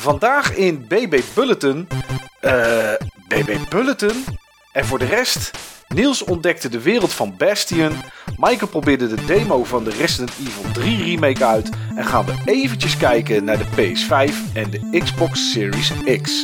vandaag 0.00 0.54
in 0.54 0.84
BB 0.88 1.20
Bulletin. 1.34 1.88
eh 2.40 2.92
BB 3.28 3.56
Bulletin. 3.68 4.24
En 4.72 4.84
voor 4.84 4.98
de 4.98 5.04
rest, 5.04 5.50
Niels 5.88 6.24
ontdekte 6.24 6.68
de 6.68 6.80
wereld 6.80 7.12
van 7.12 7.34
Bastion. 7.36 7.92
Michael 8.36 8.66
probeerde 8.70 9.08
de 9.14 9.24
demo 9.24 9.64
van 9.64 9.84
de 9.84 9.90
Resident 9.90 10.32
Evil 10.40 10.72
3 10.72 11.04
remake 11.04 11.44
uit. 11.44 11.70
En 11.96 12.04
gaan 12.04 12.24
we 12.24 12.34
eventjes 12.44 12.96
kijken 12.96 13.44
naar 13.44 13.58
de 13.58 13.64
PS5 13.64 14.34
en 14.54 14.70
de 14.70 14.98
Xbox 15.04 15.52
Series 15.52 15.92
X. 16.22 16.42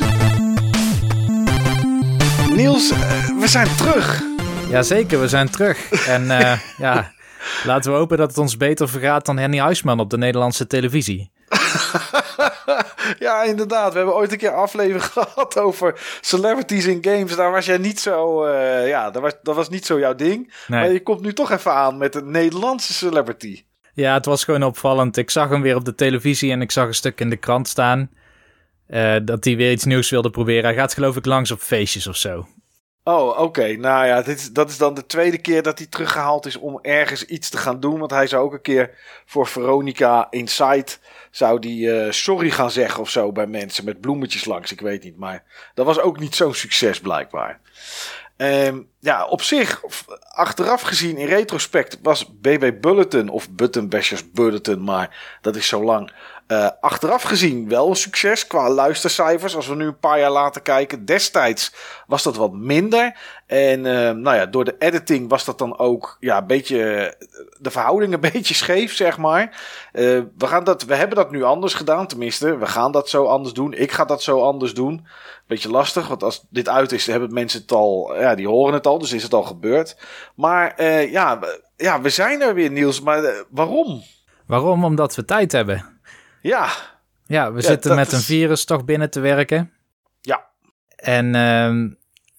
Niels, 2.54 2.90
eh, 2.90 2.98
we 3.38 3.48
zijn 3.48 3.76
terug. 3.76 4.22
Jazeker, 4.68 5.20
we 5.20 5.28
zijn 5.28 5.50
terug. 5.50 6.06
En 6.06 6.30
eh, 6.30 6.58
ja, 6.78 7.12
laten 7.64 7.92
we 7.92 7.98
hopen 7.98 8.18
dat 8.18 8.28
het 8.28 8.38
ons 8.38 8.56
beter 8.56 8.88
vergaat 8.88 9.26
dan 9.26 9.38
Henny 9.38 9.58
Huisman 9.58 10.00
op 10.00 10.10
de 10.10 10.18
Nederlandse 10.18 10.66
televisie. 10.66 11.30
ja, 13.18 13.42
inderdaad. 13.42 13.90
We 13.92 13.96
hebben 13.98 14.14
ooit 14.16 14.32
een 14.32 14.38
keer 14.38 14.48
een 14.48 14.54
aflevering 14.54 15.04
gehad 15.12 15.58
over 15.58 16.00
celebrities 16.20 16.86
in 16.86 16.98
games. 17.04 17.36
Daar 17.36 17.50
was 17.50 17.66
jij 17.66 17.78
niet 17.78 18.00
zo. 18.00 18.44
eh, 18.44 18.88
ja, 18.88 19.10
dat 19.10 19.22
was, 19.22 19.32
dat 19.42 19.54
was 19.54 19.68
niet 19.68 19.86
zo 19.86 19.98
jouw 19.98 20.14
ding. 20.14 20.52
Nee. 20.66 20.80
Maar 20.80 20.92
je 20.92 21.02
komt 21.02 21.20
nu 21.20 21.32
toch 21.32 21.50
even 21.50 21.72
aan 21.72 21.98
met 21.98 22.14
een 22.14 22.30
Nederlandse 22.30 22.92
celebrity. 22.92 23.64
Ja, 23.94 24.14
het 24.14 24.24
was 24.26 24.44
gewoon 24.44 24.62
opvallend. 24.62 25.16
Ik 25.16 25.30
zag 25.30 25.48
hem 25.48 25.62
weer 25.62 25.76
op 25.76 25.84
de 25.84 25.94
televisie 25.94 26.52
en 26.52 26.60
ik 26.62 26.70
zag 26.70 26.86
een 26.86 26.94
stuk 26.94 27.20
in 27.20 27.30
de 27.30 27.36
krant 27.36 27.68
staan. 27.68 28.10
eh, 28.86 29.16
dat 29.22 29.44
hij 29.44 29.56
weer 29.56 29.70
iets 29.72 29.84
nieuws 29.84 30.10
wilde 30.10 30.30
proberen. 30.30 30.64
Hij 30.64 30.74
gaat 30.74 30.94
geloof 30.94 31.16
ik 31.16 31.26
langs 31.26 31.50
op 31.50 31.60
feestjes 31.60 32.06
of 32.06 32.16
zo. 32.16 32.46
Oh, 33.08 33.38
oké. 33.38 33.76
Nou 33.76 34.06
ja, 34.06 34.22
dit 34.22 34.54
dat 34.54 34.70
is 34.70 34.78
dan 34.78 34.94
de 34.94 35.06
tweede 35.06 35.38
keer 35.38 35.62
dat 35.62 35.78
hij 35.78 35.86
teruggehaald 35.86 36.46
is 36.46 36.56
om 36.56 36.78
ergens 36.82 37.24
iets 37.24 37.48
te 37.48 37.56
gaan 37.56 37.80
doen. 37.80 37.98
Want 37.98 38.10
hij 38.10 38.26
zou 38.26 38.44
ook 38.44 38.52
een 38.52 38.60
keer 38.60 38.90
voor 39.26 39.46
Veronica 39.46 40.26
Inside 40.30 40.92
zou 41.30 41.58
die 41.58 41.92
eh, 41.92 42.12
sorry 42.12 42.50
gaan 42.50 42.70
zeggen 42.70 43.00
of 43.00 43.10
zo 43.10 43.32
bij 43.32 43.46
mensen 43.46 43.84
met 43.84 44.00
bloemetjes 44.00 44.44
langs. 44.44 44.72
Ik 44.72 44.80
weet 44.80 45.02
niet, 45.04 45.16
maar 45.16 45.44
dat 45.74 45.86
was 45.86 46.00
ook 46.00 46.18
niet 46.18 46.34
zo'n 46.34 46.54
succes 46.54 47.00
blijkbaar. 47.00 47.60
Ehm, 48.36 48.82
ja, 49.00 49.26
op 49.26 49.42
zich, 49.42 49.82
achteraf 50.20 50.80
gezien 50.80 51.16
in 51.16 51.26
retrospect 51.26 51.98
was 52.02 52.26
BB 52.40 52.72
Bulletin 52.80 53.28
of 53.28 53.50
Button 53.50 53.88
Bashers 53.88 54.30
Bulletin, 54.30 54.82
maar 54.82 55.38
dat 55.40 55.56
is 55.56 55.68
zo 55.68 55.84
lang. 55.84 56.12
Eh, 56.46 56.68
achteraf 56.80 57.22
gezien 57.22 57.68
wel 57.68 57.88
een 57.88 57.96
succes 57.96 58.46
qua 58.46 58.70
luistercijfers. 58.70 59.56
Als 59.56 59.66
we 59.66 59.74
nu 59.74 59.86
een 59.86 59.98
paar 59.98 60.18
jaar 60.18 60.30
later 60.30 60.62
kijken. 60.62 61.04
Destijds 61.04 61.72
was 62.06 62.22
dat 62.22 62.36
wat 62.36 62.52
minder. 62.52 63.16
En 63.46 63.86
eh, 63.86 64.10
nou 64.10 64.36
ja, 64.36 64.46
door 64.46 64.64
de 64.64 64.76
editing 64.78 65.28
was 65.28 65.44
dat 65.44 65.58
dan 65.58 65.78
ook 65.78 66.16
ja, 66.20 66.38
een 66.38 66.46
beetje 66.46 67.14
de 67.58 67.70
verhouding 67.70 68.12
een 68.12 68.20
beetje 68.32 68.54
scheef, 68.54 68.94
zeg 68.94 69.18
maar. 69.18 69.42
Eh, 69.92 70.02
we, 70.38 70.46
gaan 70.46 70.64
dat, 70.64 70.84
we 70.84 70.94
hebben 70.94 71.16
dat 71.16 71.30
nu 71.30 71.42
anders 71.42 71.74
gedaan, 71.74 72.06
tenminste. 72.06 72.56
We 72.56 72.66
gaan 72.66 72.92
dat 72.92 73.08
zo 73.08 73.24
anders 73.24 73.54
doen. 73.54 73.72
Ik 73.72 73.92
ga 73.92 74.04
dat 74.04 74.22
zo 74.22 74.40
anders 74.40 74.74
doen. 74.74 75.06
Beetje 75.46 75.70
lastig, 75.70 76.08
want 76.08 76.22
als 76.22 76.46
dit 76.50 76.68
uit 76.68 76.92
is, 76.92 77.06
hebben 77.06 77.32
mensen 77.32 77.60
het 77.60 77.72
al, 77.72 78.14
ja, 78.18 78.34
die 78.34 78.48
horen 78.48 78.74
het 78.74 78.86
al, 78.86 78.98
dus 78.98 79.12
is 79.12 79.22
het 79.22 79.34
al 79.34 79.42
gebeurd. 79.42 79.96
Maar 80.34 80.74
eh, 80.74 81.12
ja, 81.12 81.38
ja, 81.76 82.00
we 82.00 82.08
zijn 82.08 82.42
er 82.42 82.54
weer, 82.54 82.70
Niels. 82.70 83.00
Maar 83.00 83.24
eh, 83.24 83.40
waarom? 83.50 84.02
Waarom? 84.46 84.84
Omdat 84.84 85.14
we 85.14 85.24
tijd 85.24 85.52
hebben. 85.52 85.95
Ja, 86.46 86.68
Ja, 87.26 87.52
we 87.52 87.60
Ja, 87.60 87.66
zitten 87.66 87.94
met 87.94 88.12
een 88.12 88.20
virus 88.20 88.64
toch 88.64 88.84
binnen 88.84 89.10
te 89.10 89.20
werken. 89.20 89.72
Ja. 90.20 90.46
En 90.96 91.34
ehm, 91.34 91.88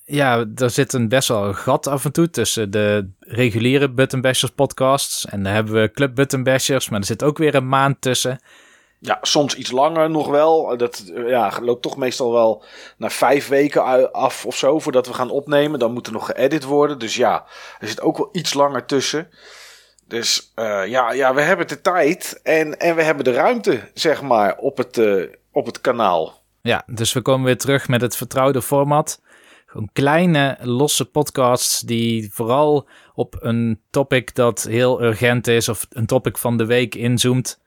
ja, 0.04 0.46
er 0.56 0.70
zit 0.70 0.94
een 0.94 1.10
best 1.10 1.28
wel 1.28 1.44
een 1.44 1.56
gat 1.56 1.88
af 1.88 2.06
en 2.06 2.12
toe 2.12 2.30
tussen 2.30 2.72
de 2.72 3.10
reguliere 3.20 3.92
Button 3.92 4.22
Bashers 4.22 4.52
podcasts. 4.52 5.26
En 5.26 5.44
dan 5.44 5.54
hebben 5.54 5.74
we 5.74 5.92
Club 5.92 6.16
Button 6.16 6.44
Bashers, 6.44 6.90
maar 6.90 7.00
er 7.00 7.06
zit 7.06 7.24
ook 7.24 7.38
weer 7.38 7.56
een 7.56 7.70
maand 7.70 8.02
tussen. 8.02 8.40
Ja, 9.00 9.18
soms 9.22 9.56
iets 9.56 9.72
langer 9.72 10.10
nog 10.10 10.28
wel. 10.28 10.78
Dat 10.78 11.04
eh, 11.16 11.30
ja, 11.30 11.52
loopt 11.62 11.82
toch 11.82 11.98
meestal 11.98 12.32
wel 12.32 12.64
naar 12.98 13.12
vijf 13.12 13.48
weken 13.48 14.12
af 14.14 14.46
of 14.46 14.58
zo 14.58 14.80
voordat 14.80 15.08
we 15.08 15.14
gaan 15.14 15.30
opnemen. 15.30 15.80
Dan 15.80 15.92
moet 15.92 16.08
er 16.08 16.14
nog 16.14 16.26
geëdit 16.26 16.64
worden. 16.64 17.00
Dus 17.00 17.16
ja, 17.16 17.46
er 17.80 17.88
zit 17.88 18.02
ook 18.02 18.18
wel 18.18 18.30
iets 18.32 18.54
langer 18.54 18.86
tussen. 18.86 19.30
Dus 20.08 20.52
eh, 20.56 20.86
ja, 20.86 21.12
ja, 21.12 21.34
we 21.34 21.42
hebben 21.42 21.68
de 21.68 21.82
tijd 21.82 22.40
en, 22.44 22.80
en 22.80 22.96
we 22.96 23.04
hebben 23.04 23.24
de 23.24 23.32
ruimte, 23.32 23.82
zeg 23.94 24.22
maar, 24.22 24.58
op 24.58 24.78
het, 24.78 24.98
eh, 24.98 25.24
op 25.52 25.66
het 25.66 25.82
kanaal. 25.82 26.44
Ja, 26.62 26.84
dus 26.86 27.14
we 27.14 27.22
komen 27.22 27.46
weer 27.46 27.58
terug 27.58 27.88
met 27.88 28.02
het 28.02 28.16
vertrouwde 28.16 28.62
format. 28.62 29.22
Gewoon 29.66 29.90
kleine, 29.94 30.58
losse 30.62 31.06
podcasts 31.06 31.82
die 31.82 32.30
vooral 32.34 32.88
op 33.14 33.36
een 33.40 33.82
topic 33.90 34.36
dat 34.36 34.64
heel 34.64 35.04
urgent 35.04 35.48
is 35.48 35.70
of 35.70 35.86
een 35.90 36.06
topic 36.06 36.38
van 36.38 36.58
de 36.58 36.66
week 36.66 36.96
inzoomt. 36.96 37.62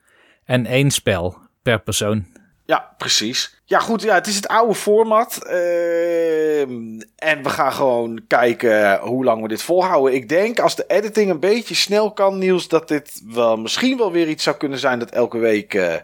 En 0.44 0.66
één 0.66 0.90
spel 0.90 1.38
per 1.62 1.80
persoon. 1.80 2.26
Ja, 2.70 2.94
precies. 2.98 3.60
Ja, 3.64 3.78
goed, 3.78 4.02
ja, 4.02 4.14
het 4.14 4.26
is 4.26 4.36
het 4.36 4.48
oude 4.48 4.74
format. 4.74 5.44
Ehm, 5.44 7.00
en 7.16 7.42
we 7.42 7.48
gaan 7.48 7.72
gewoon 7.72 8.22
kijken 8.26 8.98
hoe 8.98 9.24
lang 9.24 9.42
we 9.42 9.48
dit 9.48 9.62
volhouden. 9.62 10.14
Ik 10.14 10.28
denk 10.28 10.60
als 10.60 10.76
de 10.76 10.84
editing 10.86 11.30
een 11.30 11.40
beetje 11.40 11.74
snel 11.74 12.12
kan, 12.12 12.38
Niels, 12.38 12.68
dat 12.68 12.88
dit 12.88 13.22
wel 13.26 13.56
misschien 13.56 13.96
wel 13.96 14.12
weer 14.12 14.28
iets 14.28 14.44
zou 14.44 14.56
kunnen 14.56 14.78
zijn 14.78 14.98
dat 14.98 15.10
elke 15.10 15.38
week, 15.38 15.74
eh, 15.74 15.94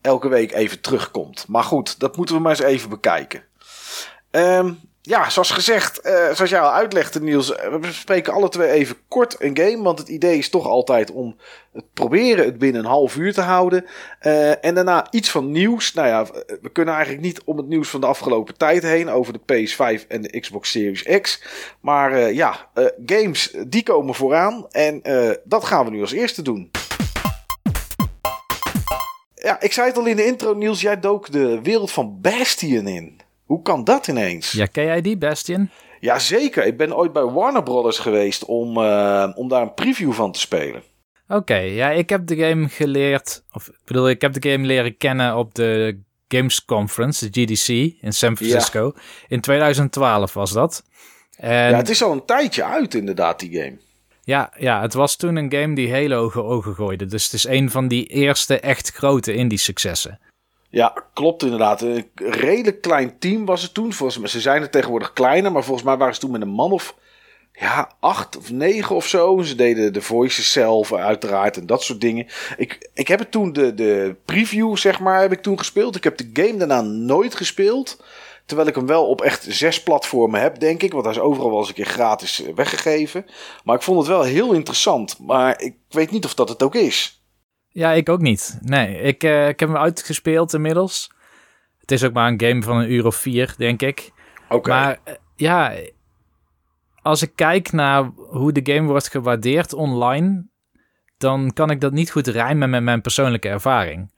elke 0.00 0.28
week 0.28 0.52
even 0.52 0.80
terugkomt. 0.80 1.44
Maar 1.48 1.64
goed, 1.64 1.98
dat 1.98 2.16
moeten 2.16 2.34
we 2.34 2.40
maar 2.40 2.50
eens 2.50 2.60
even 2.60 2.90
bekijken. 2.90 3.44
Ehm, 4.30 4.72
ja, 5.06 5.30
zoals 5.30 5.50
gezegd, 5.50 6.00
eh, 6.00 6.32
zoals 6.32 6.50
jij 6.50 6.60
al 6.60 6.72
uitlegde, 6.72 7.20
Niels, 7.20 7.54
eh, 7.54 7.70
we 7.70 7.78
bespreken 7.78 8.32
alle 8.32 8.48
twee 8.48 8.70
even 8.70 8.96
kort 9.08 9.36
een 9.38 9.58
game. 9.58 9.82
Want 9.82 9.98
het 9.98 10.08
idee 10.08 10.38
is 10.38 10.48
toch 10.48 10.66
altijd 10.66 11.10
om 11.10 11.36
het 11.72 11.84
proberen 11.92 12.44
het 12.44 12.58
binnen 12.58 12.80
een 12.80 12.90
half 12.90 13.16
uur 13.16 13.32
te 13.32 13.40
houden. 13.40 13.84
Eh, 14.18 14.64
en 14.64 14.74
daarna 14.74 15.06
iets 15.10 15.30
van 15.30 15.50
nieuws. 15.50 15.92
Nou 15.92 16.08
ja, 16.08 16.26
we 16.60 16.70
kunnen 16.72 16.94
eigenlijk 16.94 17.24
niet 17.24 17.42
om 17.44 17.56
het 17.56 17.66
nieuws 17.66 17.88
van 17.88 18.00
de 18.00 18.06
afgelopen 18.06 18.56
tijd 18.56 18.82
heen 18.82 19.08
over 19.08 19.32
de 19.32 19.38
PS5 19.38 20.06
en 20.08 20.22
de 20.22 20.40
Xbox 20.40 20.70
Series 20.70 21.20
X. 21.20 21.42
Maar 21.80 22.32
ja, 22.32 22.68
games 23.06 23.54
die 23.66 23.82
komen 23.82 24.14
vooraan. 24.14 24.66
En 24.70 25.02
dat 25.44 25.64
gaan 25.64 25.84
we 25.84 25.90
nu 25.90 26.00
als 26.00 26.12
eerste 26.12 26.42
doen. 26.42 26.70
Ja, 29.34 29.60
ik 29.60 29.72
zei 29.72 29.88
het 29.88 29.96
al 29.96 30.06
in 30.06 30.16
de 30.16 30.26
intro, 30.26 30.54
Niels. 30.54 30.80
Jij 30.80 31.00
dook 31.00 31.32
de 31.32 31.62
wereld 31.62 31.90
van 31.90 32.20
Bastion 32.20 32.86
in. 32.86 33.24
Hoe 33.46 33.62
kan 33.62 33.84
dat 33.84 34.06
ineens? 34.06 34.52
Ja, 34.52 34.66
ken 34.66 34.84
jij 34.84 35.00
die, 35.00 35.16
Bastion? 35.16 35.70
Jazeker, 36.00 36.66
ik 36.66 36.76
ben 36.76 36.96
ooit 36.96 37.12
bij 37.12 37.24
Warner 37.24 37.62
Brothers 37.62 37.98
geweest 37.98 38.44
om, 38.44 38.76
eh, 38.76 39.32
om 39.34 39.48
daar 39.48 39.62
een 39.62 39.74
preview 39.74 40.12
van 40.12 40.32
te 40.32 40.40
spelen. 40.40 40.82
Oké, 41.28 41.56
ja, 41.56 41.90
ik 41.90 42.08
heb 42.08 42.26
de 42.26 42.36
game 42.36 42.68
geleerd, 42.68 43.42
of 43.52 43.68
ik 43.68 43.78
bedoel, 43.84 44.08
ik 44.08 44.20
heb 44.20 44.32
de 44.32 44.50
game 44.50 44.66
leren 44.66 44.96
kennen 44.96 45.36
op 45.36 45.54
de 45.54 46.00
Games 46.28 46.64
Conference, 46.64 47.30
de 47.30 47.42
GDC, 47.42 47.68
in 48.00 48.12
San 48.12 48.36
Francisco. 48.36 48.92
In 49.28 49.40
2012 49.40 50.32
was 50.32 50.52
dat. 50.52 50.84
En 51.36 51.70
ja, 51.70 51.76
het 51.76 51.88
is 51.88 52.02
al 52.02 52.12
een 52.12 52.24
tijdje 52.24 52.64
uit 52.64 52.94
inderdaad, 52.94 53.40
die 53.40 53.60
game. 53.60 53.76
Ja, 54.22 54.52
ja, 54.58 54.80
het 54.80 54.94
was 54.94 55.16
toen 55.16 55.36
een 55.36 55.52
game 55.52 55.74
die 55.74 55.88
hele 55.88 56.14
hoge 56.14 56.42
ogen 56.42 56.74
gooide. 56.74 57.06
Dus 57.06 57.24
het 57.24 57.32
is 57.32 57.44
een 57.44 57.70
van 57.70 57.88
die 57.88 58.06
eerste 58.06 58.60
echt 58.60 58.90
grote 58.90 59.34
indie-successen. 59.34 60.18
Ja, 60.76 60.94
klopt 61.12 61.42
inderdaad. 61.42 61.80
Een 61.80 62.10
redelijk 62.14 62.80
klein 62.80 63.18
team 63.18 63.44
was 63.44 63.62
het 63.62 63.74
toen. 63.74 63.92
Volgens 63.92 64.18
mij, 64.18 64.28
ze 64.28 64.40
zijn 64.40 64.62
er 64.62 64.70
tegenwoordig 64.70 65.12
kleiner, 65.12 65.52
maar 65.52 65.64
volgens 65.64 65.86
mij 65.86 65.96
waren 65.96 66.14
ze 66.14 66.20
toen 66.20 66.30
met 66.30 66.40
een 66.40 66.48
man 66.48 66.72
of 66.72 66.94
ja, 67.52 67.90
acht 68.00 68.36
of 68.36 68.50
negen 68.50 68.96
of 68.96 69.06
zo. 69.06 69.42
Ze 69.42 69.54
deden 69.54 69.92
de 69.92 70.00
voices 70.00 70.52
zelf 70.52 70.92
uiteraard 70.92 71.56
en 71.56 71.66
dat 71.66 71.82
soort 71.82 72.00
dingen. 72.00 72.26
Ik, 72.56 72.90
ik 72.94 73.08
heb 73.08 73.18
het 73.18 73.30
toen, 73.30 73.52
de, 73.52 73.74
de 73.74 74.16
preview 74.24 74.76
zeg 74.76 75.00
maar, 75.00 75.20
heb 75.20 75.32
ik 75.32 75.42
toen 75.42 75.58
gespeeld. 75.58 75.96
Ik 75.96 76.04
heb 76.04 76.16
de 76.16 76.30
game 76.32 76.56
daarna 76.56 76.80
nooit 76.80 77.34
gespeeld. 77.34 78.02
Terwijl 78.46 78.68
ik 78.68 78.74
hem 78.74 78.86
wel 78.86 79.06
op 79.06 79.20
echt 79.20 79.46
zes 79.48 79.82
platformen 79.82 80.40
heb, 80.40 80.58
denk 80.58 80.82
ik. 80.82 80.92
Want 80.92 81.04
hij 81.04 81.14
is 81.14 81.20
overal 81.20 81.50
wel 81.50 81.58
eens 81.58 81.68
een 81.68 81.74
keer 81.74 81.86
gratis 81.86 82.42
eh, 82.42 82.54
weggegeven. 82.54 83.26
Maar 83.64 83.76
ik 83.76 83.82
vond 83.82 83.98
het 83.98 84.08
wel 84.08 84.22
heel 84.22 84.52
interessant. 84.52 85.18
Maar 85.18 85.60
ik 85.62 85.74
weet 85.88 86.10
niet 86.10 86.24
of 86.24 86.34
dat 86.34 86.48
het 86.48 86.62
ook 86.62 86.74
is. 86.74 87.15
Ja, 87.76 87.92
ik 87.92 88.08
ook 88.08 88.20
niet. 88.20 88.58
Nee, 88.60 89.00
ik, 89.00 89.22
eh, 89.22 89.48
ik 89.48 89.60
heb 89.60 89.68
hem 89.68 89.78
uitgespeeld 89.78 90.54
inmiddels. 90.54 91.10
Het 91.80 91.90
is 91.90 92.04
ook 92.04 92.12
maar 92.12 92.28
een 92.28 92.40
game 92.40 92.62
van 92.62 92.76
een 92.76 92.92
uur 92.92 93.06
of 93.06 93.16
vier, 93.16 93.54
denk 93.56 93.82
ik. 93.82 94.12
Oké. 94.48 94.68
Maar 94.68 94.98
eh, 95.04 95.14
ja, 95.34 95.74
als 97.02 97.22
ik 97.22 97.32
kijk 97.34 97.72
naar 97.72 98.10
hoe 98.16 98.52
de 98.52 98.72
game 98.72 98.88
wordt 98.88 99.08
gewaardeerd 99.08 99.72
online, 99.72 100.46
dan 101.18 101.52
kan 101.52 101.70
ik 101.70 101.80
dat 101.80 101.92
niet 101.92 102.10
goed 102.10 102.26
rijmen 102.26 102.70
met 102.70 102.82
mijn 102.82 103.00
persoonlijke 103.00 103.48
ervaring. 103.48 104.10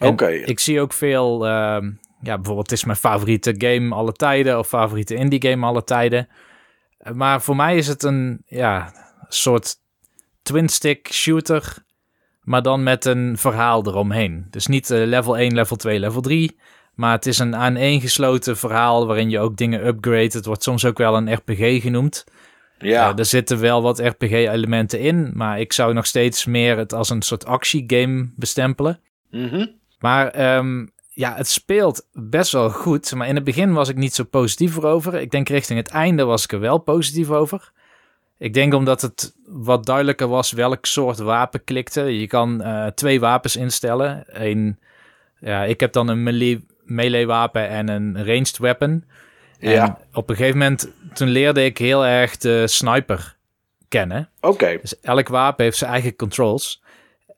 Oké. 0.00 0.28
Ik 0.28 0.60
zie 0.60 0.80
ook 0.80 0.92
veel, 0.92 1.46
ehm, 1.46 1.90
ja, 2.20 2.34
bijvoorbeeld 2.34 2.70
het 2.70 2.78
is 2.78 2.84
mijn 2.84 2.98
favoriete 2.98 3.54
game 3.58 3.94
alle 3.94 4.12
tijden 4.12 4.58
of 4.58 4.68
favoriete 4.68 5.14
indie 5.14 5.48
game 5.48 5.66
alle 5.66 5.84
tijden. 5.84 6.28
Maar 7.12 7.42
voor 7.42 7.56
mij 7.56 7.76
is 7.76 7.86
het 7.86 8.02
een 8.02 8.42
ja, 8.46 8.92
soort 9.28 9.76
twin-stick 10.42 11.12
shooter, 11.12 11.88
maar 12.50 12.62
dan 12.62 12.82
met 12.82 13.04
een 13.04 13.38
verhaal 13.38 13.86
eromheen. 13.86 14.46
Dus 14.50 14.66
niet 14.66 14.90
eh, 14.90 15.06
level 15.06 15.36
1, 15.36 15.54
level 15.54 15.76
2, 15.76 15.98
level 15.98 16.20
3, 16.20 16.56
maar 16.94 17.12
het 17.12 17.26
is 17.26 17.38
een 17.38 17.56
aaneengesloten 17.56 18.56
verhaal 18.56 19.06
waarin 19.06 19.30
je 19.30 19.38
ook 19.38 19.56
dingen 19.56 19.86
upgrade. 19.86 20.30
Het 20.32 20.44
wordt 20.44 20.62
soms 20.62 20.84
ook 20.84 20.98
wel 20.98 21.16
een 21.16 21.32
RPG 21.32 21.82
genoemd. 21.82 22.24
ja. 22.78 23.10
Eh, 23.10 23.18
er 23.18 23.24
zitten 23.24 23.60
wel 23.60 23.82
wat 23.82 23.98
RPG-elementen 23.98 25.00
in, 25.00 25.30
maar 25.34 25.60
ik 25.60 25.72
zou 25.72 25.92
nog 25.92 26.06
steeds 26.06 26.44
meer 26.44 26.76
het 26.76 26.92
als 26.92 27.10
een 27.10 27.22
soort 27.22 27.46
actiegame 27.46 28.30
bestempelen. 28.36 29.00
Mhm. 29.30 29.66
Maar 29.98 30.28
ehm, 30.28 30.86
ja, 31.08 31.34
het 31.36 31.48
speelt 31.48 32.06
best 32.12 32.52
wel 32.52 32.70
goed. 32.70 33.14
Maar 33.14 33.28
in 33.28 33.34
het 33.34 33.44
begin 33.44 33.72
was 33.72 33.88
ik 33.88 33.96
niet 33.96 34.14
zo 34.14 34.24
positief 34.24 34.76
erover. 34.76 35.14
Ik 35.14 35.30
denk 35.30 35.48
richting 35.48 35.78
het 35.78 35.88
einde 35.88 36.24
was 36.24 36.44
ik 36.44 36.52
er 36.52 36.60
wel 36.60 36.78
positief 36.78 37.30
over. 37.30 37.72
Ik 38.40 38.54
denk 38.54 38.74
omdat 38.74 39.02
het 39.02 39.34
wat 39.46 39.86
duidelijker 39.86 40.28
was 40.28 40.52
welk 40.52 40.86
soort 40.86 41.18
wapen 41.18 41.64
klikte. 41.64 42.00
Je 42.20 42.26
kan 42.26 42.60
uh, 42.62 42.86
twee 42.86 43.20
wapens 43.20 43.56
instellen. 43.56 44.24
Een, 44.26 44.78
ja, 45.38 45.64
ik 45.64 45.80
heb 45.80 45.92
dan 45.92 46.08
een 46.08 46.22
melee, 46.22 46.66
melee 46.84 47.26
wapen 47.26 47.68
en 47.68 47.88
een 47.88 48.24
ranged 48.26 48.58
weapon. 48.58 49.04
En 49.58 49.70
Ja. 49.70 49.98
op 50.12 50.30
een 50.30 50.36
gegeven 50.36 50.58
moment, 50.58 50.90
toen 51.14 51.28
leerde 51.28 51.64
ik 51.64 51.78
heel 51.78 52.06
erg 52.06 52.36
de 52.36 52.66
sniper 52.66 53.36
kennen. 53.88 54.28
Oké. 54.40 54.78
Dus 54.80 55.00
elk 55.00 55.28
wapen 55.28 55.64
heeft 55.64 55.76
zijn 55.76 55.90
eigen 55.90 56.16
controls. 56.16 56.82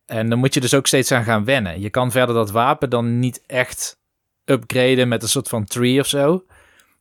En 0.06 0.28
dan 0.28 0.38
moet 0.38 0.54
je 0.54 0.60
dus 0.60 0.74
ook 0.74 0.86
steeds 0.86 1.12
aan 1.12 1.24
gaan 1.24 1.44
wennen. 1.44 1.80
Je 1.80 1.90
kan 1.90 2.10
verder 2.10 2.34
dat 2.34 2.50
wapen 2.50 2.90
dan 2.90 3.18
niet 3.18 3.42
echt 3.46 4.00
upgraden 4.44 5.08
met 5.08 5.22
een 5.22 5.28
soort 5.28 5.48
van 5.48 5.64
tree 5.64 6.00
of 6.00 6.06
zo. 6.06 6.44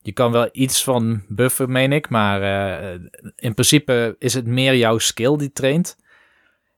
Je 0.02 0.12
kan 0.12 0.32
wel 0.32 0.50
iets 0.52 0.84
van 0.84 1.24
buffen, 1.28 1.72
meen 1.72 1.92
ik. 1.92 2.10
Maar 2.10 2.42
eh, 2.42 3.00
in 3.36 3.54
principe 3.54 4.16
is 4.20 4.34
het 4.34 4.46
meer 4.46 4.76
jouw 4.76 4.98
skill 4.98 5.38
die 5.38 5.52
traint. 5.52 5.98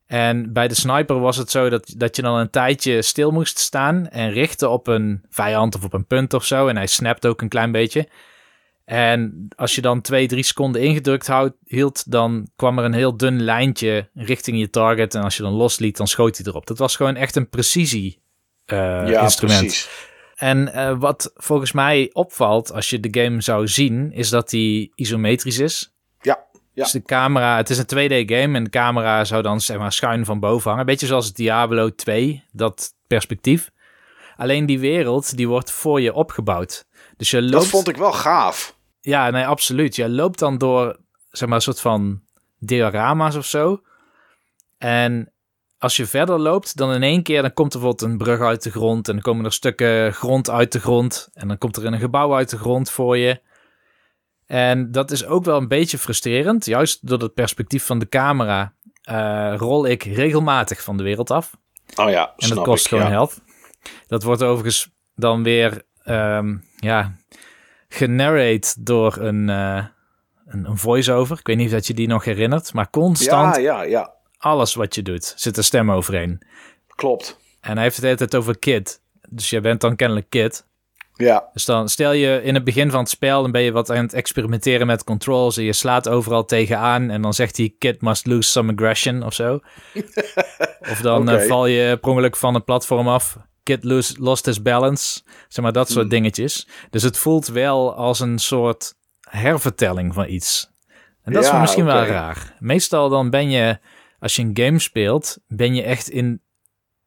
En 0.06 0.54
bij 0.54 0.68
de 0.68 0.76
sniper 0.76 1.20
was 1.20 1.38
het 1.38 1.52
zo 1.52 1.70
dat, 1.70 1.94
dat 1.98 2.16
je 2.16 2.22
dan 2.22 2.36
een 2.36 2.50
tijdje 2.50 3.02
stil 3.02 3.32
moest 3.32 3.58
staan 3.58 4.08
en 4.08 4.32
richten 4.32 4.72
op 4.72 4.88
een 4.88 5.26
vijand 5.30 5.76
of 5.76 5.84
op 5.84 5.94
een 5.94 6.08
punt 6.08 6.34
of 6.34 6.46
zo. 6.46 6.68
En 6.68 6.76
hij 6.76 6.88
snapt 6.88 7.26
ook 7.26 7.42
een 7.42 7.50
klein 7.50 7.72
beetje. 7.72 8.08
En 8.86 9.48
als 9.56 9.76
je 9.76 9.82
dan 9.82 10.02
twee, 10.02 10.28
drie 10.28 10.44
seconden 10.44 10.82
ingedrukt 10.82 11.28
houd, 11.28 11.54
hield, 11.66 12.12
dan 12.12 12.50
kwam 12.56 12.80
er 12.80 12.86
een 12.86 12.94
heel 12.94 13.18
dun 13.18 13.42
lijntje 13.42 14.10
richting 14.14 14.60
je 14.60 14.70
target. 14.70 15.16
En 15.16 15.24
als 15.24 15.38
je 15.38 15.44
dan 15.44 15.54
losliet, 15.54 15.98
dan 15.98 16.08
schoot 16.08 16.38
hij 16.38 16.46
erop. 16.46 16.68
Dat 16.68 16.78
was 16.78 16.96
gewoon 16.96 17.16
echt 17.16 17.36
een 17.36 17.50
precisie 17.50 18.22
eh, 18.66 18.78
ja, 19.08 19.22
instrument. 19.22 19.60
precies. 19.60 20.12
En 20.36 20.74
eh, 20.74 20.96
wat 21.00 21.32
volgens 21.36 21.72
mij 21.72 22.10
opvalt 22.14 22.72
als 22.72 22.90
je 22.90 23.00
de 23.00 23.22
game 23.22 23.42
zou 23.42 23.68
zien, 23.68 24.12
is 24.12 24.30
dat 24.30 24.50
die 24.50 24.92
isometrisch 24.96 25.60
is. 25.60 25.94
Ja, 26.22 26.46
ja. 26.74 26.84
Dus 26.84 26.92
de 26.92 27.02
camera, 27.02 27.58
het 27.58 27.70
is 27.70 27.78
een 27.78 27.86
2D 27.86 28.30
game 28.30 28.58
en 28.58 28.64
de 28.64 28.70
camera 28.70 29.24
zou 29.24 29.42
dan 29.42 29.62
zeg 29.62 29.78
maar 29.78 29.92
schuin 29.92 30.26
van 30.26 30.40
boven 30.40 30.70
hangen. 30.70 30.86
Beetje 30.86 31.08
zoals 31.08 31.34
Diablo 31.34 31.96
2, 31.96 32.44
dat 32.52 32.94
perspectief. 33.08 33.72
Alleen 34.38 34.66
die 34.66 34.80
wereld, 34.80 35.38
die 35.38 35.48
wordt 35.48 35.72
voor 35.72 36.02
je 36.02 36.14
opgebouwd. 36.14 36.86
Dus 37.18 37.32
je 37.32 37.42
loopt... 37.42 37.54
Dat 37.54 37.68
vond 37.68 37.88
ik 37.88 37.98
wel 37.98 38.12
gaaf. 38.12 38.78
Ja, 39.02 39.30
nee, 39.30 39.46
absoluut. 39.46 39.96
Je 39.96 40.10
loopt 40.10 40.40
dan 40.40 40.58
door, 40.58 40.98
zeg 41.30 41.48
maar, 41.48 41.58
een 41.58 41.64
soort 41.64 41.82
van 41.82 42.22
diorama's 42.60 43.36
of 43.36 43.46
zo. 43.46 43.82
En 44.78 45.33
als 45.84 45.96
je 45.96 46.06
verder 46.06 46.40
loopt, 46.40 46.78
dan 46.78 46.94
in 46.94 47.04
één 47.04 47.24
keer, 47.24 47.42
dan 47.42 47.54
komt 47.54 47.74
er 47.74 47.80
bijvoorbeeld 47.80 48.12
een 48.12 48.18
brug 48.18 48.40
uit 48.40 48.64
de 48.64 48.72
grond. 48.72 49.08
En 49.08 49.14
dan 49.14 49.24
komen 49.24 49.46
er 49.46 49.54
stukken 49.54 50.14
grond 50.14 50.50
uit 50.50 50.72
de 50.72 50.80
grond. 50.80 51.30
En 51.34 51.48
dan 51.48 51.58
komt 51.58 51.78
er 51.78 51.86
een 51.86 52.00
gebouw 52.00 52.36
uit 52.36 52.50
de 52.50 52.58
grond 52.58 52.90
voor 52.90 53.18
je. 53.18 53.42
En 54.46 54.92
dat 54.92 55.12
is 55.12 55.26
ook 55.26 55.46
wel 55.46 55.58
een 55.58 55.68
beetje 55.68 55.98
frustrerend. 55.98 56.66
Juist 56.66 57.08
door 57.08 57.20
het 57.20 57.34
perspectief 57.34 57.86
van 57.86 58.00
de 58.00 58.10
camera 58.10 58.74
eh, 59.02 59.54
rol 59.58 59.88
ik 59.88 60.04
regelmatig 60.04 60.82
van 60.82 60.98
de 60.98 61.04
wereld 61.04 61.32
af. 61.32 61.58
Oh 61.96 62.10
ja, 62.10 62.34
En 62.38 62.50
dat 62.50 62.64
kost 62.64 62.84
ik, 62.84 62.90
gewoon 62.90 63.06
ja. 63.06 63.10
health. 63.10 63.42
Dat 64.08 64.24
wordt 64.24 64.44
overigens 64.44 64.90
dan 65.16 65.44
weer 65.44 65.82
ehm, 66.04 66.58
ja, 66.76 67.16
generate 67.88 68.74
door 68.80 69.18
een, 69.18 69.50
eh, 69.50 69.86
een, 70.46 70.66
een 70.66 70.78
voice-over. 70.78 71.40
Ik 71.40 71.48
weet 71.48 71.58
niet 71.58 71.68
of 71.68 71.74
dat 71.74 71.88
je 71.88 71.94
die 71.94 72.08
nog 72.08 72.26
herinnert. 72.26 72.74
Maar 72.74 72.90
constant 72.90 73.56
Ja, 73.56 73.62
ja, 73.62 73.82
ja. 73.82 74.22
Alles 74.44 74.74
wat 74.74 74.96
je 74.96 75.02
doet 75.02 75.34
zit 75.36 75.58
een 75.58 75.64
stem 75.64 75.92
overheen. 75.92 76.42
Klopt. 76.96 77.38
En 77.62 77.74
hij 77.74 77.84
heeft 77.84 77.96
het 77.96 78.02
de 78.02 78.08
hele 78.08 78.18
tijd 78.20 78.36
over 78.36 78.60
kid. 78.60 79.02
Dus 79.30 79.50
jij 79.50 79.62
bent 79.62 79.82
dan 79.82 79.96
kennelijk 79.96 80.30
kid. 80.30 80.66
Ja, 81.16 81.50
Dus 81.54 81.66
dan 81.66 81.90
stel 81.90 82.12
je 82.12 82.42
in 82.44 82.54
het 82.54 82.64
begin 82.64 82.92
van 82.92 83.00
het 83.00 83.10
spel, 83.10 83.42
dan 83.42 83.52
ben 83.52 83.62
je 83.62 83.72
wat 83.72 83.90
aan 83.90 83.98
het 84.04 84.14
experimenteren 84.14 84.88
met 84.88 85.04
controls 85.04 85.58
en 85.58 85.64
je 85.64 85.74
slaat 85.74 86.10
overal 86.10 86.46
tegenaan 86.46 87.10
en 87.10 87.22
dan 87.22 87.34
zegt 87.34 87.58
hij 87.58 87.74
kid 87.78 88.02
must 88.02 88.26
lose 88.26 88.50
some 88.50 88.72
aggression 88.72 89.24
of 89.24 89.34
zo. 89.34 89.60
of 90.92 91.00
dan 91.02 91.30
eh, 91.30 91.48
val 91.48 91.66
je 91.66 91.98
per 91.98 92.10
ongeluk 92.10 92.36
van 92.36 92.54
het 92.54 92.66
platform 92.66 93.08
af. 93.08 93.38
Kid 93.64 93.84
lose, 93.84 94.14
lost 94.20 94.46
his 94.46 94.62
balance. 94.62 95.22
Zeg 95.48 95.64
maar 95.64 95.74
dat 95.74 95.88
soort 95.88 96.00
Hmm. 96.02 96.10
dingetjes. 96.10 96.68
Dus 96.90 97.04
het 97.04 97.18
voelt 97.18 97.48
wel 97.48 97.96
als 97.96 98.20
een 98.20 98.40
soort 98.40 98.94
hervertelling 99.30 100.14
van 100.14 100.28
iets. 100.30 100.70
En 101.24 101.34
dat 101.34 101.44
is 101.44 101.50
Ja, 101.50 101.60
misschien 101.60 101.86
wel 101.86 102.04
raar. 102.06 102.56
Meestal 102.60 103.10
dan 103.10 103.30
ben 103.30 103.50
je, 103.50 103.78
als 104.24 104.36
je 104.36 104.42
een 104.42 104.58
game 104.66 104.80
speelt, 104.80 105.38
ben 105.48 105.76
je 105.76 105.84
echt 105.84 106.10
in, 106.10 106.42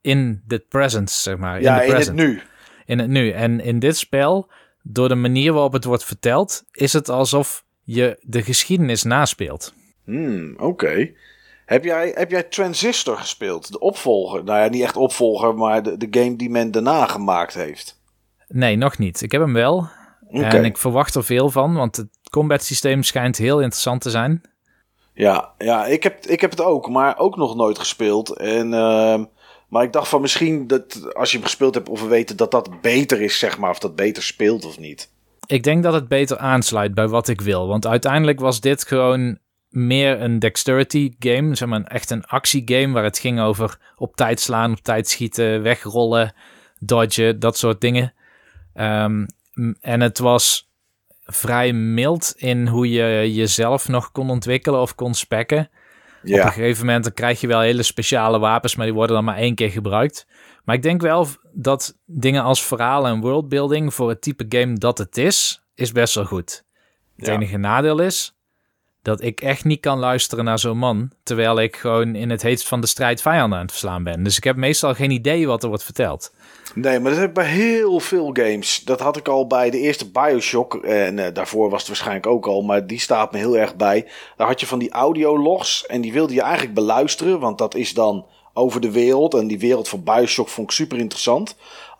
in 0.00 0.42
the 0.46 0.64
present, 0.68 1.10
zeg 1.10 1.36
maar. 1.36 1.60
ja 1.60 1.82
in, 1.82 1.94
het 1.94 2.12
nu. 2.12 2.40
in 2.86 2.98
het 2.98 3.08
nu. 3.08 3.30
En 3.30 3.60
in 3.60 3.78
dit 3.78 3.96
spel, 3.96 4.50
door 4.82 5.08
de 5.08 5.14
manier 5.14 5.52
waarop 5.52 5.72
het 5.72 5.84
wordt 5.84 6.04
verteld, 6.04 6.64
is 6.70 6.92
het 6.92 7.08
alsof 7.08 7.64
je 7.82 8.16
de 8.20 8.42
geschiedenis 8.42 9.02
naspeelt. 9.02 9.74
Hmm, 10.04 10.54
Oké. 10.58 11.10
Heb 11.66 11.84
jij, 11.84 12.12
heb 12.14 12.30
jij 12.30 12.42
Transistor 12.42 13.16
gespeeld? 13.16 13.72
De 13.72 13.78
opvolger? 13.78 14.44
Nou 14.44 14.58
ja, 14.58 14.68
niet 14.68 14.82
echt 14.82 14.96
opvolger, 14.96 15.54
maar 15.54 15.82
de, 15.82 15.96
de 15.96 16.08
game 16.10 16.36
die 16.36 16.50
men 16.50 16.70
daarna 16.70 17.06
gemaakt 17.06 17.54
heeft. 17.54 18.00
Nee, 18.48 18.76
nog 18.76 18.98
niet. 18.98 19.22
Ik 19.22 19.32
heb 19.32 19.40
hem 19.40 19.52
wel. 19.52 19.88
En 20.30 20.64
ik 20.64 20.78
verwacht 20.78 21.14
er 21.14 21.24
veel 21.24 21.50
van, 21.50 21.74
want 21.74 21.96
het 21.96 22.08
combat 22.30 22.64
systeem 22.64 23.02
schijnt 23.02 23.36
heel 23.36 23.60
interessant 23.60 24.00
te 24.00 24.10
zijn. 24.10 24.42
Ja, 25.16 25.52
ja 25.58 25.86
ik, 25.86 26.02
heb, 26.02 26.26
ik 26.26 26.40
heb 26.40 26.50
het 26.50 26.60
ook, 26.60 26.88
maar 26.88 27.18
ook 27.18 27.36
nog 27.36 27.56
nooit 27.56 27.78
gespeeld. 27.78 28.36
En, 28.36 28.74
ehm, 28.74 29.24
maar 29.68 29.82
ik 29.82 29.92
dacht 29.92 30.08
van 30.08 30.20
misschien 30.20 30.66
dat 30.66 31.14
als 31.14 31.30
je 31.30 31.36
hem 31.36 31.46
gespeeld 31.46 31.74
hebt, 31.74 31.88
of 31.88 32.02
we 32.02 32.08
weten 32.08 32.36
dat 32.36 32.50
dat 32.50 32.80
beter 32.80 33.20
is, 33.20 33.38
zeg 33.38 33.58
maar. 33.58 33.70
Of 33.70 33.78
dat 33.78 33.96
beter 33.96 34.22
speelt 34.22 34.64
of 34.64 34.78
niet. 34.78 35.10
Ik 35.46 35.62
denk 35.62 35.82
dat 35.82 35.92
het 35.92 36.08
beter 36.08 36.38
aansluit 36.38 36.94
bij 36.94 37.08
wat 37.08 37.28
ik 37.28 37.40
wil. 37.40 37.66
Want 37.66 37.86
uiteindelijk 37.86 38.40
was 38.40 38.60
dit 38.60 38.86
gewoon 38.86 39.38
meer 39.68 40.20
een 40.20 40.38
dexterity 40.38 41.14
game. 41.18 41.54
Zeg 41.54 41.68
maar 41.68 41.82
echt 41.82 42.10
een 42.10 42.24
actiegame 42.24 42.92
waar 42.92 43.04
het 43.04 43.18
ging 43.18 43.40
over 43.40 43.78
op 43.96 44.16
tijd 44.16 44.40
slaan, 44.40 44.72
op 44.72 44.80
tijd 44.80 45.08
schieten, 45.08 45.62
wegrollen, 45.62 46.34
dodgen, 46.78 47.40
dat 47.40 47.58
soort 47.58 47.80
dingen. 47.80 48.14
Ehm, 48.74 49.26
en 49.80 50.00
het 50.00 50.18
was 50.18 50.65
vrij 51.26 51.72
mild 51.72 52.32
in 52.36 52.66
hoe 52.66 52.90
je 52.90 53.34
jezelf 53.34 53.88
nog 53.88 54.12
kon 54.12 54.30
ontwikkelen 54.30 54.80
of 54.80 54.94
kon 54.94 55.14
spekken. 55.14 55.58
Op 55.58 55.68
een 56.22 56.36
Ja, 56.36 56.50
gegeven 56.50 56.86
moment 56.86 57.04
dan 57.04 57.12
krijg 57.12 57.40
je 57.40 57.46
wel 57.46 57.60
hele 57.60 57.82
speciale 57.82 58.38
wapens, 58.38 58.76
maar 58.76 58.86
die 58.86 58.94
worden 58.94 59.16
dan 59.16 59.24
maar 59.24 59.36
één 59.36 59.54
keer 59.54 59.70
gebruikt. 59.70 60.26
Maar 60.64 60.74
ik 60.74 60.82
denk 60.82 61.00
wel 61.00 61.26
dat 61.52 61.96
dingen 62.06 62.42
als 62.42 62.64
verhaal 62.64 63.06
en 63.06 63.20
worldbuilding 63.20 63.94
voor 63.94 64.08
het 64.08 64.20
type 64.22 64.44
game 64.48 64.72
dat 64.74 64.98
het 64.98 65.16
is, 65.16 65.62
is 65.74 65.92
best 65.92 66.14
wel 66.14 66.24
goed. 66.24 66.64
Het 67.16 67.26
Ja. 67.26 67.32
enige 67.32 67.56
nadeel 67.56 67.98
is 68.00 68.34
dat 69.02 69.22
ik 69.22 69.40
echt 69.40 69.64
niet 69.64 69.80
kan 69.80 69.98
luisteren 69.98 70.44
naar 70.44 70.58
zo'n 70.58 70.78
man, 70.78 71.12
terwijl 71.22 71.60
ik 71.60 71.76
gewoon 71.76 72.14
in 72.14 72.30
het 72.30 72.42
heetst 72.42 72.68
van 72.68 72.80
de 72.80 72.86
strijd 72.86 73.22
vijanden 73.22 73.58
aan 73.58 73.64
het 73.64 73.72
verslaan 73.72 74.02
ben. 74.02 74.22
Dus 74.22 74.36
ik 74.36 74.44
heb 74.44 74.56
meestal 74.56 74.94
geen 74.94 75.10
idee 75.10 75.46
wat 75.46 75.62
er 75.62 75.68
wordt 75.68 75.84
verteld. 75.84 76.34
Nee, 76.74 77.00
maar 77.00 77.10
dat 77.10 77.20
heb 77.20 77.28
ik 77.28 77.34
bij 77.34 77.46
heel 77.46 78.00
veel 78.00 78.30
games. 78.32 78.82
Dat 78.84 79.00
had 79.00 79.16
ik 79.16 79.28
al 79.28 79.46
bij 79.46 79.70
de 79.70 79.78
eerste 79.78 80.10
Bioshock. 80.10 80.74
En 80.74 81.18
eh, 81.18 81.34
daarvoor 81.34 81.70
was 81.70 81.78
het 81.78 81.88
waarschijnlijk 81.88 82.26
ook 82.26 82.46
al, 82.46 82.62
maar 82.62 82.86
die 82.86 83.00
staat 83.00 83.32
me 83.32 83.38
heel 83.38 83.56
erg 83.56 83.76
bij. 83.76 84.06
Daar 84.36 84.46
had 84.46 84.60
je 84.60 84.66
van 84.66 84.78
die 84.78 84.90
audiologs 84.90 85.86
en 85.86 86.00
die 86.00 86.12
wilde 86.12 86.34
je 86.34 86.42
eigenlijk 86.42 86.74
beluisteren, 86.74 87.40
want 87.40 87.58
dat 87.58 87.74
is 87.74 87.94
dan 87.94 88.26
over 88.52 88.80
de 88.80 88.90
wereld. 88.90 89.34
En 89.34 89.46
die 89.46 89.58
wereld 89.58 89.88
van 89.88 90.02
Bioshock 90.02 90.48
vond 90.48 90.70
ik 90.70 90.76
super 90.76 90.98
interessant. 90.98 91.56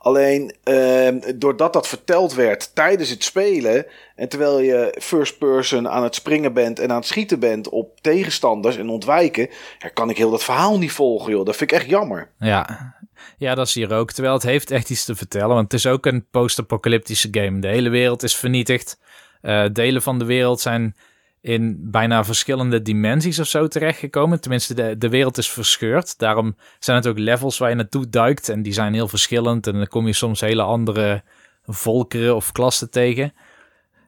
Alleen 0.06 0.54
ehm, 0.62 1.20
doordat 1.36 1.72
dat 1.72 1.88
verteld 1.88 2.34
werd 2.34 2.74
tijdens 2.74 3.10
het 3.10 3.24
spelen. 3.24 3.86
En 4.14 4.28
terwijl 4.28 4.60
je 4.60 4.96
first 5.00 5.38
person 5.38 5.88
aan 5.88 6.02
het 6.02 6.14
springen 6.14 6.52
bent 6.52 6.78
en 6.78 6.90
aan 6.90 6.96
het 6.96 7.06
schieten 7.06 7.38
bent 7.38 7.68
op 7.68 8.00
tegenstanders 8.00 8.76
en 8.76 8.88
ontwijken. 8.88 9.48
Kan 9.94 10.10
ik 10.10 10.16
heel 10.16 10.30
dat 10.30 10.44
verhaal 10.44 10.78
niet 10.78 10.92
volgen, 10.92 11.32
joh. 11.32 11.44
Dat 11.44 11.56
vind 11.56 11.70
ik 11.70 11.76
echt 11.76 11.88
jammer. 11.88 12.30
Ja. 12.38 12.94
Ja, 13.38 13.54
dat 13.54 13.66
is 13.66 13.74
hier 13.74 13.92
ook. 13.92 14.12
Terwijl 14.12 14.34
het 14.34 14.42
heeft 14.42 14.70
echt 14.70 14.90
iets 14.90 15.04
te 15.04 15.14
vertellen, 15.14 15.48
want 15.54 15.72
het 15.72 15.72
is 15.72 15.86
ook 15.86 16.06
een 16.06 16.26
post-apocalyptische 16.30 17.28
game. 17.30 17.60
De 17.60 17.68
hele 17.68 17.88
wereld 17.88 18.22
is 18.22 18.36
vernietigd. 18.36 19.00
Eh, 19.40 19.64
delen 19.72 20.02
van 20.02 20.18
de 20.18 20.24
wereld 20.24 20.60
zijn 20.60 20.96
in 21.40 21.90
bijna 21.90 22.24
verschillende 22.24 22.82
dimensies 22.82 23.38
of 23.38 23.46
zo 23.46 23.68
terechtgekomen. 23.68 24.40
Tenminste, 24.40 24.74
de, 24.74 24.98
de 24.98 25.08
wereld 25.08 25.38
is 25.38 25.50
verscheurd. 25.50 26.18
Daarom 26.18 26.56
zijn 26.78 26.96
het 26.96 27.06
ook 27.06 27.18
levels 27.18 27.58
waar 27.58 27.68
je 27.68 27.74
naartoe 27.74 28.08
duikt. 28.08 28.48
En 28.48 28.62
die 28.62 28.72
zijn 28.72 28.94
heel 28.94 29.08
verschillend. 29.08 29.66
En 29.66 29.72
dan 29.72 29.86
kom 29.86 30.06
je 30.06 30.12
soms 30.12 30.40
hele 30.40 30.62
andere 30.62 31.22
volkeren 31.64 32.36
of 32.36 32.52
klassen 32.52 32.90
tegen. 32.90 33.32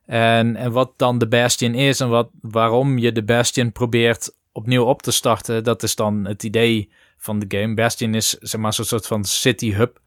En, 0.06 0.56
en 0.56 0.72
wat 0.72 0.92
dan 0.96 1.18
de 1.18 1.28
Bastion 1.28 1.74
is 1.74 2.00
en 2.00 2.08
wat, 2.08 2.30
waarom 2.40 2.98
je 2.98 3.12
de 3.12 3.24
Bastion 3.24 3.72
probeert 3.72 4.36
opnieuw 4.52 4.84
op 4.84 5.02
te 5.02 5.10
starten, 5.10 5.64
dat 5.64 5.82
is 5.82 5.94
dan 5.94 6.24
het 6.24 6.42
idee 6.42 6.90
van 7.18 7.38
de 7.38 7.58
game. 7.58 7.74
Bastion 7.74 8.14
is 8.14 8.28
zeg 8.28 8.60
maar 8.60 8.72
zo'n 8.72 8.84
soort 8.84 9.06
van 9.06 9.24
city 9.24 9.72
hub, 9.72 9.98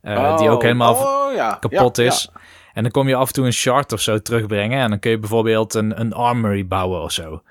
eh, 0.00 0.38
die 0.38 0.48
ook 0.48 0.56
Oh, 0.56 0.62
helemaal 0.62 0.94
oh, 0.94 1.34
ja. 1.34 1.54
kapot 1.60 1.96
Ja, 1.96 2.04
is. 2.04 2.30
En 2.72 2.82
dan 2.82 2.92
kom 2.92 3.08
je 3.08 3.14
af 3.14 3.26
en 3.26 3.32
toe 3.32 3.46
een 3.46 3.52
shard 3.52 3.92
of 3.92 4.00
zo 4.00 4.18
terugbrengen. 4.18 4.80
En 4.80 4.88
dan 4.88 4.98
kun 4.98 5.10
je 5.10 5.18
bijvoorbeeld 5.18 5.74
een, 5.74 6.00
een 6.00 6.12
armory 6.12 6.66
bouwen 6.66 7.02
of 7.02 7.12
zo. 7.12 7.42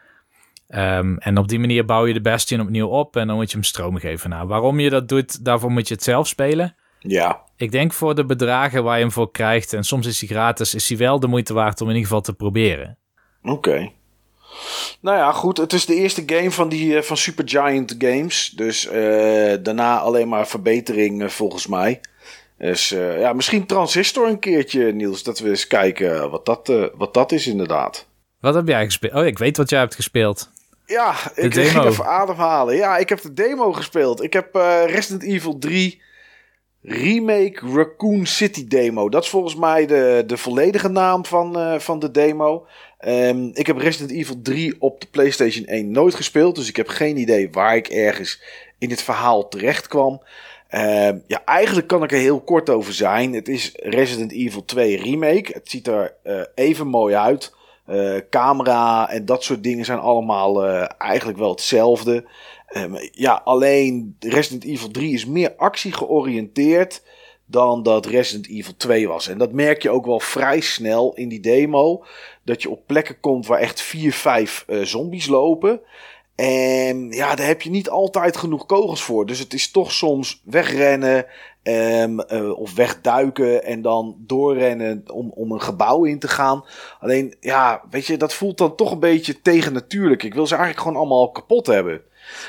Ehm, 0.68 1.16
en 1.18 1.38
op 1.38 1.48
die 1.48 1.60
manier 1.60 1.86
bouw 1.86 2.06
je 2.06 2.14
de 2.14 2.22
Bastion 2.22 2.62
opnieuw 2.62 2.88
op. 2.88 3.16
En 3.16 3.28
dan 3.28 3.36
moet 3.36 3.50
je 3.50 3.58
hem 3.58 3.66
stroom 3.66 3.98
geven. 3.98 4.30
Nou, 4.30 4.48
waarom 4.48 4.80
je 4.80 4.90
dat 4.90 5.08
doet, 5.08 5.46
daarvoor 5.46 5.72
moet 5.72 5.88
je 5.88 5.94
het 5.94 6.04
zelf 6.04 6.28
spelen. 6.28 6.76
Ja. 7.00 7.42
Ik 7.56 7.72
denk 7.72 7.94
voor 7.94 8.16
de 8.16 8.26
bedragen 8.26 8.84
waar 8.84 8.96
je 8.96 9.04
hem 9.04 9.12
voor 9.12 9.32
krijgt, 9.32 9.74
en 9.74 9.84
soms 9.84 10.08
is 10.08 10.20
hij 10.20 10.30
gratis, 10.30 10.76
is 10.76 10.90
hij 10.90 10.98
wel 10.98 11.20
de 11.20 11.28
moeite 11.28 11.54
waard 11.54 11.82
om 11.82 11.88
in 11.88 11.94
ieder 11.96 12.08
geval 12.08 12.22
te 12.24 12.34
proberen. 12.34 12.98
Oké. 13.44 13.92
Nou 15.02 15.18
ja, 15.18 15.32
goed. 15.32 15.58
Het 15.58 15.74
is 15.74 15.86
de 15.86 15.96
eerste 15.96 16.24
game 16.26 16.52
van, 16.52 16.70
die, 16.70 16.96
uh, 16.96 17.02
van 17.02 17.18
Supergiant 17.18 17.96
Games. 17.98 18.54
Dus 18.56 18.86
uh, 18.86 19.54
daarna 19.62 20.00
alleen 20.00 20.28
maar 20.28 20.48
verbetering 20.48 21.22
uh, 21.22 21.30
volgens 21.30 21.68
mij. 21.68 22.02
Dus 22.58 22.90
ja, 22.90 23.34
misschien 23.34 23.66
Transistor 23.66 24.28
een 24.28 24.40
keertje, 24.40 24.94
Niels. 24.94 25.24
Dat 25.24 25.40
we 25.40 25.50
eens 25.50 25.68
kijken 25.68 26.30
wat 26.30 26.46
dat, 26.46 26.74
wat 26.96 27.14
dat 27.14 27.32
is 27.32 27.48
inderdaad. 27.48 28.08
Wat 28.40 28.54
heb 28.54 28.68
jij 28.68 28.86
gespeeld? 28.86 29.14
Oh, 29.14 29.26
ik 29.26 29.38
weet 29.38 29.58
wat 29.58 29.70
jij 29.70 29.80
hebt 29.80 29.96
gespeeld. 29.96 30.50
Ja, 30.86 31.16
de 31.36 31.42
ik 31.42 31.54
demo. 31.54 31.70
ging 31.70 31.86
even 31.86 32.06
ademhalen. 32.06 32.76
Ja, 32.76 32.98
ik 32.98 33.10
heb 33.10 33.22
de 33.22 33.34
demo 33.34 33.74
gespeeld. 33.74 34.24
Ik 34.24 34.34
heb 34.34 34.56
Resident 34.86 35.24
Evil 35.24 35.58
3 35.58 36.02
Remake 36.82 37.60
Raccoon 37.74 38.26
City 38.26 38.68
demo. 38.68 39.10
Dat 39.10 39.24
is 39.24 39.30
volgens 39.30 39.56
mij 39.56 39.86
de, 39.86 40.24
de 40.28 40.38
volledige 40.38 40.90
naam 40.90 41.26
van, 41.26 41.82
van 41.82 42.00
de 42.00 42.12
demo. 42.12 42.68
Um, 43.08 43.52
ik 43.54 43.68
heb 43.68 43.78
Resident 43.78 44.12
Evil 44.12 44.42
3 44.42 44.76
op 44.80 45.02
de 45.02 45.08
PlayStation 45.12 45.66
1 45.66 45.92
nooit 45.92 46.16
gespeeld. 46.16 46.56
Dus 46.56 46.68
ik 46.68 46.76
heb 46.76 46.88
geen 46.88 47.18
idee 47.18 47.52
waar 47.52 47.76
ik 47.76 47.88
ergens 47.88 48.42
in 48.78 48.90
dit 48.90 49.02
verhaal 49.02 49.48
terecht 49.48 49.88
kwam. 49.88 50.22
Um, 50.72 51.24
ja, 51.28 51.46
eigenlijk 51.46 51.88
kan 51.88 52.04
ik 52.04 52.12
er 52.12 52.18
heel 52.18 52.42
kort 52.42 52.70
over 52.70 52.94
zijn. 52.94 53.34
Het 53.34 53.48
is 53.48 53.72
Resident 53.76 54.32
Evil 54.32 54.66
2 54.66 54.98
Remake. 54.98 55.52
Het 55.54 55.70
ziet 55.70 55.88
er 55.88 56.14
uh, 56.24 56.42
even 56.56 56.88
mooi 56.88 57.16
uit. 57.16 57.54
Uh, 57.90 58.16
camera 58.30 59.10
en 59.10 59.26
dat 59.26 59.44
soort 59.44 59.64
dingen 59.64 59.86
zijn 59.86 60.00
allemaal 60.00 60.66
eigenlijk 60.98 61.38
wel 61.38 61.50
hetzelfde. 61.50 62.26
Um, 62.78 62.98
ja, 63.12 63.42
alleen 63.44 64.16
Resident 64.20 64.64
Evil 64.64 64.92
3 64.92 65.14
is 65.14 65.26
meer 65.26 65.56
actie 65.56 65.92
georiënteerd 65.92 67.02
dan 67.46 67.84
dat 67.84 68.06
Resident 68.06 68.48
Evil 68.48 68.74
2 68.78 69.08
was. 69.08 69.28
En 69.28 69.38
dat 69.38 69.52
merk 69.52 69.82
je 69.82 69.90
ook 69.90 70.06
wel 70.06 70.20
vrij 70.20 70.60
snel 70.60 71.14
in 71.16 71.30
die 71.30 71.40
demo. 71.40 72.06
Dat 72.44 72.62
je 72.62 72.70
op 72.70 72.88
plekken 72.88 73.20
komt 73.20 73.48
waar 73.48 73.60
echt 73.60 73.82
4, 73.82 74.14
5 74.14 74.66
uh, 74.68 74.84
zombies 74.84 75.28
lopen. 75.28 75.82
En 76.40 77.12
ja, 77.12 77.36
daar 77.36 77.48
heb 77.48 77.62
je 77.62 77.70
niet 77.70 77.90
altijd 77.90 78.38
genoeg 78.38 78.66
kogels 78.66 79.02
voor. 79.02 79.26
Dus 79.26 79.40
het 79.40 79.54
is 79.54 79.72
toch 79.72 79.92
soms 79.92 80.42
wegrennen 80.46 81.26
um, 81.64 82.20
uh, 82.32 82.60
of 82.60 82.76
wegduiken 82.76 83.64
en 83.64 83.82
dan 83.82 84.16
doorrennen 84.18 85.04
om, 85.14 85.32
om 85.36 85.52
een 85.52 85.62
gebouw 85.62 86.04
in 86.04 86.20
te 86.20 86.28
gaan. 86.28 86.66
Alleen, 87.00 87.36
ja, 87.40 87.82
weet 87.90 88.06
je, 88.06 88.18
dat 88.18 88.34
voelt 88.34 88.58
dan 88.58 88.76
toch 88.76 88.92
een 88.92 89.00
beetje 89.00 89.42
tegennatuurlijk. 89.42 90.24
Ik 90.24 90.34
wil 90.34 90.48
ze 90.48 90.56
eigenlijk 90.56 90.84
gewoon 90.84 90.98
allemaal 91.02 91.32
kapot 91.32 91.68
hebben. 91.68 92.02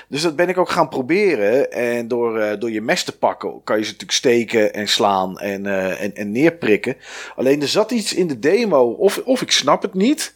Dus 0.08 0.22
dat 0.22 0.36
ben 0.36 0.48
ik 0.48 0.58
ook 0.58 0.70
gaan 0.70 0.88
proberen. 0.88 1.72
En 1.72 2.08
door, 2.08 2.38
uh, 2.38 2.52
door 2.58 2.70
je 2.70 2.80
mes 2.80 3.04
te 3.04 3.18
pakken 3.18 3.60
kan 3.64 3.76
je 3.76 3.84
ze 3.84 3.90
natuurlijk 3.90 4.18
steken 4.18 4.74
en 4.74 4.88
slaan 4.88 5.38
en, 5.38 5.64
uh, 5.64 6.02
en, 6.02 6.14
en 6.14 6.32
neerprikken. 6.32 6.96
Alleen 7.36 7.62
er 7.62 7.68
zat 7.68 7.90
iets 7.90 8.14
in 8.14 8.26
de 8.26 8.38
demo, 8.38 8.90
of, 8.90 9.20
of 9.24 9.42
ik 9.42 9.50
snap 9.50 9.82
het 9.82 9.94
niet. 9.94 10.34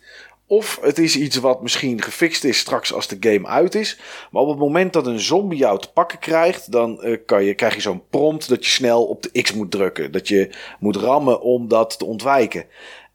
Of 0.55 0.79
het 0.83 0.99
is 0.99 1.17
iets 1.17 1.37
wat 1.37 1.63
misschien 1.63 2.03
gefixt 2.03 2.45
is 2.45 2.59
straks 2.59 2.93
als 2.93 3.09
de 3.09 3.17
game 3.21 3.47
uit 3.47 3.75
is. 3.75 3.99
Maar 4.31 4.43
op 4.43 4.49
het 4.49 4.59
moment 4.59 4.93
dat 4.93 5.07
een 5.07 5.21
zombie 5.21 5.59
jou 5.59 5.79
te 5.79 5.93
pakken 5.93 6.19
krijgt, 6.19 6.73
dan 6.73 7.01
uh, 7.03 7.17
kan 7.27 7.45
je, 7.45 7.55
krijg 7.55 7.75
je 7.75 7.81
zo'n 7.81 8.09
prompt 8.11 8.49
dat 8.49 8.65
je 8.65 8.71
snel 8.71 9.05
op 9.05 9.23
de 9.23 9.43
X 9.43 9.53
moet 9.53 9.71
drukken. 9.71 10.13
Dat 10.13 10.29
je 10.29 10.51
moet 10.79 10.97
rammen 10.97 11.41
om 11.41 11.69
dat 11.69 11.99
te 11.99 12.05
ontwijken. 12.05 12.65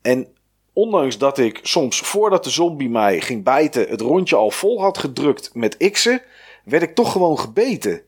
En 0.01 0.27
ondanks 0.73 1.17
dat 1.17 1.37
ik 1.37 1.59
soms 1.63 1.99
voordat 1.99 2.43
de 2.43 2.49
zombie 2.49 2.89
mij 2.89 3.21
ging 3.21 3.43
bijten 3.43 3.89
het 3.89 4.01
rondje 4.01 4.35
al 4.35 4.51
vol 4.51 4.81
had 4.81 4.97
gedrukt 4.97 5.49
met 5.53 5.91
X'en, 5.91 6.21
werd 6.63 6.83
ik 6.83 6.95
toch 6.95 7.11
gewoon 7.11 7.39
gebeten. 7.39 8.01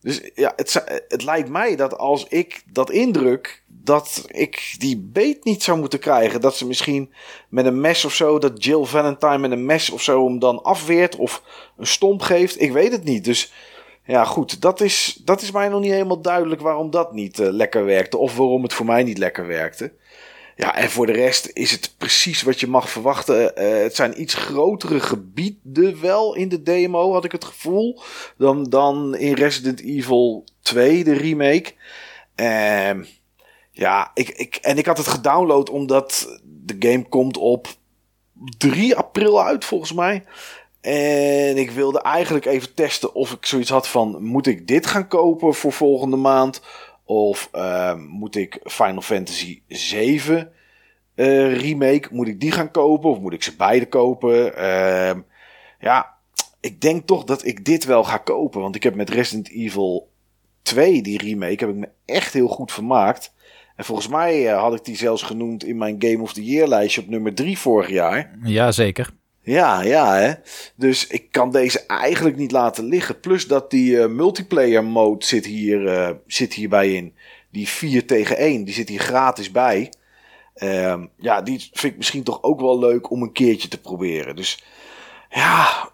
Dus 0.00 0.30
ja, 0.34 0.52
het, 0.56 0.84
het 1.08 1.22
lijkt 1.22 1.48
mij 1.48 1.76
dat 1.76 1.98
als 1.98 2.26
ik 2.28 2.62
dat 2.72 2.90
indruk, 2.90 3.62
dat 3.86 4.24
ik 4.26 4.74
die 4.78 4.98
beet 4.98 5.44
niet 5.44 5.62
zou 5.62 5.78
moeten 5.78 5.98
krijgen. 5.98 6.40
Dat 6.40 6.56
ze 6.56 6.66
misschien 6.66 7.12
met 7.48 7.66
een 7.66 7.80
mes 7.80 8.04
of 8.04 8.14
zo, 8.14 8.38
dat 8.38 8.64
Jill 8.64 8.84
Valentine 8.84 9.38
met 9.38 9.50
een 9.50 9.66
mes 9.66 9.90
of 9.90 10.02
zo 10.02 10.26
hem 10.26 10.38
dan 10.38 10.62
afweert 10.62 11.16
of 11.16 11.42
een 11.76 11.86
stomp 11.86 12.22
geeft. 12.22 12.60
Ik 12.60 12.72
weet 12.72 12.92
het 12.92 13.04
niet. 13.04 13.24
Dus 13.24 13.52
ja, 14.04 14.24
goed, 14.24 14.60
dat 14.60 14.80
is, 14.80 15.20
dat 15.24 15.42
is 15.42 15.50
mij 15.50 15.68
nog 15.68 15.80
niet 15.80 15.90
helemaal 15.90 16.20
duidelijk 16.20 16.60
waarom 16.60 16.90
dat 16.90 17.12
niet 17.12 17.38
uh, 17.38 17.50
lekker 17.50 17.84
werkte. 17.84 18.16
Of 18.16 18.36
waarom 18.36 18.62
het 18.62 18.72
voor 18.72 18.86
mij 18.86 19.02
niet 19.02 19.18
lekker 19.18 19.46
werkte. 19.46 19.92
Ja, 20.56 20.74
en 20.74 20.90
voor 20.90 21.06
de 21.06 21.12
rest 21.12 21.50
is 21.52 21.70
het 21.70 21.94
precies 21.98 22.42
wat 22.42 22.60
je 22.60 22.66
mag 22.66 22.90
verwachten. 22.90 23.52
Uh, 23.62 23.82
het 23.82 23.96
zijn 23.96 24.20
iets 24.20 24.34
grotere 24.34 25.00
gebieden 25.00 26.00
wel 26.00 26.34
in 26.34 26.48
de 26.48 26.62
demo, 26.62 27.12
had 27.12 27.24
ik 27.24 27.32
het 27.32 27.44
gevoel. 27.44 28.00
Dan, 28.38 28.64
dan 28.64 29.16
in 29.16 29.34
Resident 29.34 29.80
Evil 29.80 30.44
2, 30.60 31.04
de 31.04 31.14
remake. 31.14 31.72
Uh, 32.36 32.90
ja, 33.78 34.10
ik, 34.14 34.28
ik, 34.28 34.56
en 34.56 34.78
ik 34.78 34.86
had 34.86 34.96
het 34.96 35.06
gedownload 35.06 35.70
omdat 35.70 36.40
de 36.44 36.76
game 36.78 37.08
komt 37.08 37.36
op 37.36 37.68
3 38.58 38.96
april 38.96 39.42
uit, 39.42 39.64
volgens 39.64 39.92
mij. 39.92 40.24
En 40.80 41.56
ik 41.56 41.70
wilde 41.70 42.00
eigenlijk 42.00 42.44
even 42.44 42.74
testen 42.74 43.14
of 43.14 43.32
ik 43.32 43.46
zoiets 43.46 43.70
had 43.70 43.88
van: 43.88 44.22
moet 44.22 44.46
ik 44.46 44.66
dit 44.66 44.86
gaan 44.86 45.08
kopen 45.08 45.54
voor 45.54 45.72
volgende 45.72 46.16
maand? 46.16 46.62
Of 47.04 47.48
uh, 47.54 47.94
moet 47.94 48.36
ik 48.36 48.60
Final 48.62 49.02
Fantasy 49.02 49.62
7 49.68 50.52
uh, 51.14 51.60
remake, 51.60 52.08
moet 52.10 52.28
ik 52.28 52.40
die 52.40 52.52
gaan 52.52 52.70
kopen? 52.70 53.10
Of 53.10 53.18
moet 53.18 53.32
ik 53.32 53.42
ze 53.42 53.56
beide 53.56 53.86
kopen? 53.86 54.52
Uh, 54.58 55.22
ja, 55.80 56.14
ik 56.60 56.80
denk 56.80 57.06
toch 57.06 57.24
dat 57.24 57.44
ik 57.44 57.64
dit 57.64 57.84
wel 57.84 58.04
ga 58.04 58.16
kopen. 58.16 58.60
Want 58.60 58.76
ik 58.76 58.82
heb 58.82 58.94
met 58.94 59.10
Resident 59.10 59.50
Evil 59.50 60.08
2, 60.62 61.02
die 61.02 61.18
remake, 61.18 61.64
heb 61.64 61.68
ik 61.68 61.80
me 61.80 61.88
echt 62.04 62.32
heel 62.32 62.48
goed 62.48 62.72
vermaakt. 62.72 63.34
En 63.76 63.84
volgens 63.84 64.08
mij 64.08 64.42
uh, 64.42 64.60
had 64.60 64.74
ik 64.74 64.84
die 64.84 64.96
zelfs 64.96 65.22
genoemd 65.22 65.64
in 65.64 65.76
mijn 65.76 65.96
Game 65.98 66.22
of 66.22 66.32
the 66.32 66.44
Year 66.44 66.68
lijstje 66.68 67.00
op 67.00 67.08
nummer 67.08 67.34
3 67.34 67.58
vorig 67.58 67.88
jaar. 67.88 68.38
Ja, 68.44 68.72
zeker. 68.72 69.10
Ja, 69.42 69.82
ja, 69.82 70.14
hè. 70.16 70.32
Dus 70.76 71.06
ik 71.06 71.30
kan 71.30 71.50
deze 71.50 71.86
eigenlijk 71.86 72.36
niet 72.36 72.52
laten 72.52 72.84
liggen. 72.84 73.20
Plus 73.20 73.46
dat 73.46 73.70
die 73.70 73.92
uh, 73.92 74.06
multiplayer 74.06 74.84
mode 74.84 75.24
zit, 75.24 75.46
hier, 75.46 75.82
uh, 75.82 76.10
zit 76.26 76.54
hierbij 76.54 76.92
in. 76.92 77.14
Die 77.50 77.68
4 77.68 78.06
tegen 78.06 78.36
1, 78.36 78.64
die 78.64 78.74
zit 78.74 78.88
hier 78.88 79.00
gratis 79.00 79.50
bij. 79.50 79.92
Um, 80.62 81.10
ja, 81.18 81.42
die 81.42 81.58
vind 81.72 81.92
ik 81.92 81.96
misschien 81.96 82.22
toch 82.22 82.42
ook 82.42 82.60
wel 82.60 82.78
leuk 82.78 83.10
om 83.10 83.22
een 83.22 83.32
keertje 83.32 83.68
te 83.68 83.80
proberen. 83.80 84.36
Dus 84.36 84.64
ja, 85.30 85.90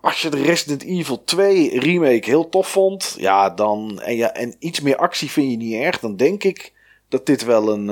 als 0.00 0.22
je 0.22 0.28
de 0.28 0.42
Resident 0.42 0.82
Evil 0.82 1.24
2 1.24 1.80
remake 1.80 2.30
heel 2.30 2.48
tof 2.48 2.68
vond, 2.68 3.14
ja, 3.18 3.50
dan, 3.50 4.00
en, 4.00 4.16
ja, 4.16 4.32
en 4.32 4.54
iets 4.58 4.80
meer 4.80 4.96
actie 4.96 5.30
vind 5.30 5.50
je 5.50 5.56
niet 5.56 5.82
erg, 5.82 5.98
dan 5.98 6.16
denk 6.16 6.44
ik 6.44 6.73
dat 7.14 7.26
dit 7.26 7.44
wel 7.44 7.68
een, 7.68 7.86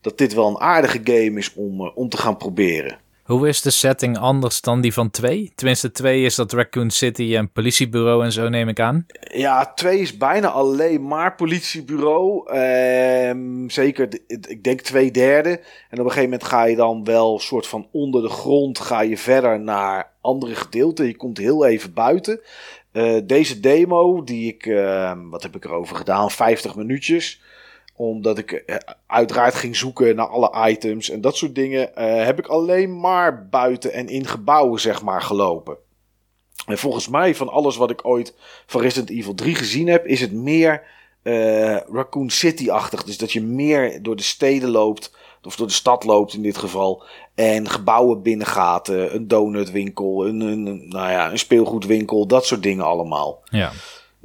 dat 0.00 0.18
dit 0.18 0.34
wel 0.34 0.48
een 0.48 0.60
aardige 0.60 1.00
game 1.04 1.38
is 1.38 1.54
om, 1.54 1.88
om 1.88 2.08
te 2.08 2.16
gaan 2.16 2.36
proberen. 2.36 2.98
Hoe 3.26 3.48
is 3.48 3.62
de 3.62 3.70
setting 3.70 4.18
anders 4.18 4.60
dan 4.60 4.80
die 4.80 4.92
van 4.92 5.10
2? 5.10 5.52
Tenminste, 5.54 5.90
2 5.92 6.22
is 6.22 6.34
dat 6.34 6.52
Raccoon 6.52 6.90
City 6.90 7.36
en 7.36 7.50
politiebureau 7.50 8.24
en 8.24 8.32
zo 8.32 8.48
neem 8.48 8.68
ik 8.68 8.80
aan. 8.80 9.06
Ja, 9.20 9.72
2 9.74 9.98
is 9.98 10.16
bijna 10.16 10.48
alleen 10.48 11.06
maar 11.06 11.34
politiebureau. 11.34 12.50
Ehm, 12.50 13.68
zeker, 13.68 14.08
ik 14.26 14.64
denk 14.64 14.80
twee 14.80 15.10
derde. 15.10 15.50
En 15.90 15.98
op 15.98 16.04
een 16.04 16.10
gegeven 16.10 16.22
moment 16.22 16.44
ga 16.44 16.64
je 16.64 16.76
dan 16.76 17.04
wel 17.04 17.38
soort 17.38 17.66
van 17.66 17.88
onder 17.92 18.22
de 18.22 18.28
grond 18.28 18.78
ga 18.78 19.00
je 19.00 19.18
verder 19.18 19.60
naar 19.60 20.12
andere 20.20 20.54
gedeelten. 20.54 21.06
Je 21.06 21.16
komt 21.16 21.38
heel 21.38 21.66
even 21.66 21.92
buiten. 21.92 22.40
Uh, 22.92 23.20
deze 23.24 23.60
demo, 23.60 24.24
die 24.24 24.52
ik, 24.54 24.66
uh, 24.66 25.12
wat 25.30 25.42
heb 25.42 25.56
ik 25.56 25.64
erover 25.64 25.96
gedaan? 25.96 26.30
50 26.30 26.76
minuutjes 26.76 27.40
omdat 27.96 28.38
ik 28.38 28.52
eh, 28.52 28.76
uiteraard 29.06 29.54
ging 29.54 29.76
zoeken 29.76 30.16
naar 30.16 30.28
alle 30.28 30.68
items 30.68 31.10
en 31.10 31.20
dat 31.20 31.36
soort 31.36 31.54
dingen. 31.54 31.90
Uh, 31.98 32.24
heb 32.24 32.38
ik 32.38 32.46
alleen 32.46 33.00
maar 33.00 33.48
buiten 33.48 33.92
en 33.92 34.08
in 34.08 34.26
gebouwen, 34.26 34.80
zeg 34.80 35.02
maar, 35.02 35.22
gelopen. 35.22 35.76
En 36.66 36.78
volgens 36.78 37.08
mij, 37.08 37.34
van 37.34 37.48
alles 37.48 37.76
wat 37.76 37.90
ik 37.90 38.06
ooit 38.06 38.34
van 38.66 38.80
Resident 38.80 39.10
Evil 39.10 39.34
3 39.34 39.54
gezien 39.54 39.86
heb, 39.86 40.06
is 40.06 40.20
het 40.20 40.32
meer 40.32 40.82
uh, 41.22 41.76
Raccoon 41.76 42.30
City-achtig. 42.30 43.04
Dus 43.04 43.18
dat 43.18 43.32
je 43.32 43.42
meer 43.42 44.02
door 44.02 44.16
de 44.16 44.22
steden 44.22 44.68
loopt, 44.68 45.14
of 45.42 45.56
door 45.56 45.66
de 45.66 45.72
stad 45.72 46.04
loopt 46.04 46.34
in 46.34 46.42
dit 46.42 46.56
geval. 46.56 47.02
En 47.34 47.68
gebouwen 47.68 48.22
binnengaat, 48.22 48.88
een 48.88 49.28
donutwinkel, 49.28 50.26
een, 50.26 50.40
een, 50.40 50.88
nou 50.88 51.10
ja, 51.10 51.30
een 51.30 51.38
speelgoedwinkel, 51.38 52.26
dat 52.26 52.46
soort 52.46 52.62
dingen 52.62 52.84
allemaal. 52.84 53.42
Ja. 53.50 53.72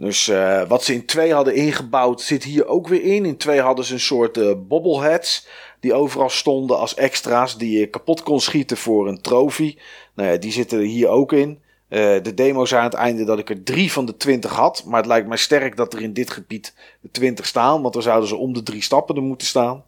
Dus 0.01 0.27
uh, 0.27 0.61
wat 0.67 0.83
ze 0.83 0.93
in 0.93 1.05
2 1.05 1.33
hadden 1.33 1.55
ingebouwd 1.55 2.21
zit 2.21 2.43
hier 2.43 2.67
ook 2.67 2.87
weer 2.87 3.03
in. 3.03 3.25
In 3.25 3.37
2 3.37 3.61
hadden 3.61 3.85
ze 3.85 3.93
een 3.93 3.99
soort 3.99 4.37
uh, 4.37 4.51
bobbleheads 4.57 5.47
die 5.79 5.93
overal 5.93 6.29
stonden 6.29 6.77
als 6.77 6.95
extra's 6.95 7.57
die 7.57 7.79
je 7.79 7.87
kapot 7.87 8.23
kon 8.23 8.39
schieten 8.39 8.77
voor 8.77 9.07
een 9.07 9.21
trofee. 9.21 9.77
Nou 10.13 10.29
ja, 10.29 10.37
die 10.37 10.51
zitten 10.51 10.79
er 10.79 10.85
hier 10.85 11.07
ook 11.07 11.33
in. 11.33 11.59
Uh, 11.89 11.99
de 12.21 12.33
demo 12.33 12.65
zei 12.65 12.81
aan 12.81 12.89
het 12.89 12.97
einde 12.97 13.23
dat 13.23 13.39
ik 13.39 13.49
er 13.49 13.63
drie 13.63 13.91
van 13.91 14.05
de 14.05 14.17
20 14.17 14.51
had. 14.51 14.83
Maar 14.85 14.97
het 14.97 15.07
lijkt 15.07 15.27
mij 15.27 15.37
sterk 15.37 15.75
dat 15.75 15.93
er 15.93 16.01
in 16.01 16.13
dit 16.13 16.29
gebied 16.29 16.73
de 17.01 17.11
20 17.11 17.45
staan. 17.45 17.81
Want 17.81 17.93
dan 17.93 18.03
zouden 18.03 18.29
ze 18.29 18.35
om 18.35 18.53
de 18.53 18.63
drie 18.63 18.81
stappen 18.81 19.15
er 19.15 19.21
moeten 19.21 19.47
staan. 19.47 19.83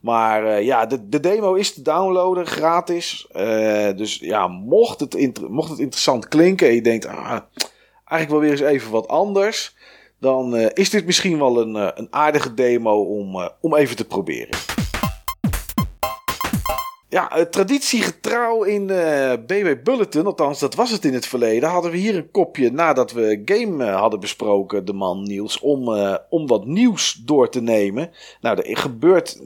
Maar 0.00 0.62
ja, 0.62 0.86
de, 0.86 1.08
de 1.08 1.20
demo 1.20 1.54
is 1.54 1.74
te 1.74 1.82
downloaden, 1.82 2.46
gratis. 2.46 3.26
dus 3.96 4.18
ja, 4.18 4.48
mocht 4.48 5.00
het, 5.00 5.48
mocht 5.48 5.70
het 5.70 5.78
interessant 5.78 6.28
klinken 6.28 6.68
en 6.68 6.74
je 6.74 6.82
denkt... 6.82 7.06
Ah, 7.06 7.40
eigenlijk 8.04 8.30
wel 8.30 8.40
weer 8.40 8.50
eens 8.50 8.74
even 8.74 8.90
wat 8.90 9.08
anders. 9.08 9.76
dan 10.18 10.56
is 10.56 10.90
dit 10.90 11.06
misschien 11.06 11.38
wel 11.38 11.60
een, 11.60 11.74
een 11.74 12.08
aardige 12.10 12.54
demo 12.54 13.02
om, 13.02 13.50
om 13.60 13.74
even 13.74 13.96
te 13.96 14.04
proberen. 14.04 14.58
Ja, 17.14 17.46
traditiegetrouw 17.50 18.62
in 18.62 18.90
eh, 18.90 19.32
BB 19.32 19.76
Bulletin, 19.84 20.26
althans 20.26 20.58
dat 20.58 20.74
was 20.74 20.90
het 20.90 21.04
in 21.04 21.14
het 21.14 21.26
verleden, 21.26 21.68
hadden 21.68 21.90
we 21.90 21.96
hier 21.96 22.16
een 22.16 22.30
kopje 22.30 22.70
nadat 22.70 23.12
we 23.12 23.42
game 23.44 23.84
hadden 23.84 24.20
besproken, 24.20 24.84
de 24.84 24.92
man 24.92 25.22
Niels, 25.22 25.58
om, 25.58 25.88
om 26.28 26.46
wat 26.46 26.66
nieuws 26.66 27.12
door 27.12 27.48
te 27.48 27.62
nemen. 27.62 28.10
Nou, 28.40 28.60
er 28.60 28.76
gebeurt 28.76 29.40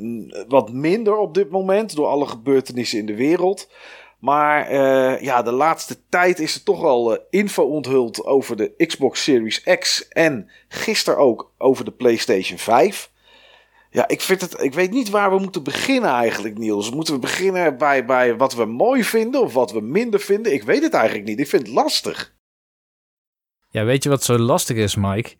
wat 0.49 0.73
minder 0.73 1.17
op 1.17 1.35
dit 1.35 1.51
moment 1.51 1.97
door 1.97 2.07
alle 2.07 2.27
gebeurtenissen 2.27 2.99
in 2.99 3.07
de 3.07 3.15
wereld. 3.15 3.69
Maar 4.19 4.73
ja, 5.23 5.43
de 5.43 5.53
laatste 5.53 5.97
tijd 6.09 6.39
is 6.39 6.55
er 6.55 6.63
toch 6.63 6.83
al 6.83 7.19
info 7.31 7.63
onthuld 7.63 8.25
over 8.25 8.57
de 8.57 8.87
Xbox 8.87 9.23
Series 9.23 9.63
X 9.63 10.09
en 10.09 10.51
gisteren 10.69 11.19
ook 11.19 11.53
over 11.59 11.85
de 11.85 11.93
PlayStation 11.93 12.59
5. 12.59 13.11
Ja, 13.91 14.09
ik, 14.09 14.21
vind 14.21 14.41
het, 14.41 14.63
ik 14.63 14.75
weet 14.75 14.91
niet 14.91 15.11
waar 15.11 15.31
we 15.31 15.39
moeten 15.39 15.63
beginnen 15.63 16.11
eigenlijk, 16.11 16.59
Niels. 16.59 16.91
Moeten 16.91 17.15
we 17.15 17.21
beginnen 17.21 17.79
bij, 17.79 18.05
bij 18.05 18.37
wat 18.37 18.55
we 18.55 18.65
mooi 18.65 19.05
vinden 19.05 19.41
of 19.41 19.53
wat 19.53 19.73
we 19.73 19.81
minder 19.81 20.21
vinden? 20.21 20.53
Ik 20.53 20.63
weet 20.63 20.83
het 20.83 20.95
eigenlijk 20.95 21.29
niet. 21.29 21.41
Ik 21.41 21.49
vind 21.49 21.67
het 21.67 21.75
lastig. 21.75 22.37
Ja, 23.71 23.85
weet 23.85 24.03
je 24.03 24.09
wat 24.09 24.25
zo 24.25 24.39
lastig 24.39 24.77
is, 24.77 24.95
Mike? 24.97 25.37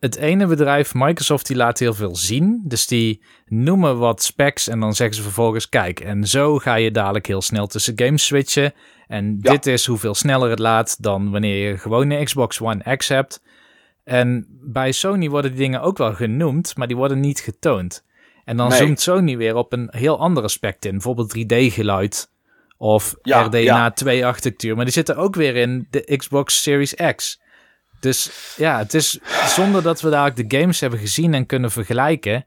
Het 0.00 0.16
ene 0.16 0.46
bedrijf, 0.46 0.94
Microsoft, 0.94 1.46
die 1.46 1.56
laat 1.56 1.78
heel 1.78 1.94
veel 1.94 2.16
zien. 2.16 2.60
Dus 2.64 2.86
die 2.86 3.22
noemen 3.46 3.98
wat 3.98 4.22
specs 4.22 4.68
en 4.68 4.80
dan 4.80 4.94
zeggen 4.94 5.16
ze 5.16 5.22
vervolgens: 5.22 5.68
kijk, 5.68 6.00
en 6.00 6.26
zo 6.26 6.58
ga 6.58 6.74
je 6.74 6.90
dadelijk 6.90 7.26
heel 7.26 7.42
snel 7.42 7.66
tussen 7.66 7.92
games 7.96 8.26
switchen. 8.26 8.72
En 9.06 9.38
dit 9.38 9.66
is 9.66 9.86
hoeveel 9.86 10.14
sneller 10.14 10.50
het 10.50 10.58
laat 10.58 11.02
dan 11.02 11.30
wanneer 11.30 11.68
je 11.68 11.78
gewoon 11.78 12.10
een 12.10 12.24
Xbox 12.24 12.60
One 12.60 12.96
X 12.96 13.08
hebt. 13.08 13.42
En 14.04 14.46
bij 14.62 14.92
Sony 14.92 15.28
worden 15.28 15.50
die 15.50 15.60
dingen 15.60 15.80
ook 15.80 15.98
wel 15.98 16.14
genoemd, 16.14 16.76
maar 16.76 16.86
die 16.86 16.96
worden 16.96 17.20
niet 17.20 17.40
getoond. 17.40 18.04
En 18.44 18.56
dan 18.56 18.72
zoomt 18.72 19.00
Sony 19.00 19.36
weer 19.36 19.54
op 19.54 19.72
een 19.72 19.88
heel 19.90 20.18
ander 20.18 20.42
aspect 20.42 20.84
in. 20.84 20.90
Bijvoorbeeld 20.90 21.36
3D-geluid 21.38 22.30
of 22.78 23.14
RDNA 23.22 23.94
2-architectuur. 24.04 24.76
Maar 24.76 24.84
die 24.84 24.94
zitten 24.94 25.16
ook 25.16 25.34
weer 25.34 25.56
in 25.56 25.86
de 25.90 26.16
Xbox 26.16 26.62
Series 26.62 26.94
X. 27.16 27.40
Dus 28.00 28.30
ja, 28.56 28.78
het 28.78 28.94
is 28.94 29.18
zonder 29.46 29.82
dat 29.82 30.00
we 30.00 30.10
daar 30.10 30.34
de 30.34 30.44
games 30.48 30.80
hebben 30.80 30.98
gezien 30.98 31.34
en 31.34 31.46
kunnen 31.46 31.70
vergelijken, 31.70 32.44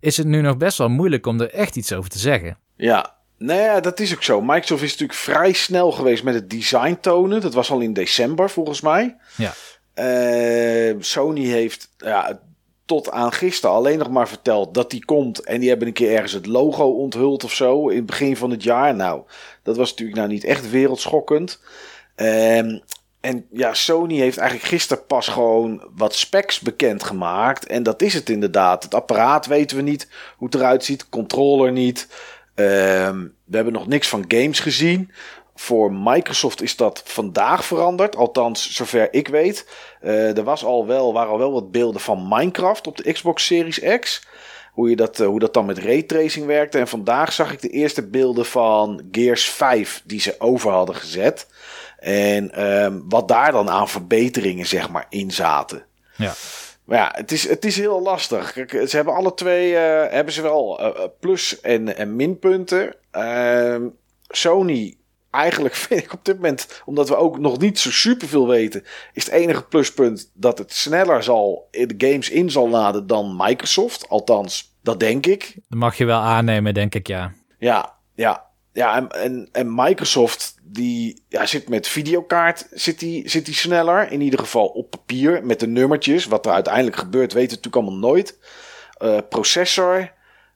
is 0.00 0.16
het 0.16 0.26
nu 0.26 0.40
nog 0.40 0.56
best 0.56 0.78
wel 0.78 0.88
moeilijk 0.88 1.26
om 1.26 1.40
er 1.40 1.50
echt 1.50 1.76
iets 1.76 1.92
over 1.92 2.10
te 2.10 2.18
zeggen. 2.18 2.58
Ja, 2.76 3.14
nou 3.38 3.60
ja, 3.60 3.80
dat 3.80 4.00
is 4.00 4.14
ook 4.14 4.22
zo. 4.22 4.40
Microsoft 4.40 4.82
is 4.82 4.90
natuurlijk 4.90 5.18
vrij 5.18 5.52
snel 5.52 5.92
geweest 5.92 6.22
met 6.22 6.34
het 6.34 6.50
design 6.50 6.98
tonen. 7.00 7.40
Dat 7.40 7.54
was 7.54 7.70
al 7.70 7.80
in 7.80 7.92
december 7.92 8.50
volgens 8.50 8.80
mij. 8.80 9.16
Ja. 9.36 9.52
Uh, 9.94 10.94
Sony 10.98 11.44
heeft 11.44 11.88
ja, 11.96 12.40
tot 12.84 13.10
aan 13.10 13.32
gisteren 13.32 13.76
alleen 13.76 13.98
nog 13.98 14.10
maar 14.10 14.28
verteld 14.28 14.74
dat 14.74 14.90
die 14.90 15.04
komt. 15.04 15.40
En 15.40 15.60
die 15.60 15.68
hebben 15.68 15.86
een 15.86 15.92
keer 15.92 16.14
ergens 16.14 16.32
het 16.32 16.46
logo 16.46 16.84
onthuld 16.84 17.44
of 17.44 17.52
zo 17.52 17.88
in 17.88 17.96
het 17.96 18.06
begin 18.06 18.36
van 18.36 18.50
het 18.50 18.62
jaar. 18.62 18.94
Nou, 18.94 19.22
dat 19.62 19.76
was 19.76 19.90
natuurlijk 19.90 20.18
nou 20.18 20.30
niet 20.30 20.44
echt 20.44 20.70
wereldschokkend. 20.70 21.60
Uh, 22.16 22.78
en 23.22 23.46
ja, 23.52 23.74
Sony 23.74 24.18
heeft 24.18 24.38
eigenlijk 24.38 24.68
gisteren 24.68 25.06
pas 25.06 25.28
gewoon 25.28 25.82
wat 25.96 26.14
specs 26.14 26.60
bekendgemaakt. 26.60 27.66
En 27.66 27.82
dat 27.82 28.02
is 28.02 28.14
het 28.14 28.30
inderdaad. 28.30 28.82
Het 28.82 28.94
apparaat 28.94 29.46
weten 29.46 29.76
we 29.76 29.82
niet 29.82 30.08
hoe 30.36 30.46
het 30.46 30.56
eruit 30.56 30.84
ziet. 30.84 31.08
Controller 31.08 31.72
niet. 31.72 32.06
Uh, 32.56 32.66
we 33.44 33.56
hebben 33.56 33.72
nog 33.72 33.86
niks 33.86 34.08
van 34.08 34.24
games 34.28 34.60
gezien. 34.60 35.10
Voor 35.54 35.92
Microsoft 35.92 36.62
is 36.62 36.76
dat 36.76 37.02
vandaag 37.04 37.64
veranderd, 37.64 38.16
althans 38.16 38.74
zover 38.74 39.14
ik 39.14 39.28
weet. 39.28 39.68
Uh, 40.02 40.36
er 40.36 40.44
was 40.44 40.64
al 40.64 40.86
wel, 40.86 41.12
waren 41.12 41.32
al 41.32 41.38
wel 41.38 41.52
wat 41.52 41.70
beelden 41.70 42.00
van 42.00 42.28
Minecraft 42.28 42.86
op 42.86 42.96
de 42.96 43.12
Xbox 43.12 43.46
Series 43.46 43.98
X. 44.00 44.26
Hoe, 44.72 44.90
je 44.90 44.96
dat, 44.96 45.20
uh, 45.20 45.26
hoe 45.26 45.38
dat 45.38 45.54
dan 45.54 45.66
met 45.66 45.78
raytracing 45.78 46.46
werkte. 46.46 46.78
En 46.78 46.88
vandaag 46.88 47.32
zag 47.32 47.52
ik 47.52 47.60
de 47.60 47.68
eerste 47.68 48.06
beelden 48.08 48.46
van 48.46 49.02
Gears 49.10 49.44
5 49.44 50.02
die 50.04 50.20
ze 50.20 50.34
over 50.38 50.70
hadden 50.70 50.94
gezet. 50.94 51.46
En 52.02 52.50
uh, 52.58 52.86
wat 53.08 53.28
daar 53.28 53.52
dan 53.52 53.70
aan 53.70 53.88
verbeteringen 53.88 54.66
zeg 54.66 54.90
maar 54.90 55.06
in 55.08 55.30
zaten. 55.30 55.84
Ja. 56.16 56.32
Maar 56.84 56.98
ja, 56.98 57.12
het 57.14 57.32
is, 57.32 57.48
het 57.48 57.64
is 57.64 57.76
heel 57.76 58.02
lastig. 58.02 58.52
Kijk, 58.52 58.70
ze 58.70 58.96
hebben 58.96 59.14
alle 59.14 59.34
twee 59.34 59.72
uh, 59.72 59.78
hebben 60.10 60.32
ze 60.32 60.42
wel 60.42 60.80
plus- 61.20 61.60
en, 61.60 61.96
en 61.96 62.16
minpunten. 62.16 62.94
Ehm, 63.10 63.82
Sony 64.28 64.96
eigenlijk 65.30 65.74
vind 65.86 66.02
ik 66.04 66.12
op 66.12 66.24
dit 66.24 66.34
moment, 66.34 66.82
omdat 66.84 67.08
we 67.08 67.16
ook 67.16 67.38
nog 67.38 67.58
niet 67.58 67.78
zo 67.78 67.90
super 67.90 68.28
veel 68.28 68.48
weten, 68.48 68.84
is 69.12 69.24
het 69.24 69.34
enige 69.34 69.62
pluspunt 69.62 70.30
dat 70.34 70.58
het 70.58 70.72
sneller 70.72 71.22
zal 71.22 71.68
de 71.70 71.94
games 71.98 72.30
in 72.30 72.50
zal 72.50 72.68
laden 72.68 73.06
dan 73.06 73.34
Microsoft. 73.36 74.08
Althans, 74.08 74.74
dat 74.82 75.00
denk 75.00 75.26
ik. 75.26 75.54
Dat 75.68 75.78
mag 75.78 75.96
je 75.96 76.04
wel 76.04 76.20
aannemen, 76.20 76.74
denk 76.74 76.94
ik, 76.94 77.06
ja. 77.06 77.32
Ja, 77.58 77.94
ja. 78.14 78.50
Ja, 78.72 78.96
en, 78.96 79.08
en, 79.08 79.48
en 79.52 79.74
Microsoft 79.74 80.54
die 80.62 81.22
ja, 81.28 81.46
zit 81.46 81.68
met 81.68 81.88
videokaart 81.88 82.66
zit 82.70 82.98
die, 82.98 83.28
zit 83.28 83.44
die 83.44 83.54
sneller. 83.54 84.12
In 84.12 84.20
ieder 84.20 84.38
geval 84.38 84.66
op 84.66 84.90
papier 84.90 85.46
met 85.46 85.60
de 85.60 85.66
nummertjes. 85.66 86.26
Wat 86.26 86.46
er 86.46 86.52
uiteindelijk 86.52 86.96
gebeurt, 86.96 87.32
weten 87.32 87.48
we 87.48 87.54
natuurlijk 87.56 87.76
allemaal 87.76 88.10
nooit. 88.10 88.38
Uh, 89.02 89.18
processor. 89.28 90.12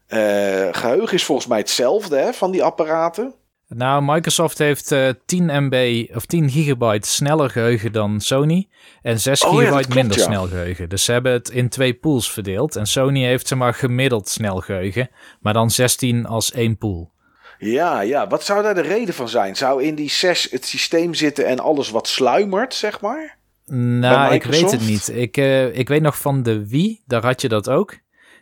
Uh, 0.08 0.68
geheugen 0.72 1.14
is 1.14 1.24
volgens 1.24 1.46
mij 1.46 1.58
hetzelfde 1.58 2.16
hè, 2.16 2.32
van 2.32 2.50
die 2.50 2.62
apparaten. 2.62 3.34
Nou, 3.68 4.02
Microsoft 4.04 4.58
heeft 4.58 4.92
uh, 4.92 5.08
10 5.26 5.44
MB 5.44 6.06
of 6.14 6.26
10 6.26 6.50
gigabyte 6.50 7.08
sneller 7.08 7.50
geheugen 7.50 7.92
dan 7.92 8.20
Sony. 8.20 8.68
En 9.02 9.20
6 9.20 9.44
oh, 9.44 9.56
gigabyte 9.56 9.94
minder 9.94 10.18
snel 10.18 10.46
geheugen. 10.46 10.88
Dus 10.88 11.04
ze 11.04 11.12
hebben 11.12 11.32
het 11.32 11.48
in 11.48 11.68
twee 11.68 11.94
pools 11.94 12.32
verdeeld. 12.32 12.76
En 12.76 12.86
Sony 12.86 13.24
heeft 13.24 13.46
zeg 13.46 13.58
maar 13.58 13.74
gemiddeld 13.74 14.28
snel 14.28 14.60
geheugen. 14.60 15.10
Maar 15.40 15.52
dan 15.52 15.70
16 15.70 16.26
als 16.26 16.52
één 16.52 16.78
pool. 16.78 17.14
Ja, 17.58 18.00
ja. 18.00 18.26
Wat 18.26 18.44
zou 18.44 18.62
daar 18.62 18.74
de 18.74 18.80
reden 18.80 19.14
van 19.14 19.28
zijn? 19.28 19.56
Zou 19.56 19.82
in 19.82 19.94
die 19.94 20.10
6 20.10 20.50
het 20.50 20.64
systeem 20.64 21.14
zitten 21.14 21.46
en 21.46 21.58
alles 21.58 21.90
wat 21.90 22.08
sluimert, 22.08 22.74
zeg 22.74 23.00
maar? 23.00 23.38
Nou, 23.66 24.34
ik 24.34 24.44
weet 24.44 24.70
het 24.70 24.86
niet. 24.86 25.08
Ik, 25.08 25.36
uh, 25.36 25.78
ik 25.78 25.88
weet 25.88 26.02
nog 26.02 26.18
van 26.18 26.42
de 26.42 26.68
Wii, 26.68 27.02
daar 27.06 27.24
had 27.24 27.40
je 27.40 27.48
dat 27.48 27.68
ook. 27.68 27.98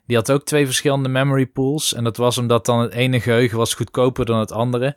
Die 0.07 0.17
had 0.17 0.31
ook 0.31 0.45
twee 0.45 0.67
verschillende 0.67 1.09
memory 1.09 1.47
pools. 1.47 1.95
En 1.95 2.05
dat 2.05 2.17
was 2.17 2.39
omdat 2.39 2.67
dan 2.67 2.81
het 2.81 2.93
ene 2.93 3.21
geheugen 3.21 3.59
was 3.59 3.75
goedkoper 3.75 4.25
dan 4.25 4.39
het 4.39 4.53
andere. 4.53 4.97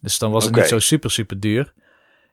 Dus 0.00 0.18
dan 0.18 0.30
was 0.30 0.44
het 0.44 0.54
niet 0.54 0.66
zo 0.66 0.78
super, 0.78 1.10
super 1.10 1.40
duur. 1.40 1.72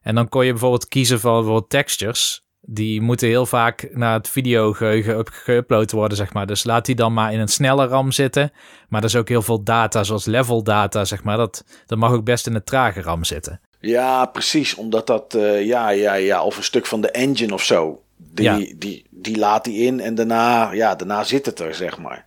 En 0.02 0.16
dan 0.16 0.30
kon 0.30 0.46
je 0.46 0.52
bijvoorbeeld 0.52 0.88
kiezen 0.88 1.20
voor 1.20 1.34
bijvoorbeeld 1.34 1.70
textures. 1.70 2.45
Die 2.68 3.02
moeten 3.02 3.28
heel 3.28 3.46
vaak 3.46 3.90
naar 3.92 4.14
het 4.14 4.30
videogeheugen 4.30 5.26
geüpload 5.32 5.92
worden, 5.92 6.18
zeg 6.18 6.34
maar. 6.34 6.48
Dus 6.48 6.64
laat 6.64 6.86
die 6.86 6.96
dan 6.96 7.14
maar 7.14 7.34
in 7.34 7.40
een 7.40 7.48
snelle 7.48 7.86
RAM 7.88 8.12
zitten. 8.12 8.52
Maar 8.90 9.02
er 9.02 9.08
is 9.08 9.16
ook 9.16 9.30
heel 9.30 9.42
veel 9.42 9.64
data, 9.64 10.04
zoals 10.04 10.26
level 10.26 10.64
data, 10.64 11.06
zeg 11.06 11.24
maar. 11.24 11.38
Dat, 11.38 11.64
dat 11.86 11.98
mag 11.98 12.12
ook 12.12 12.24
best 12.24 12.48
in 12.48 12.56
een 12.56 12.64
trage 12.64 13.02
RAM 13.02 13.24
zitten. 13.24 13.60
Ja, 13.80 14.26
precies. 14.26 14.76
Omdat 14.76 15.08
dat, 15.08 15.36
uh, 15.36 15.66
ja, 15.66 15.90
ja, 15.90 16.14
ja, 16.14 16.44
of 16.44 16.58
een 16.58 16.64
stuk 16.64 16.86
van 16.86 17.02
de 17.02 17.12
engine 17.12 17.54
of 17.54 17.64
zo. 17.64 18.02
Die, 18.18 18.78
die, 18.78 19.06
die 19.10 19.38
laat 19.38 19.64
die 19.64 19.86
in 19.86 20.00
en 20.00 20.16
daarna, 20.16 20.72
ja, 20.72 20.96
daarna 20.96 21.24
zit 21.24 21.46
het 21.46 21.60
er, 21.60 21.76
zeg 21.76 21.98
maar. 21.98 22.26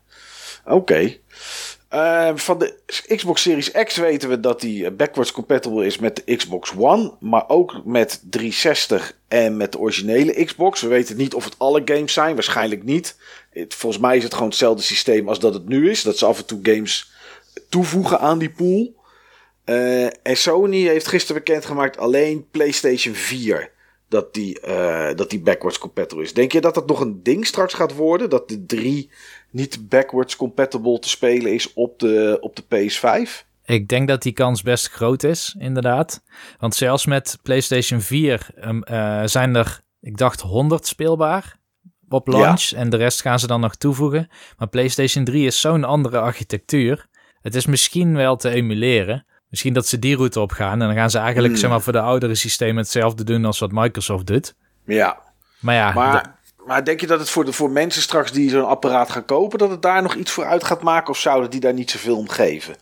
Oké. 0.65 1.17
Uh, 1.95 2.31
van 2.35 2.59
de 2.59 2.75
Xbox 3.17 3.43
Series 3.43 3.71
X 3.71 3.97
weten 3.97 4.29
we 4.29 4.41
dat 4.41 4.61
die 4.61 4.91
backwards 4.91 5.33
compatible 5.33 5.87
is 5.87 5.99
met 5.99 6.17
de 6.17 6.37
Xbox 6.37 6.73
One, 6.77 7.13
maar 7.21 7.49
ook 7.49 7.81
met 7.85 8.21
360 8.31 9.17
en 9.29 9.57
met 9.57 9.73
de 9.73 9.79
originele 9.79 10.45
Xbox. 10.45 10.81
We 10.81 10.89
weten 10.89 11.17
niet 11.17 11.35
of 11.35 11.45
het 11.45 11.55
alle 11.59 11.83
games 11.85 12.13
zijn, 12.13 12.35
waarschijnlijk 12.35 12.83
niet. 12.83 13.17
Het, 13.51 13.75
volgens 13.75 14.03
mij 14.03 14.17
is 14.17 14.23
het 14.23 14.33
gewoon 14.33 14.49
hetzelfde 14.49 14.83
systeem 14.83 15.29
als 15.29 15.39
dat 15.39 15.55
het 15.55 15.69
nu 15.69 15.91
is, 15.91 16.03
dat 16.03 16.19
ze 16.19 16.27
af 16.27 16.39
en 16.39 16.47
toe 16.47 16.61
games 16.63 17.11
toevoegen 17.69 18.21
aan 18.21 18.39
die 18.39 18.51
pool. 18.51 18.97
Uh, 19.65 20.05
en 20.05 20.37
Sony 20.37 20.87
heeft 20.87 21.07
gisteren 21.07 21.43
bekendgemaakt 21.45 21.99
alleen 21.99 22.47
PlayStation 22.51 23.15
4 23.15 23.71
dat 24.09 24.35
die, 24.35 24.59
uh, 24.69 25.15
dat 25.15 25.31
die 25.31 25.41
backwards 25.41 25.79
compatible 25.79 26.25
is. 26.25 26.35
Denk 26.35 26.53
je 26.53 26.61
dat 26.61 26.75
dat 26.75 26.87
nog 26.87 27.01
een 27.01 27.23
ding 27.23 27.47
straks 27.47 27.75
gaat 27.75 27.95
worden? 27.95 28.31
Dat 28.31 28.49
de 28.49 28.67
3 28.67 29.11
niet 29.51 29.89
backwards 29.89 30.37
compatible 30.37 30.99
te 30.99 31.09
spelen 31.09 31.55
is 31.55 31.73
op 31.73 31.99
de, 31.99 32.39
op 32.41 32.57
de 32.57 32.63
PS5? 32.63 33.47
Ik 33.65 33.89
denk 33.89 34.09
dat 34.09 34.23
die 34.23 34.33
kans 34.33 34.63
best 34.63 34.91
groot 34.91 35.23
is, 35.23 35.57
inderdaad. 35.59 36.23
Want 36.59 36.75
zelfs 36.75 37.07
met 37.07 37.39
PlayStation 37.43 38.01
4 38.01 38.49
um, 38.65 38.83
uh, 38.91 39.23
zijn 39.25 39.55
er, 39.55 39.81
ik 40.01 40.17
dacht, 40.17 40.41
100 40.41 40.87
speelbaar 40.87 41.59
op 42.09 42.27
launch. 42.27 42.71
En 42.71 42.91
de 42.91 42.97
rest 42.97 43.21
gaan 43.21 43.39
ze 43.39 43.47
dan 43.47 43.61
nog 43.61 43.75
toevoegen. 43.75 44.29
Maar 44.57 44.69
PlayStation 44.69 45.25
3 45.25 45.47
is 45.47 45.61
zo'n 45.61 45.85
andere 45.85 46.19
architectuur. 46.19 47.07
Het 47.41 47.55
is 47.55 47.67
misschien 47.67 48.15
wel 48.15 48.37
te 48.37 48.51
emuleren. 48.51 49.27
Misschien 49.49 49.73
dat 49.73 49.87
ze 49.87 49.99
die 49.99 50.17
route 50.17 50.41
op 50.41 50.53
gaan. 50.53 50.81
En 50.81 50.87
dan 50.87 50.97
gaan 50.97 51.11
ze 51.11 51.19
eigenlijk 51.19 51.53
hmm. 51.53 51.61
zeg 51.61 51.71
maar, 51.71 51.81
voor 51.81 51.93
de 51.93 52.01
oudere 52.01 52.35
systemen 52.35 52.77
hetzelfde 52.77 53.25
doen 53.25 53.45
als 53.45 53.59
wat 53.59 53.73
Microsoft 53.73 54.27
doet. 54.27 54.55
Ja. 54.85 55.19
Maar 55.61 55.75
ja, 55.75 55.93
maar 55.93 56.39
maar 56.69 56.85
denk 56.85 57.01
je 57.01 57.07
dat 57.07 57.19
het 57.19 57.31
voor, 57.31 57.45
de, 57.45 57.53
voor 57.53 57.71
mensen 57.71 58.03
straks 58.03 58.33
die 58.33 58.51
zo'n 58.51 58.67
apparaat 58.67 59.11
gaan 59.11 59.25
kopen, 59.25 59.59
dat 59.59 59.71
het 59.71 59.83
daar 59.83 60.03
nog 60.03 60.15
iets 60.15 60.31
voor 60.31 60.45
uit 60.45 60.65
gaat 60.65 60.83
maken? 60.83 61.11
Of 61.11 61.19
zouden 61.19 61.51
die 61.51 61.61
daar 61.61 61.73
niet 61.73 61.91
zoveel 61.91 62.17
om 62.17 62.29
geven? 62.29 62.77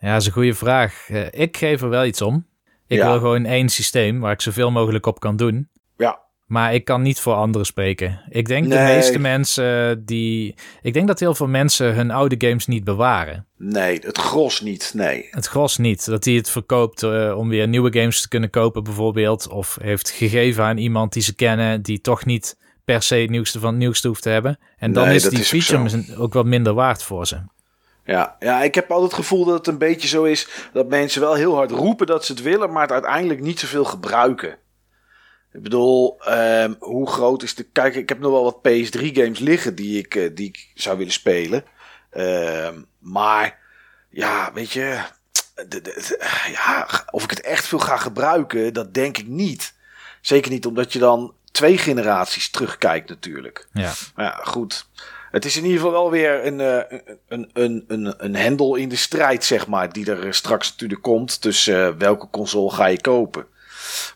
Ja, 0.00 0.12
dat 0.12 0.20
is 0.20 0.26
een 0.26 0.32
goede 0.32 0.54
vraag. 0.54 1.08
Eh, 1.08 1.26
ik 1.30 1.56
geef 1.56 1.82
er 1.82 1.88
wel 1.88 2.04
iets 2.04 2.22
om. 2.22 2.46
Ik 2.86 3.02
wil 3.02 3.12
gewoon 3.12 3.44
één 3.44 3.68
systeem 3.68 4.20
waar 4.20 4.32
ik 4.32 4.40
zoveel 4.40 4.70
mogelijk 4.70 5.06
op 5.06 5.20
kan 5.20 5.36
doen. 5.36 5.68
Ja. 5.96 6.20
Maar 6.48 6.74
ik 6.74 6.84
kan 6.84 7.02
niet 7.02 7.20
voor 7.20 7.34
anderen 7.34 7.66
spreken. 7.66 8.20
Ik 8.28 8.46
denk 8.46 8.68
de 8.68 8.78
meeste 8.78 9.18
mensen 9.18 10.04
die. 10.04 10.54
Ik 10.82 10.92
denk 10.92 11.06
dat 11.06 11.20
heel 11.20 11.34
veel 11.34 11.46
mensen 11.46 11.94
hun 11.94 12.10
oude 12.10 12.34
games 12.38 12.66
niet 12.66 12.84
bewaren. 12.84 13.46
Nee, 13.56 13.98
het 14.02 14.18
gros 14.18 14.60
niet. 14.60 14.92
Nee. 14.94 15.28
Het 15.30 15.46
gros 15.46 15.76
niet. 15.76 16.06
Dat 16.06 16.24
hij 16.24 16.34
het 16.34 16.50
verkoopt 16.50 17.02
eh, 17.02 17.34
om 17.36 17.48
weer 17.48 17.68
nieuwe 17.68 17.98
games 17.98 18.20
te 18.20 18.28
kunnen 18.28 18.50
kopen, 18.50 18.84
bijvoorbeeld. 18.84 19.48
Of 19.48 19.78
heeft 19.80 20.10
gegeven 20.10 20.64
aan 20.64 20.76
iemand 20.76 21.12
die 21.12 21.22
ze 21.22 21.34
kennen, 21.34 21.82
die 21.82 22.00
toch 22.00 22.24
niet 22.24 22.56
per 22.84 23.02
se 23.02 23.14
het 23.14 23.30
nieuwste 23.30 23.60
van 23.60 23.70
het 23.70 23.78
nieuwste 23.78 24.08
hoeft 24.08 24.22
te 24.22 24.28
hebben. 24.28 24.58
En 24.76 24.92
dan 24.92 25.06
Nee, 25.06 25.14
is 25.14 25.22
die 25.22 25.32
is 25.32 25.38
ook 25.38 25.60
feature 25.60 25.82
misschien 25.82 26.16
ook 26.16 26.32
wat 26.32 26.46
minder 26.46 26.74
waard 26.74 27.02
voor 27.02 27.26
ze. 27.26 27.36
Ja, 28.04 28.36
ja, 28.38 28.62
ik 28.62 28.74
heb 28.74 28.90
altijd 28.90 29.10
het 29.10 29.20
gevoel 29.20 29.44
dat 29.44 29.58
het 29.58 29.66
een 29.66 29.78
beetje 29.78 30.08
zo 30.08 30.24
is 30.24 30.48
dat 30.72 30.88
mensen 30.88 31.20
wel 31.20 31.34
heel 31.34 31.54
hard 31.54 31.70
roepen 31.70 32.06
dat 32.06 32.24
ze 32.24 32.32
het 32.32 32.42
willen, 32.42 32.72
maar 32.72 32.82
het 32.82 32.92
uiteindelijk 32.92 33.40
niet 33.40 33.60
zoveel 33.60 33.84
gebruiken. 33.84 34.58
Ik 35.58 35.64
bedoel, 35.64 36.20
ehm, 36.20 36.74
hoe 36.78 37.10
groot 37.10 37.42
is 37.42 37.54
de. 37.54 37.62
Kijk, 37.62 37.94
ik 37.94 38.08
heb 38.08 38.18
nog 38.18 38.30
wel 38.32 38.42
wat 38.44 38.58
PS3-games 38.62 39.38
liggen 39.38 39.74
die 39.74 39.98
ik, 39.98 40.14
eh, 40.14 40.30
die 40.34 40.48
ik 40.48 40.70
zou 40.74 40.98
willen 40.98 41.12
spelen. 41.12 41.64
Ehm, 42.10 42.74
maar 42.98 43.58
ja, 44.10 44.50
weet 44.54 44.72
je, 44.72 44.98
de- 45.54 45.66
de- 45.68 45.80
de- 45.82 46.50
ja, 46.52 46.88
of 47.10 47.24
ik 47.24 47.30
het 47.30 47.40
echt 47.40 47.66
veel 47.66 47.78
ga 47.78 47.96
gebruiken, 47.96 48.72
dat 48.72 48.94
denk 48.94 49.18
ik 49.18 49.26
niet. 49.26 49.74
Zeker 50.20 50.50
niet 50.50 50.66
omdat 50.66 50.92
je 50.92 50.98
dan 50.98 51.34
twee 51.52 51.78
generaties 51.78 52.50
terugkijkt, 52.50 53.08
natuurlijk. 53.08 53.68
Ja. 53.72 53.92
Maar 54.14 54.24
ja, 54.24 54.40
goed. 54.44 54.86
Het 55.30 55.44
is 55.44 55.56
in 55.56 55.62
ieder 55.64 55.76
geval 55.78 55.92
wel 55.92 56.10
weer 56.10 56.46
een, 56.46 56.60
eh, 56.60 56.98
een, 57.28 57.50
een, 57.52 57.84
een, 57.88 58.14
een 58.24 58.36
hendel 58.36 58.74
in 58.74 58.88
de 58.88 58.96
strijd, 58.96 59.44
zeg 59.44 59.66
maar. 59.66 59.92
Die 59.92 60.10
er 60.10 60.26
eh, 60.26 60.32
straks 60.32 60.70
natuurlijk 60.70 61.02
komt. 61.02 61.40
Tussen 61.40 61.98
welke 61.98 62.28
console 62.30 62.70
ga 62.70 62.86
je 62.86 63.00
kopen. 63.00 63.46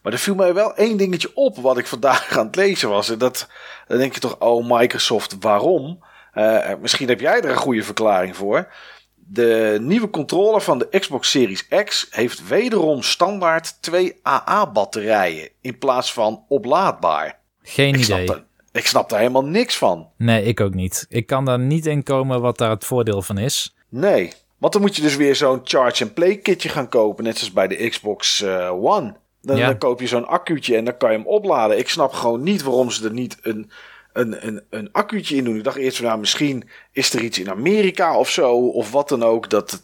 Maar 0.02 0.12
er 0.12 0.18
viel 0.18 0.34
mij 0.34 0.54
wel 0.54 0.74
één 0.76 0.96
dingetje 0.96 1.30
op 1.34 1.56
wat 1.56 1.78
ik 1.78 1.86
vandaag 1.86 2.38
aan 2.38 2.46
het 2.46 2.56
lezen 2.56 2.88
was. 2.88 3.10
En 3.10 3.18
dat, 3.18 3.48
dan 3.86 3.98
denk 3.98 4.14
je 4.14 4.20
toch, 4.20 4.36
oh 4.38 4.78
Microsoft, 4.78 5.36
waarom? 5.40 6.04
Eh, 6.32 6.70
misschien 6.80 7.08
heb 7.08 7.20
jij 7.20 7.40
er 7.40 7.50
een 7.50 7.56
goede 7.56 7.82
verklaring 7.82 8.36
voor. 8.36 8.72
De 9.14 9.78
nieuwe 9.80 10.10
controller 10.10 10.60
van 10.60 10.78
de 10.78 10.98
Xbox 10.98 11.30
Series 11.30 11.68
X 11.84 12.06
heeft 12.10 12.48
wederom 12.48 13.02
standaard 13.02 13.82
twee 13.82 14.20
AA-batterijen 14.22 15.48
in 15.60 15.78
plaats 15.78 16.12
van 16.12 16.44
oplaadbaar. 16.48 17.38
Geen 17.62 17.94
Ik 17.94 18.04
snap, 18.04 18.18
idee. 18.20 18.42
ik 18.72 18.86
snap 18.86 19.08
daar 19.08 19.18
helemaal 19.18 19.44
niks 19.44 19.76
van. 19.78 20.08
Nee, 20.16 20.42
ik 20.44 20.60
ook 20.60 20.74
niet. 20.74 21.06
Ik 21.08 21.26
kan 21.26 21.44
daar 21.44 21.58
niet 21.58 21.86
in 21.86 22.02
komen 22.02 22.40
wat 22.40 22.58
daar 22.58 22.70
het 22.70 22.84
voordeel 22.84 23.22
van 23.22 23.38
is. 23.38 23.74
Nee, 23.88 24.32
want 24.58 24.72
dan 24.72 24.82
moet 24.82 24.96
je 24.96 25.02
dus 25.02 25.16
weer 25.16 25.36
zo'n 25.36 25.60
charge-and-play 25.64 26.36
kitje 26.36 26.68
gaan 26.68 26.88
kopen, 26.88 27.24
net 27.24 27.38
zoals 27.38 27.52
bij 27.52 27.68
de 27.68 27.88
Xbox 27.88 28.42
eh, 28.42 28.84
One. 28.84 29.14
Dan, 29.42 29.56
Ja. 29.56 29.66
dan 29.66 29.78
koop 29.78 30.00
je 30.00 30.06
zo'n 30.06 30.26
accuutje 30.26 30.76
en 30.76 30.84
dan 30.84 30.96
kan 30.96 31.10
je 31.10 31.16
hem 31.16 31.26
opladen. 31.26 31.78
Ik 31.78 31.88
snap 31.88 32.12
gewoon 32.12 32.42
niet 32.42 32.62
waarom 32.62 32.90
ze 32.90 33.04
er 33.04 33.12
niet 33.12 33.36
een, 33.42 33.70
een, 34.12 34.46
een, 34.46 34.62
een 34.70 34.88
accuutje 34.92 35.36
in 35.36 35.44
doen. 35.44 35.56
Ik 35.56 35.64
dacht 35.64 35.76
eerst 35.76 35.96
van, 35.96 36.06
nou, 36.06 36.18
misschien 36.18 36.68
is 36.92 37.12
er 37.12 37.20
iets 37.22 37.38
in 37.38 37.50
Amerika 37.50 38.16
of 38.18 38.30
zo, 38.30 38.52
of 38.56 38.90
wat 38.90 39.08
dan 39.08 39.22
ook. 39.22 39.50
Dat 39.50 39.70
het, 39.70 39.82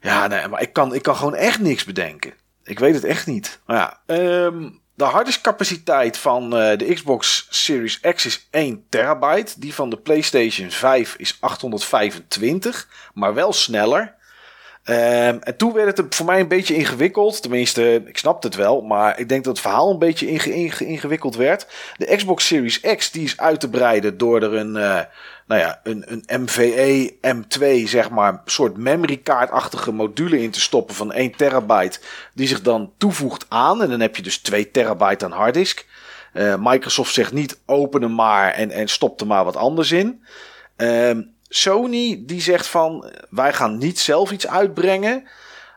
ja, 0.00 0.26
nee, 0.26 0.48
maar 0.48 0.62
ik 0.62 0.72
kan, 0.72 0.94
ik 0.94 1.02
kan 1.02 1.16
gewoon 1.16 1.34
echt 1.34 1.58
niks 1.60 1.84
bedenken. 1.84 2.32
Ik 2.64 2.78
weet 2.78 2.94
het 2.94 3.04
echt 3.04 3.26
niet. 3.26 3.60
Maar 3.66 3.76
ja, 3.76 4.00
ehm, 4.06 4.68
de 4.94 5.04
harddiskcapaciteit 5.04 6.16
van 6.18 6.56
eh, 6.56 6.78
de 6.78 6.94
Xbox 6.94 7.46
Series 7.50 8.00
X 8.00 8.26
is 8.26 8.48
1 8.50 8.84
terabyte. 8.88 9.60
Die 9.60 9.74
van 9.74 9.90
de 9.90 9.96
PlayStation 9.96 10.70
5 10.70 11.14
is 11.18 11.36
825, 11.40 12.88
maar 13.14 13.34
wel 13.34 13.52
sneller. 13.52 14.14
Ehm, 14.88 15.38
en 15.40 15.56
toen 15.56 15.72
werd 15.72 15.96
het 15.96 16.14
voor 16.14 16.26
mij 16.26 16.40
een 16.40 16.48
beetje 16.48 16.74
ingewikkeld. 16.74 17.42
Tenminste, 17.42 18.02
ik 18.06 18.18
snapte 18.18 18.46
het 18.46 18.56
wel. 18.56 18.80
Maar 18.80 19.18
ik 19.18 19.28
denk 19.28 19.44
dat 19.44 19.52
het 19.52 19.66
verhaal 19.66 19.90
een 19.90 19.98
beetje 19.98 20.26
inge- 20.26 20.52
inge- 20.52 20.84
ingewikkeld 20.84 21.36
werd. 21.36 21.66
De 21.96 22.16
Xbox 22.16 22.46
Series 22.46 22.80
X 22.80 23.10
die 23.10 23.24
is 23.24 23.36
uit 23.38 23.60
te 23.60 23.68
breiden 23.70 24.18
door 24.18 24.42
er 24.42 24.54
een, 24.54 24.76
eh, 24.76 25.00
nou 25.46 25.60
ja, 25.60 25.80
een, 25.82 26.04
een 26.06 26.42
MVE 26.42 27.14
M2, 27.20 27.88
zeg 27.88 28.10
maar, 28.10 28.42
soort 28.44 28.76
memory 28.76 29.16
kaartachtige 29.16 29.92
module 29.92 30.42
in 30.42 30.50
te 30.50 30.60
stoppen 30.60 30.94
van 30.94 31.12
1 31.12 31.36
terabyte. 31.36 32.00
Die 32.34 32.48
zich 32.48 32.62
dan 32.62 32.92
toevoegt 32.98 33.46
aan. 33.48 33.82
En 33.82 33.90
dan 33.90 34.00
heb 34.00 34.16
je 34.16 34.22
dus 34.22 34.38
2 34.38 34.70
terabyte 34.70 35.24
aan 35.24 35.32
harddisk. 35.32 35.86
Eh, 36.32 36.54
Microsoft 36.58 37.14
zegt 37.14 37.32
niet 37.32 37.60
open 37.66 38.02
hem 38.02 38.14
maar 38.14 38.52
en, 38.52 38.70
en 38.70 38.88
stop 38.88 39.20
er 39.20 39.26
maar 39.26 39.44
wat 39.44 39.56
anders 39.56 39.92
in. 39.92 40.22
Ehm, 40.76 41.22
Sony 41.48 42.22
die 42.26 42.40
zegt 42.40 42.66
van 42.66 43.12
wij 43.30 43.52
gaan 43.52 43.78
niet 43.78 43.98
zelf 43.98 44.30
iets 44.30 44.46
uitbrengen. 44.46 45.28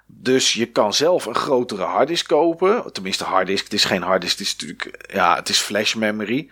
Dus 0.05 0.53
je 0.53 0.65
kan 0.65 0.93
zelf 0.93 1.25
een 1.25 1.35
grotere 1.35 1.83
harddisk 1.83 2.27
kopen. 2.27 2.93
Tenminste 2.93 3.23
harddisk, 3.23 3.63
het 3.63 3.73
is 3.73 3.85
geen 3.85 4.01
harddisk, 4.01 4.37
het 4.37 4.47
is 4.47 4.55
natuurlijk 4.55 5.11
ja, 5.13 5.35
het 5.35 5.49
is 5.49 5.59
flash 5.59 5.93
memory. 5.93 6.49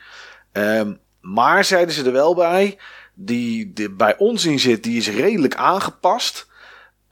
Ehm, 0.52 0.94
maar 1.22 1.64
zeiden 1.64 1.94
ze 1.94 2.06
er 2.06 2.12
wel 2.12 2.36
bij, 2.36 2.78
die, 3.14 3.74
die 3.74 3.90
bij 3.90 4.18
ons 4.18 4.46
in 4.46 4.60
zit, 4.60 4.84
die 4.84 4.98
is 4.98 5.10
redelijk 5.10 5.56
aangepast. 5.56 6.48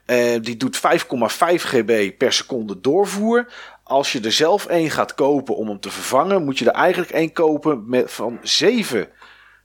Eh, 0.04 0.40
die 0.40 0.56
doet 0.56 0.76
5,5 0.76 1.62
GB 1.62 2.16
per 2.18 2.32
seconde 2.32 2.80
doorvoer. 2.80 3.52
Als 3.82 4.12
je 4.12 4.20
er 4.20 4.32
zelf 4.32 4.66
één 4.66 4.90
gaat 4.90 5.14
kopen 5.14 5.56
om 5.56 5.68
hem 5.68 5.80
te 5.80 5.90
vervangen, 5.90 6.44
moet 6.44 6.58
je 6.58 6.64
er 6.64 6.80
eigenlijk 6.80 7.10
één 7.10 7.32
kopen 7.32 7.84
met 7.86 8.12
van 8.12 8.38
7 8.42 9.08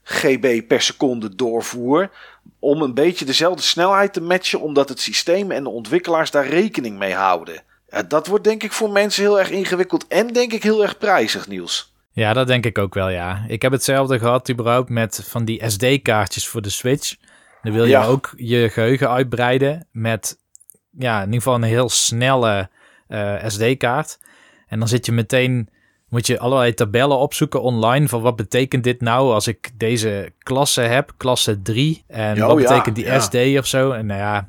GB 0.04 0.66
per 0.68 0.80
seconde 0.82 1.34
doorvoer. 1.34 2.10
Om 2.58 2.82
een 2.82 2.94
beetje 2.94 3.24
dezelfde 3.24 3.62
snelheid 3.62 4.12
te 4.12 4.20
matchen, 4.20 4.60
omdat 4.60 4.88
het 4.88 5.00
systeem 5.00 5.50
en 5.50 5.62
de 5.62 5.68
ontwikkelaars 5.70 6.30
daar 6.30 6.46
rekening 6.48 6.98
mee 6.98 7.14
houden. 7.14 7.62
Ja, 7.88 8.02
dat 8.02 8.26
wordt 8.26 8.44
denk 8.44 8.62
ik 8.62 8.72
voor 8.72 8.90
mensen 8.90 9.22
heel 9.22 9.38
erg 9.38 9.50
ingewikkeld 9.50 10.06
en 10.06 10.26
denk 10.26 10.52
ik 10.52 10.62
heel 10.62 10.82
erg 10.82 10.98
prijzig, 10.98 11.48
Niels. 11.48 11.92
Ja, 12.12 12.32
dat 12.32 12.46
denk 12.46 12.66
ik 12.66 12.78
ook 12.78 12.94
wel, 12.94 13.08
ja. 13.08 13.44
Ik 13.48 13.62
heb 13.62 13.72
hetzelfde 13.72 14.18
gehad 14.18 14.50
überhaupt 14.50 14.88
met 14.88 15.20
van 15.24 15.44
die 15.44 15.62
SD-kaartjes 15.70 16.48
voor 16.48 16.62
de 16.62 16.70
Switch. 16.70 17.14
Dan 17.62 17.72
wil 17.72 17.84
je 17.84 17.90
Ja. 17.90 18.04
ook 18.04 18.32
je 18.36 18.68
geheugen 18.70 19.10
uitbreiden 19.10 19.86
met, 19.92 20.38
ja, 20.98 21.18
in 21.18 21.24
ieder 21.24 21.40
geval 21.42 21.54
een 21.54 21.62
heel 21.62 21.88
snelle 21.88 22.70
eh, 23.08 23.34
SD-kaart. 23.46 24.18
En 24.66 24.78
dan 24.78 24.88
zit 24.88 25.06
je 25.06 25.12
meteen, 25.12 25.68
moet 26.14 26.26
je 26.26 26.38
allerlei 26.38 26.74
tabellen 26.74 27.18
opzoeken 27.18 27.62
online 27.62 28.08
van 28.08 28.20
wat 28.22 28.36
betekent 28.36 28.84
dit 28.84 29.00
nou 29.00 29.32
als 29.32 29.46
ik 29.46 29.70
deze 29.74 30.32
klasse 30.38 30.80
heb, 30.80 31.12
klasse 31.16 31.62
3. 31.62 32.04
En 32.06 32.42
Oh, 32.42 32.48
wat 32.48 32.60
ja, 32.62 32.68
betekent 32.68 32.96
die 32.96 33.04
ja. 33.04 33.20
SD 33.20 33.34
of 33.58 33.66
zo. 33.66 33.90
En 33.90 34.06
nou 34.06 34.20
ja, 34.20 34.48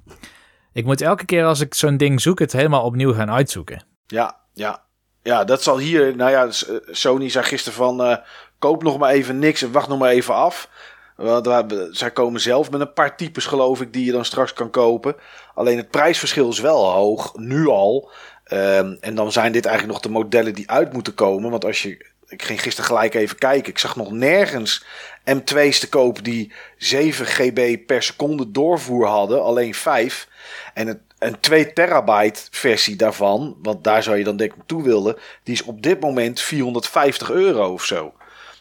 ik 0.73 0.86
moet 0.86 1.01
elke 1.01 1.25
keer 1.25 1.45
als 1.45 1.60
ik 1.60 1.73
zo'n 1.73 1.97
ding 1.97 2.21
zoek, 2.21 2.39
het 2.39 2.51
helemaal 2.51 2.84
opnieuw 2.84 3.13
gaan 3.13 3.32
uitzoeken. 3.32 3.84
Ja, 4.08 4.36
ja. 4.54 4.84
Ja, 5.21 5.43
dat 5.43 5.63
zal 5.63 5.78
hier. 5.78 6.15
Nou 6.15 6.32
ja, 6.32 6.47
Sony 6.91 7.30
zei 7.30 7.45
gisteren 7.45 7.78
van. 7.78 8.04
eh, 8.04 8.17
koop 8.60 8.84
nog 8.84 8.97
maar 8.97 9.12
even 9.12 9.39
niks 9.39 9.62
en 9.62 9.71
wacht 9.71 9.88
nog 9.88 9.99
maar 9.99 10.10
even 10.12 10.34
af. 10.36 10.69
Want 11.15 11.49
zij 11.91 12.12
komen 12.12 12.41
zelf 12.41 12.71
met 12.71 12.82
een 12.82 12.93
paar 12.93 13.17
types, 13.17 13.45
geloof 13.45 13.82
ik, 13.82 13.93
die 13.93 14.06
je 14.06 14.12
dan 14.12 14.25
straks 14.25 14.54
kan 14.54 14.69
kopen. 14.69 15.15
Alleen 15.54 15.78
het 15.78 15.89
prijsverschil 15.89 16.49
is 16.49 16.60
wel 16.60 16.91
hoog, 16.91 17.36
nu 17.36 17.67
al. 17.67 18.10
Ehm, 18.46 18.96
en 19.00 19.16
dan 19.16 19.32
zijn 19.32 19.52
dit 19.52 19.66
eigenlijk 19.66 19.94
nog 19.96 20.04
de 20.04 20.20
modellen 20.20 20.54
die 20.54 20.70
uit 20.70 20.94
moeten 20.94 21.14
komen. 21.14 21.52
Want 21.52 21.66
als 21.66 21.82
je. 21.82 22.14
Ik 22.28 22.44
ging 22.44 22.62
gisteren 22.62 22.90
gelijk 22.90 23.14
even 23.14 23.38
kijken. 23.38 23.72
Ik 23.72 23.78
zag 23.78 23.96
nog 23.96 24.12
nergens 24.12 24.86
M2's 25.24 25.80
te 25.80 25.90
kopen 25.90 26.24
die 26.24 26.54
7 26.78 27.26
GB 27.26 27.86
per 27.86 28.04
seconde 28.04 28.52
doorvoer 28.52 29.08
hadden. 29.08 29.44
Alleen 29.44 29.74
5. 29.74 30.28
En 30.74 31.06
een 31.20 31.40
2 31.40 31.74
terabyte 31.74 32.42
versie 32.52 32.96
daarvan, 32.96 33.58
want 33.62 33.84
daar 33.84 34.04
zou 34.04 34.18
je 34.18 34.24
dan 34.24 34.38
denk 34.38 34.52
ik 34.52 34.58
naartoe 34.58 34.84
willen, 34.84 35.18
die 35.44 35.54
is 35.54 35.64
op 35.64 35.82
dit 35.82 36.00
moment 36.00 36.42
450 36.42 37.32
euro 37.32 37.74
of 37.74 37.84
zo. 37.86 38.14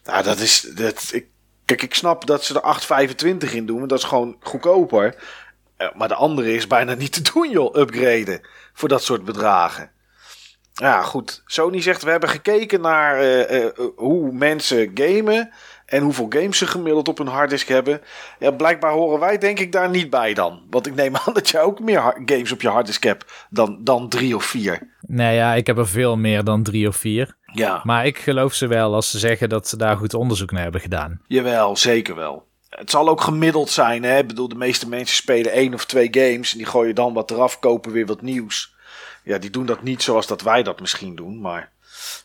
Nou, 0.04 0.24
dat 0.24 0.38
is. 0.38 0.60
Dat, 0.60 1.10
ik, 1.12 1.26
kijk, 1.64 1.82
ik 1.82 1.94
snap 1.94 2.26
dat 2.26 2.44
ze 2.44 2.60
er 2.60 3.06
8,25 3.46 3.54
in 3.54 3.66
doen, 3.66 3.78
want 3.78 3.88
dat 3.88 3.98
is 3.98 4.04
gewoon 4.04 4.36
goedkoper. 4.40 5.14
Eh, 5.76 5.88
Maar 5.94 6.08
de 6.08 6.14
andere 6.14 6.54
is 6.54 6.66
bijna 6.66 6.94
niet 6.94 7.12
te 7.12 7.32
doen, 7.32 7.50
joh, 7.50 7.76
upgraden 7.76 8.40
voor 8.72 8.88
dat 8.88 9.02
soort 9.02 9.24
bedragen. 9.24 9.90
Ja, 10.74 11.02
goed. 11.02 11.42
Sony 11.46 11.80
zegt, 11.80 12.02
we 12.02 12.10
hebben 12.10 12.28
gekeken 12.28 12.80
naar 12.80 13.18
eh, 13.18 13.64
eh, 13.64 13.70
hoe 13.96 14.32
mensen 14.32 14.90
gamen 14.94 15.50
en 15.86 16.02
hoeveel 16.02 16.26
games 16.28 16.58
ze 16.58 16.66
gemiddeld 16.66 17.08
op 17.08 17.18
hun 17.18 17.26
harddisk 17.26 17.68
hebben. 17.68 18.00
Ja, 18.38 18.50
blijkbaar 18.50 18.92
horen 18.92 19.20
wij 19.20 19.38
denk 19.38 19.58
ik 19.58 19.72
daar 19.72 19.90
niet 19.90 20.10
bij 20.10 20.34
dan. 20.34 20.62
Want 20.70 20.86
ik 20.86 20.94
neem 20.94 21.16
aan 21.16 21.34
dat 21.34 21.48
jij 21.48 21.60
ook 21.62 21.80
meer 21.80 22.00
games 22.24 22.52
op 22.52 22.60
je 22.60 22.68
harddisk 22.68 23.02
hebt 23.02 23.46
dan, 23.50 23.78
dan 23.80 24.08
drie 24.08 24.36
of 24.36 24.44
vier. 24.44 24.78
Nee, 25.00 25.34
ja, 25.36 25.54
ik 25.54 25.66
heb 25.66 25.78
er 25.78 25.88
veel 25.88 26.16
meer 26.16 26.44
dan 26.44 26.62
drie 26.62 26.88
of 26.88 26.96
vier. 26.96 27.36
Ja, 27.52 27.80
Maar 27.84 28.06
ik 28.06 28.18
geloof 28.18 28.54
ze 28.54 28.66
wel 28.66 28.94
als 28.94 29.10
ze 29.10 29.18
zeggen 29.18 29.48
dat 29.48 29.68
ze 29.68 29.76
daar 29.76 29.96
goed 29.96 30.14
onderzoek 30.14 30.50
naar 30.50 30.62
hebben 30.62 30.80
gedaan. 30.80 31.20
jawel, 31.26 31.76
zeker 31.76 32.14
wel. 32.14 32.46
Het 32.74 32.90
zal 32.90 33.08
ook 33.08 33.20
gemiddeld 33.20 33.70
zijn, 33.70 34.02
hè. 34.02 34.18
Ik 34.18 34.26
bedoel, 34.26 34.48
de 34.48 34.54
meeste 34.54 34.88
mensen 34.88 35.16
spelen 35.16 35.52
één 35.52 35.74
of 35.74 35.84
twee 35.86 36.08
games 36.10 36.52
en 36.52 36.58
die 36.58 36.66
gooien 36.66 36.94
dan 36.94 37.12
wat 37.12 37.30
eraf, 37.30 37.58
kopen 37.58 37.92
weer 37.92 38.06
wat 38.06 38.22
nieuws. 38.22 38.74
Ja, 39.24 39.38
die 39.38 39.50
doen 39.50 39.66
dat 39.66 39.82
niet 39.82 40.02
zoals 40.02 40.26
dat 40.26 40.42
wij 40.42 40.62
dat 40.62 40.80
misschien 40.80 41.14
doen, 41.14 41.40
maar... 41.40 41.72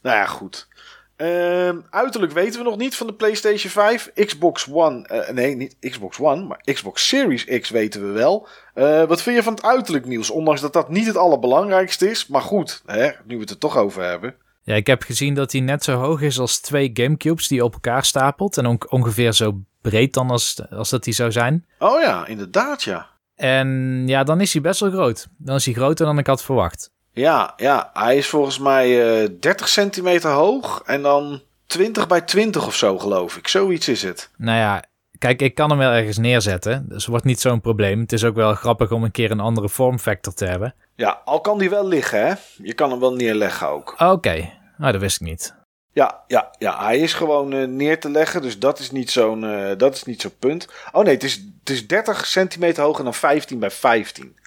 Nou 0.02 0.16
ja, 0.18 0.26
goed. 0.26 0.68
Ehm, 1.16 1.78
uiterlijk 1.90 2.32
weten 2.34 2.60
we 2.60 2.70
nog 2.70 2.78
niet 2.78 2.96
van 2.96 3.08
de 3.08 3.14
PlayStation 3.14 3.72
5. 3.72 4.12
Xbox 4.26 4.68
One, 4.72 5.08
eh, 5.08 5.34
nee, 5.34 5.56
niet 5.56 5.76
Xbox 5.80 6.20
One, 6.20 6.44
maar 6.44 6.62
Xbox 6.74 7.08
Series 7.08 7.46
X 7.60 7.70
weten 7.70 8.02
we 8.08 8.12
wel. 8.12 8.48
Eh, 8.74 9.04
wat 9.04 9.22
vind 9.22 9.36
je 9.36 9.44
van 9.44 9.54
het 9.54 9.64
uiterlijk 9.64 10.06
nieuws? 10.06 10.30
Ondanks 10.30 10.62
dat 10.62 10.74
dat 10.74 10.90
niet 10.90 11.06
het 11.08 11.18
allerbelangrijkste 11.18 12.10
is. 12.10 12.28
Maar 12.28 12.42
goed, 12.42 12.82
hè, 12.86 13.10
nu 13.26 13.36
we 13.36 13.42
het 13.42 13.50
er 13.50 13.58
toch 13.58 13.78
over 13.78 14.04
hebben. 14.04 14.36
Ja, 14.64 14.76
ik 14.76 14.88
heb 14.88 15.02
gezien 15.04 15.34
dat 15.34 15.52
hij 15.52 15.62
net 15.62 15.84
zo 15.84 15.94
hoog 15.96 16.22
is 16.22 16.40
als 16.40 16.60
twee 16.60 16.90
Gamecubes 16.94 17.48
die 17.48 17.64
op 17.64 17.74
elkaar 17.74 18.06
stapelt. 18.06 18.58
En 18.58 18.66
on- 18.66 18.90
ongeveer 18.90 19.34
zo 19.34 19.58
breed 19.82 20.14
dan 20.14 20.30
als, 20.30 20.62
als 20.70 20.90
dat 20.90 21.06
hij 21.06 21.14
zou 21.14 21.32
zijn. 21.32 21.66
Oh 21.80 22.02
ja, 22.02 22.26
inderdaad 22.26 22.84
ja. 22.84 23.08
En 23.36 24.04
ja, 24.08 24.24
dan 24.24 24.42
is 24.42 24.54
hij 24.54 24.62
best 24.62 24.80
wel 24.80 24.92
groot. 24.92 25.28
Dan 25.38 25.56
is 25.56 25.66
hij 25.66 25.74
groter 25.74 26.06
dan 26.06 26.18
ik 26.18 26.28
had 26.28 26.44
verwacht. 26.44 26.92
Ja, 27.12 27.54
ja, 27.58 27.90
hij 27.94 28.18
is 28.18 28.28
volgens 28.28 28.60
mij 28.60 29.22
eh 29.24 29.30
30 29.40 29.68
centimeter 29.68 30.32
hoog 30.32 30.82
en 30.86 31.02
dan 31.02 31.42
20 31.66 32.08
bij 32.08 32.22
20 32.22 32.66
of 32.66 32.76
zo 32.76 32.98
geloof 32.98 33.38
ik. 33.38 33.48
Zoiets 33.48 33.88
is 33.88 34.04
het. 34.04 34.30
Nou 34.38 34.58
ja, 34.58 34.84
kijk, 35.18 35.42
ik 35.42 35.56
kan 35.56 35.70
hem 35.70 35.80
wel 35.80 35.92
ergens 35.92 36.18
neerzetten. 36.18 36.86
Dus 36.90 37.06
wordt 37.06 37.26
niet 37.26 37.40
zo'n 37.40 37.62
probleem. 37.62 38.00
Het 38.00 38.12
is 38.12 38.24
ook 38.24 38.36
wel 38.36 38.54
grappig 38.54 38.92
om 38.92 39.04
een 39.04 39.12
keer 39.12 39.32
een 39.32 39.40
andere 39.40 39.70
vormfactor 39.70 40.34
te 40.34 40.46
hebben. 40.46 40.76
Ja, 40.96 41.22
al 41.26 41.42
kan 41.42 41.58
die 41.58 41.70
wel 41.70 41.88
liggen 41.88 42.28
hè. 42.28 42.34
Je 42.64 42.74
kan 42.74 42.90
hem 42.90 43.00
wel 43.00 43.14
neerleggen 43.14 43.68
ook. 43.68 43.96
Oké, 43.98 44.50
nou 44.78 44.92
dat 44.92 45.02
wist 45.02 45.22
ik 45.22 45.28
niet. 45.28 45.58
Ja, 45.92 46.24
ja, 46.28 46.52
ja, 46.58 46.84
hij 46.84 47.00
is 47.00 47.14
gewoon 47.14 47.54
eh, 47.54 47.68
neer 47.68 48.00
te 48.00 48.10
leggen, 48.10 48.42
dus 48.42 48.60
dat 48.60 48.80
is 48.80 48.92
niet 48.92 49.12
zo'n 49.12 49.44
eh, 49.44 49.78
dat 49.78 49.96
is 49.96 50.04
niet 50.04 50.22
zo'n 50.22 50.38
punt. 50.40 50.68
Oh 50.92 51.04
nee, 51.04 51.14
het 51.14 51.24
is, 51.24 51.34
het 51.60 51.70
is 51.70 51.88
30 51.88 52.26
centimeter 52.26 52.84
hoger 52.84 53.04
dan 53.04 53.14
15 53.14 53.60
bij 53.60 53.72
15. 53.72 54.38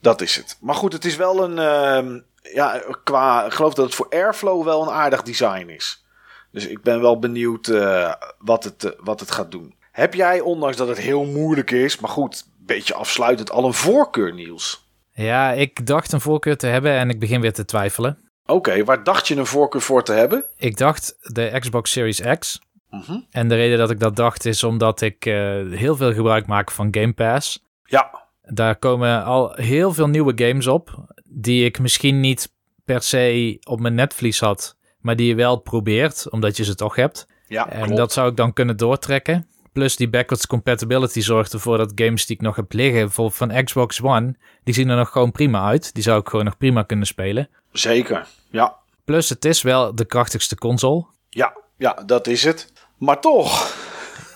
Dat 0.00 0.20
is 0.20 0.36
het. 0.36 0.56
Maar 0.60 0.74
goed, 0.74 0.92
het 0.92 1.04
is 1.04 1.16
wel 1.16 1.44
een, 1.44 1.58
ehm, 1.58 2.20
ja, 2.54 2.82
qua, 3.04 3.44
ik 3.44 3.52
geloof 3.52 3.74
dat 3.74 3.84
het 3.84 3.94
voor 3.94 4.06
Airflow 4.10 4.64
wel 4.64 4.82
een 4.82 4.94
aardig 4.94 5.22
design 5.22 5.68
is. 5.68 6.04
Dus 6.50 6.66
ik 6.66 6.82
ben 6.82 7.00
wel 7.00 7.18
benieuwd 7.18 7.68
eh, 7.68 8.12
wat, 8.38 8.64
het, 8.64 8.94
wat 8.98 9.20
het 9.20 9.30
gaat 9.30 9.50
doen. 9.50 9.74
Heb 9.92 10.14
jij, 10.14 10.40
ondanks 10.40 10.76
dat 10.76 10.88
het 10.88 10.98
heel 10.98 11.24
moeilijk 11.24 11.70
is, 11.70 11.98
maar 11.98 12.10
goed, 12.10 12.44
een 12.58 12.66
beetje 12.66 12.94
afsluitend, 12.94 13.50
al 13.50 13.64
een 13.64 13.74
voorkeur, 13.74 14.34
Niels? 14.34 14.86
Ja, 15.12 15.52
ik 15.52 15.86
dacht 15.86 16.12
een 16.12 16.20
voorkeur 16.20 16.56
te 16.56 16.66
hebben 16.66 16.92
en 16.92 17.10
ik 17.10 17.18
begin 17.18 17.40
weer 17.40 17.52
te 17.52 17.64
twijfelen. 17.64 18.27
Oké, 18.50 18.84
waar 18.84 19.04
dacht 19.04 19.28
je 19.28 19.36
een 19.36 19.46
voorkeur 19.46 19.80
voor 19.80 20.02
te 20.04 20.12
hebben? 20.12 20.44
Ik 20.56 20.76
dacht 20.76 21.16
de 21.20 21.56
Xbox 21.58 21.90
Series 21.92 22.20
X. 22.38 22.60
Mhm. 22.90 23.18
En 23.30 23.48
de 23.48 23.54
reden 23.54 23.78
dat 23.78 23.90
ik 23.90 24.00
dat 24.00 24.16
dacht 24.16 24.44
is 24.44 24.64
omdat 24.64 25.00
ik 25.00 25.26
eh, 25.26 25.34
heel 25.70 25.96
veel 25.96 26.12
gebruik 26.12 26.46
maak 26.46 26.70
van 26.70 26.88
Game 26.90 27.12
Pass. 27.12 27.64
Ja, 27.84 28.26
Daar 28.42 28.76
komen 28.76 29.24
al 29.24 29.52
heel 29.54 29.92
veel 29.92 30.08
nieuwe 30.08 30.32
games 30.36 30.66
op. 30.66 31.14
Die 31.24 31.64
ik 31.64 31.78
misschien 31.78 32.20
niet 32.20 32.52
per 32.84 33.02
se 33.02 33.56
op 33.68 33.80
mijn 33.80 33.94
netvlies 33.94 34.40
had. 34.40 34.76
Maar 35.00 35.16
die 35.16 35.26
je 35.28 35.34
wel 35.34 35.56
probeert, 35.56 36.30
omdat 36.30 36.56
je 36.56 36.64
ze 36.64 36.74
toch 36.74 36.94
hebt. 36.96 37.26
ja, 37.46 37.68
En 37.70 37.82
klopt. 37.82 37.96
dat 37.96 38.12
zou 38.12 38.30
ik 38.30 38.36
dan 38.36 38.52
kunnen 38.52 38.76
doortrekken. 38.76 39.46
Plus 39.72 39.96
die 39.96 40.08
backwards 40.08 40.46
compatibility 40.46 41.20
zorgt 41.20 41.52
ervoor 41.52 41.78
dat 41.78 41.92
games 41.94 42.26
die 42.26 42.36
ik 42.36 42.42
nog 42.42 42.56
heb 42.56 42.72
liggen, 42.72 43.00
bijvoorbeeld 43.00 43.36
van 43.36 43.64
Xbox 43.64 44.02
One, 44.02 44.34
die 44.64 44.74
zien 44.74 44.88
er 44.88 44.96
nog 44.96 45.08
gewoon 45.10 45.32
prima 45.32 45.64
uit. 45.66 45.94
Die 45.94 46.02
zou 46.02 46.20
ik 46.20 46.28
gewoon 46.28 46.44
nog 46.44 46.56
prima 46.56 46.82
kunnen 46.82 47.06
spelen. 47.06 47.48
Zeker, 47.72 48.26
ja. 48.50 48.76
Plus 49.04 49.28
het 49.28 49.44
is 49.44 49.62
wel 49.62 49.94
de 49.94 50.04
krachtigste 50.04 50.56
console. 50.56 51.06
Ja, 51.28 51.56
ja, 51.76 51.92
dat 51.92 52.26
is 52.26 52.44
het. 52.44 52.72
Maar 52.98 53.20
toch. 53.20 53.76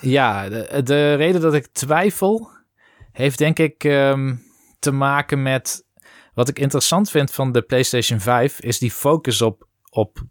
Ja, 0.01 0.49
de, 0.49 0.81
de 0.83 1.13
reden 1.13 1.41
dat 1.41 1.53
ik 1.53 1.67
twijfel 1.67 2.49
heeft 3.11 3.37
denk 3.37 3.59
ik 3.59 3.83
ehm, 3.83 4.35
te 4.79 4.91
maken 4.91 5.41
met 5.41 5.85
wat 6.33 6.49
ik 6.49 6.59
interessant 6.59 7.09
vind 7.09 7.31
van 7.31 7.51
de 7.51 7.61
PlayStation 7.61 8.19
5 8.19 8.59
is 8.59 8.79
die 8.79 8.91
focus 8.91 9.41
op, 9.41 9.67
op 9.89 10.23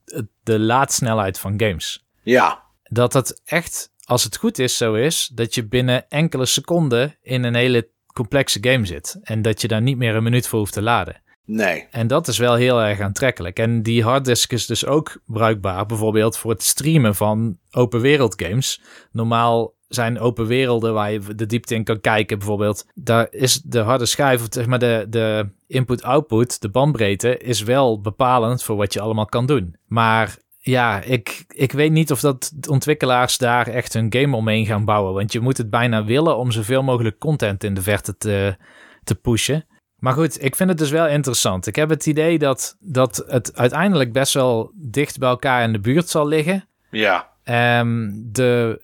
de 0.42 0.58
laadsnelheid 0.58 1.38
van 1.38 1.60
games. 1.60 2.06
Ja, 2.22 2.62
Dat 2.82 3.12
het 3.12 3.40
echt, 3.44 3.92
als 4.04 4.24
het 4.24 4.36
goed 4.36 4.58
is, 4.58 4.76
zo 4.76 4.94
is 4.94 5.30
dat 5.34 5.54
je 5.54 5.66
binnen 5.66 6.08
enkele 6.08 6.46
seconden 6.46 7.16
in 7.22 7.42
een 7.44 7.54
hele 7.54 7.90
complexe 8.14 8.58
game 8.60 8.86
zit 8.86 9.18
en 9.22 9.42
dat 9.42 9.60
je 9.60 9.68
daar 9.68 9.82
niet 9.82 9.96
meer 9.96 10.14
een 10.14 10.22
minuut 10.22 10.48
voor 10.48 10.58
hoeft 10.58 10.72
te 10.72 10.82
laden. 10.82 11.22
Nee. 11.44 11.86
En 11.90 12.06
dat 12.06 12.28
is 12.28 12.38
wel 12.38 12.54
heel 12.54 12.82
erg 12.82 13.00
aantrekkelijk. 13.00 13.58
En 13.58 13.82
die 13.82 14.02
harddisk 14.02 14.52
is 14.52 14.66
dus 14.66 14.86
ook 14.86 15.20
bruikbaar, 15.26 15.86
bijvoorbeeld 15.86 16.36
voor 16.36 16.50
het 16.50 16.62
streamen 16.62 17.14
van 17.14 17.58
open 17.70 18.00
wereld 18.00 18.42
games. 18.42 18.80
Normaal 19.10 19.74
zijn 19.88 20.18
open 20.18 20.46
werelden 20.46 20.94
waar 20.94 21.12
je 21.12 21.34
de 21.34 21.46
diepte 21.46 21.74
in 21.74 21.84
kan 21.84 22.00
kijken, 22.00 22.38
bijvoorbeeld. 22.38 22.86
Daar 22.94 23.26
is 23.30 23.62
de 23.62 23.78
harde 23.78 24.06
schijf, 24.06 24.46
zeg 24.48 24.66
maar 24.66 24.78
de, 24.78 25.06
de 25.08 25.48
input-output, 25.66 26.60
de 26.60 26.68
bandbreedte, 26.70 27.38
is 27.38 27.62
wel 27.62 28.00
bepalend 28.00 28.62
voor 28.62 28.76
wat 28.76 28.92
je 28.92 29.00
allemaal 29.00 29.26
kan 29.26 29.46
doen. 29.46 29.76
Maar 29.86 30.36
ja, 30.58 31.02
ik, 31.02 31.44
ik 31.48 31.72
weet 31.72 31.92
niet 31.92 32.10
of 32.10 32.20
dat 32.20 32.52
ontwikkelaars 32.68 33.38
daar 33.38 33.66
echt 33.66 33.92
hun 33.92 34.12
game 34.12 34.36
omheen 34.36 34.66
gaan 34.66 34.84
bouwen. 34.84 35.14
Want 35.14 35.32
je 35.32 35.40
moet 35.40 35.56
het 35.56 35.70
bijna 35.70 36.04
willen 36.04 36.36
om 36.36 36.50
zoveel 36.50 36.82
mogelijk 36.82 37.18
content 37.18 37.64
in 37.64 37.74
de 37.74 37.82
verte 37.82 38.16
te, 38.16 38.56
te 39.04 39.14
pushen. 39.14 39.66
Maar 40.02 40.12
goed, 40.12 40.44
ik 40.44 40.56
vind 40.56 40.68
het 40.68 40.78
dus 40.78 40.90
wel 40.90 41.06
interessant. 41.06 41.66
Ik 41.66 41.76
heb 41.76 41.88
het 41.88 42.06
idee 42.06 42.38
dat, 42.38 42.76
dat 42.80 43.24
het 43.26 43.56
uiteindelijk 43.56 44.12
best 44.12 44.34
wel 44.34 44.70
dicht 44.74 45.18
bij 45.18 45.28
elkaar 45.28 45.62
in 45.62 45.72
de 45.72 45.80
buurt 45.80 46.08
zal 46.08 46.26
liggen. 46.26 46.68
Ja, 46.90 47.32
Ehm, 47.44 48.10
de, 48.14 48.80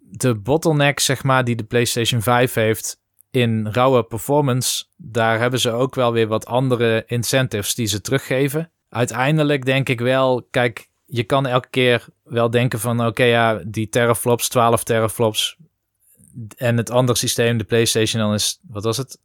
de 0.00 0.34
bottleneck, 0.34 1.00
zeg 1.00 1.22
maar, 1.22 1.44
die 1.44 1.56
de 1.56 1.64
PlayStation 1.64 2.22
5 2.22 2.54
heeft 2.54 3.00
in 3.30 3.66
rauwe 3.66 4.02
performance, 4.02 4.84
daar 4.96 5.38
hebben 5.38 5.60
ze 5.60 5.70
ook 5.70 5.94
wel 5.94 6.12
weer 6.12 6.26
wat 6.26 6.46
andere 6.46 7.04
incentives 7.06 7.74
die 7.74 7.86
ze 7.86 8.00
teruggeven. 8.00 8.70
Uiteindelijk 8.88 9.64
denk 9.64 9.88
ik 9.88 10.00
wel, 10.00 10.46
kijk, 10.50 10.88
je 11.06 11.24
kan 11.24 11.46
elke 11.46 11.68
keer 11.70 12.06
wel 12.24 12.50
denken 12.50 12.80
van, 12.80 13.06
oké, 13.06 13.24
ja, 13.24 13.62
die 13.66 13.88
teraflops, 13.88 14.48
12 14.48 14.84
teraflops 14.84 15.56
en 16.56 16.76
het 16.76 16.90
andere 16.90 17.18
systeem, 17.18 17.58
de 17.58 17.64
PlayStation, 17.64 18.22
dan 18.22 18.34
is, 18.34 18.60
wat 18.68 18.84
was 18.84 18.96
het? 18.96 19.18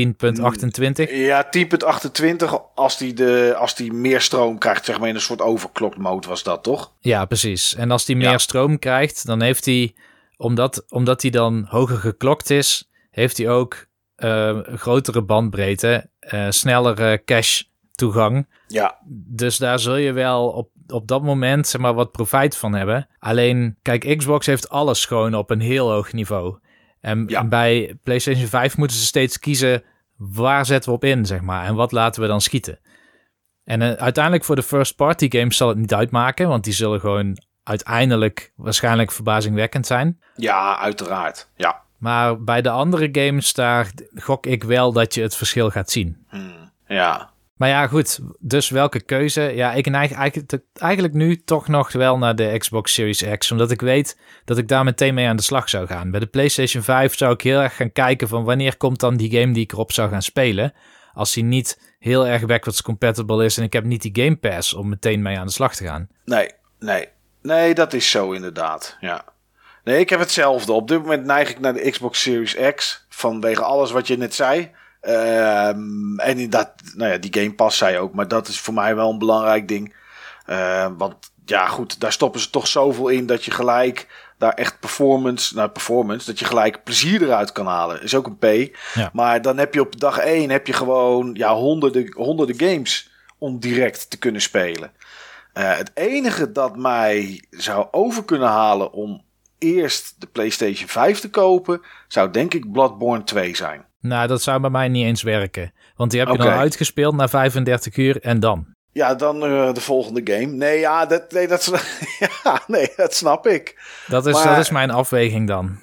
10.28. 0.00 1.10
ja 1.14 1.46
10.28 1.56 2.44
als 2.74 2.98
die, 2.98 3.12
de, 3.14 3.54
als 3.58 3.74
die 3.74 3.92
meer 3.92 4.20
stroom 4.20 4.58
krijgt, 4.58 4.84
zeg 4.84 4.98
maar 4.98 5.08
in 5.08 5.14
een 5.14 5.20
soort 5.20 5.40
overclock 5.40 5.96
mode 5.96 6.28
was 6.28 6.42
dat 6.42 6.62
toch? 6.62 6.92
Ja, 7.00 7.24
precies. 7.24 7.74
En 7.74 7.90
als 7.90 8.06
hij 8.06 8.16
meer 8.16 8.30
Ja. 8.30 8.38
stroom 8.38 8.78
krijgt, 8.78 9.26
dan 9.26 9.42
heeft 9.42 9.64
hij, 9.64 9.94
omdat, 10.36 10.84
omdat 10.88 11.22
hij 11.22 11.30
dan 11.30 11.66
hoger 11.68 11.96
geklokt 11.96 12.50
is, 12.50 12.90
heeft 13.10 13.36
hij 13.36 13.48
ook 13.48 13.86
eh, 14.16 14.58
grotere 14.64 15.22
bandbreedte, 15.22 16.10
eh 16.20 16.46
snellere 16.50 17.22
cache 17.24 17.64
toegang. 17.92 18.48
Ja, 18.66 18.98
Dus 19.14 19.56
daar 19.56 19.78
zul 19.78 19.96
je 19.96 20.12
wel 20.12 20.48
op, 20.48 20.70
op 20.88 21.08
dat 21.08 21.22
moment 21.22 21.66
zeg 21.68 21.80
maar, 21.80 21.94
wat 21.94 22.12
profijt 22.12 22.56
van 22.56 22.74
hebben. 22.74 23.08
Alleen, 23.18 23.76
kijk, 23.82 24.16
Xbox 24.16 24.46
heeft 24.46 24.68
alles 24.68 25.04
gewoon 25.04 25.34
op 25.34 25.50
een 25.50 25.60
heel 25.60 25.90
hoog 25.90 26.12
niveau. 26.12 26.56
En, 27.06 27.24
Ja. 27.28 27.40
en 27.40 27.48
bij 27.48 27.96
PlayStation 28.02 28.46
5 28.46 28.76
moeten 28.76 28.96
ze 28.96 29.04
steeds 29.04 29.38
kiezen 29.38 29.82
waar 30.16 30.66
zetten 30.66 30.90
we 30.90 30.96
op 30.96 31.04
in, 31.04 31.26
zeg 31.26 31.40
maar. 31.40 31.64
En 31.64 31.74
wat 31.74 31.92
laten 31.92 32.22
we 32.22 32.28
dan 32.28 32.40
schieten. 32.40 32.78
En 33.64 33.82
eh, 33.82 33.92
uiteindelijk 33.92 34.44
voor 34.44 34.56
de 34.56 34.62
first 34.62 34.96
party 34.96 35.30
games 35.30 35.56
zal 35.56 35.68
het 35.68 35.78
niet 35.78 35.94
uitmaken, 35.94 36.48
want 36.48 36.64
die 36.64 36.72
zullen 36.72 37.00
gewoon 37.00 37.38
uiteindelijk 37.62 38.52
waarschijnlijk 38.56 39.12
verbazingwekkend 39.12 39.86
zijn. 39.86 40.20
ja, 40.36 40.78
uiteraard. 40.78 41.48
Ja. 41.56 41.82
Maar 41.98 42.42
bij 42.42 42.62
de 42.62 42.70
andere 42.70 43.08
games, 43.12 43.52
daar 43.54 43.90
gok 44.14 44.46
ik 44.46 44.64
wel 44.64 44.92
dat 44.92 45.14
je 45.14 45.22
het 45.22 45.36
verschil 45.36 45.70
gaat 45.70 45.90
zien. 45.90 46.26
Hmm, 46.28 46.70
ja. 46.86 47.30
Maar 47.56 47.68
ja, 47.68 47.86
goed. 47.86 48.20
Dus 48.38 48.70
welke 48.70 49.00
keuze? 49.00 49.40
Ja, 49.40 49.72
ik 49.72 49.90
neig 49.90 50.12
eigenlijk, 50.12 51.12
nu 51.14 51.36
toch 51.36 51.68
nog 51.68 51.92
wel 51.92 52.18
naar 52.18 52.36
de 52.36 52.58
Xbox 52.58 52.94
Series 52.94 53.24
X. 53.38 53.50
Omdat 53.50 53.70
ik 53.70 53.80
weet 53.80 54.18
dat 54.44 54.58
ik 54.58 54.68
daar 54.68 54.84
meteen 54.84 55.14
mee 55.14 55.28
aan 55.28 55.36
de 55.36 55.42
slag 55.42 55.68
zou 55.68 55.86
gaan. 55.86 56.10
Bij 56.10 56.20
de 56.20 56.26
PlayStation 56.26 56.82
5 56.82 57.16
zou 57.16 57.32
ik 57.32 57.40
heel 57.40 57.60
erg 57.60 57.76
gaan 57.76 57.92
kijken 57.92 58.28
van 58.28 58.44
wanneer 58.44 58.76
komt 58.76 59.00
dan 59.00 59.16
die 59.16 59.40
game 59.40 59.52
die 59.52 59.62
ik 59.62 59.72
erop 59.72 59.92
zou 59.92 60.10
gaan 60.10 60.22
spelen. 60.22 60.72
Als 61.12 61.32
die 61.32 61.44
niet 61.44 61.94
heel 61.98 62.26
erg 62.26 62.46
backwards 62.46 62.82
compatible 62.82 63.44
is 63.44 63.58
en 63.58 63.64
ik 63.64 63.72
heb 63.72 63.84
niet 63.84 64.02
die 64.02 64.24
Game 64.24 64.36
Pass 64.36 64.74
om 64.74 64.88
meteen 64.88 65.22
mee 65.22 65.38
aan 65.38 65.46
de 65.46 65.52
slag 65.52 65.74
te 65.74 65.84
gaan. 65.84 66.08
Nee, 66.24 66.50
nee. 66.78 67.08
Nee, 67.42 67.74
dat 67.74 67.92
is 67.92 68.10
zo 68.10 68.32
inderdaad. 68.32 68.96
Ja. 69.00 69.24
Nee, 69.84 70.00
ik 70.00 70.10
heb 70.10 70.18
hetzelfde. 70.18 70.72
Op 70.72 70.88
dit 70.88 71.00
moment 71.00 71.24
neig 71.24 71.50
ik 71.50 71.60
naar 71.60 71.72
de 71.72 71.90
Xbox 71.90 72.22
Series 72.22 72.56
X. 72.74 73.06
Vanwege 73.08 73.62
alles 73.62 73.90
wat 73.90 74.06
je 74.06 74.16
net 74.16 74.34
zei. 74.34 74.70
Ehm, 75.06 76.18
en 76.18 76.38
inderdaad, 76.38 76.72
nou 76.94 77.10
ja, 77.10 77.18
die 77.18 77.34
Game 77.40 77.54
Pass 77.54 77.78
zei 77.78 77.98
ook. 77.98 78.14
Maar 78.14 78.28
dat 78.28 78.48
is 78.48 78.60
voor 78.60 78.74
mij 78.74 78.96
wel 78.96 79.10
een 79.10 79.18
belangrijk 79.18 79.68
ding. 79.68 79.94
Ehm, 80.46 80.96
want 80.96 81.14
ja, 81.44 81.66
goed, 81.66 82.00
daar 82.00 82.12
stoppen 82.12 82.40
ze 82.40 82.50
toch 82.50 82.66
zoveel 82.66 83.08
in 83.08 83.26
dat 83.26 83.44
je 83.44 83.50
gelijk 83.50 84.06
daar 84.38 84.52
echt 84.52 84.80
performance, 84.80 85.54
nou 85.54 85.68
performance, 85.68 86.26
dat 86.26 86.38
je 86.38 86.44
gelijk 86.44 86.84
plezier 86.84 87.22
eruit 87.22 87.52
kan 87.52 87.66
halen. 87.66 88.02
Is 88.02 88.14
ook 88.14 88.26
een 88.26 88.38
P. 88.38 88.76
Ja. 88.94 89.10
Maar 89.12 89.42
dan 89.42 89.58
heb 89.58 89.74
je 89.74 89.80
op 89.80 90.00
dag 90.00 90.18
1 90.18 90.50
heb 90.50 90.66
je 90.66 90.72
gewoon 90.72 91.34
ja, 91.34 91.54
honderden, 91.54 92.12
honderden 92.12 92.58
games 92.58 93.10
om 93.38 93.58
direct 93.58 94.10
te 94.10 94.18
kunnen 94.18 94.40
spelen. 94.40 94.92
Eh, 95.52 95.76
het 95.76 95.90
enige 95.94 96.52
dat 96.52 96.76
mij 96.76 97.44
zou 97.50 97.86
over 97.90 98.24
kunnen 98.24 98.48
halen 98.48 98.92
om 98.92 99.24
eerst 99.58 100.14
de 100.18 100.26
PlayStation 100.26 100.88
5 100.88 101.20
te 101.20 101.30
kopen, 101.30 101.80
zou 102.08 102.30
denk 102.30 102.54
ik 102.54 102.72
Bloodborne 102.72 103.24
2 103.24 103.56
zijn. 103.56 103.84
Nou, 104.06 104.26
dat 104.26 104.42
zou 104.42 104.60
bij 104.60 104.70
mij 104.70 104.88
niet 104.88 105.04
eens 105.04 105.22
werken. 105.22 105.72
Want 105.96 106.10
die 106.10 106.20
heb 106.20 106.28
je 106.28 106.34
Oké. 106.34 106.44
dan 106.44 106.52
uitgespeeld 106.52 107.14
na 107.14 107.28
35 107.28 107.96
uur 107.96 108.20
en 108.20 108.40
dan. 108.40 108.66
Ja, 108.92 109.14
dan 109.14 109.44
eh, 109.44 109.72
de 109.74 109.80
volgende 109.80 110.20
game. 110.24 110.46
Nee, 110.52 110.78
ja, 110.78 111.06
dat, 111.06 111.32
nee, 111.32 111.48
dat, 111.48 111.72
ja, 112.44 112.62
nee, 112.66 112.92
dat 112.96 113.14
snap 113.14 113.46
ik. 113.46 113.80
Dat 114.06 114.26
is, 114.26 114.32
Maar- 114.34 114.44
dat 114.46 114.58
is 114.58 114.70
mijn 114.70 114.90
afweging 114.90 115.48
dan. 115.48 115.78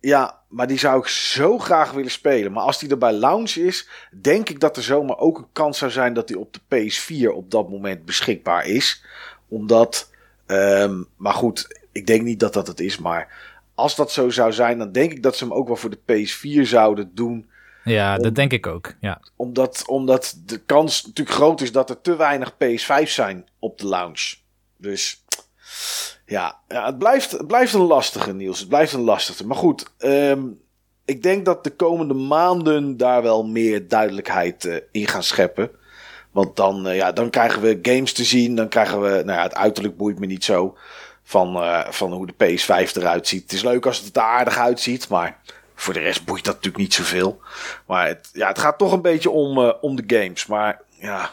Ja, 0.00 0.38
maar 0.48 0.66
die 0.66 0.78
zou 0.78 0.98
ik 1.00 1.06
zo 1.06 1.58
graag 1.58 1.92
willen 1.92 2.10
spelen. 2.10 2.52
Maar 2.52 2.62
als 2.62 2.78
die 2.78 2.90
er 2.90 2.98
bij 2.98 3.12
launch 3.12 3.50
is, 3.54 3.88
denk 4.20 4.48
ik 4.48 4.60
dat 4.60 4.76
er 4.76 4.82
zomaar 4.82 5.18
ook 5.18 5.38
een 5.38 5.48
kans 5.52 5.78
zou 5.78 5.90
zijn 5.90 6.14
dat 6.14 6.28
die 6.28 6.38
op 6.38 6.52
de 6.52 6.60
PS4 6.60 7.34
op 7.34 7.50
dat 7.50 7.70
moment 7.70 8.04
beschikbaar 8.04 8.66
is. 8.66 9.04
Omdat, 9.48 10.10
ehm, 10.46 11.02
maar 11.16 11.34
goed, 11.34 11.80
ik 11.92 12.06
denk 12.06 12.22
niet 12.22 12.40
dat 12.40 12.52
dat 12.52 12.66
het 12.66 12.80
is. 12.80 12.98
Maar 12.98 13.54
als 13.74 13.96
dat 13.96 14.12
zo 14.12 14.30
zou 14.30 14.52
zijn, 14.52 14.78
dan 14.78 14.92
denk 14.92 15.12
ik 15.12 15.22
dat 15.22 15.36
ze 15.36 15.44
hem 15.44 15.52
ook 15.52 15.66
wel 15.66 15.76
voor 15.76 15.90
de 15.90 15.98
PS4 16.12 16.66
zouden 16.66 17.10
doen. 17.14 17.46
Ja, 17.92 18.16
dat 18.16 18.34
denk 18.34 18.52
ik 18.52 18.66
ook. 18.66 18.94
Ja. 19.00 19.20
Omdat, 19.36 19.84
omdat 19.86 20.36
de 20.44 20.58
kans 20.58 21.04
natuurlijk 21.06 21.36
groot 21.36 21.60
is 21.60 21.72
dat 21.72 21.90
er 21.90 22.00
te 22.00 22.16
weinig 22.16 22.52
PS5 22.52 23.08
zijn 23.08 23.46
op 23.58 23.78
de 23.78 23.86
launch. 23.86 24.34
Dus 24.76 25.24
ja, 26.26 26.58
ja 26.68 26.86
het, 26.86 26.98
blijft, 26.98 27.30
het 27.30 27.46
blijft 27.46 27.74
een 27.74 27.80
lastige, 27.80 28.32
Niels. 28.32 28.58
Het 28.58 28.68
blijft 28.68 28.92
een 28.92 29.00
lastige. 29.00 29.46
Maar 29.46 29.56
goed, 29.56 29.92
ehm, 29.98 30.42
ik 31.04 31.22
denk 31.22 31.44
dat 31.44 31.64
de 31.64 31.70
komende 31.70 32.14
maanden 32.14 32.96
daar 32.96 33.22
wel 33.22 33.44
meer 33.44 33.88
duidelijkheid 33.88 34.64
uh, 34.64 34.76
in 34.90 35.06
gaan 35.06 35.22
scheppen. 35.22 35.70
Want 36.30 36.56
dan, 36.56 36.88
uh, 36.88 36.96
ja, 36.96 37.12
dan 37.12 37.30
krijgen 37.30 37.62
we 37.62 37.78
games 37.82 38.12
te 38.12 38.24
zien. 38.24 38.54
Dan 38.54 38.68
krijgen 38.68 39.00
we, 39.00 39.08
nou 39.08 39.38
ja, 39.38 39.42
het 39.42 39.54
uiterlijk 39.54 39.96
boeit 39.96 40.18
me 40.18 40.26
niet 40.26 40.44
zo. 40.44 40.76
Van, 41.22 41.56
uh, 41.56 41.88
van 41.88 42.12
hoe 42.12 42.26
de 42.26 42.32
PS5 42.32 42.96
eruit 42.96 43.28
ziet. 43.28 43.42
Het 43.42 43.52
is 43.52 43.62
leuk 43.62 43.86
als 43.86 44.00
het 44.00 44.16
er 44.16 44.22
aardig 44.22 44.58
uitziet. 44.58 45.08
Maar 45.08 45.40
voor 45.76 45.94
de 45.94 46.00
rest 46.00 46.24
boeit 46.24 46.44
dat 46.44 46.54
natuurlijk 46.54 46.82
niet 46.82 46.94
zoveel. 46.94 47.40
Maar 47.86 48.06
het, 48.06 48.30
ja, 48.32 48.48
het 48.48 48.58
gaat 48.58 48.78
toch 48.78 48.92
een 48.92 49.02
beetje 49.02 49.30
om, 49.30 49.58
om 49.58 49.96
de 49.96 50.16
games. 50.16 50.46
Maar 50.46 50.80
ja. 50.90 51.30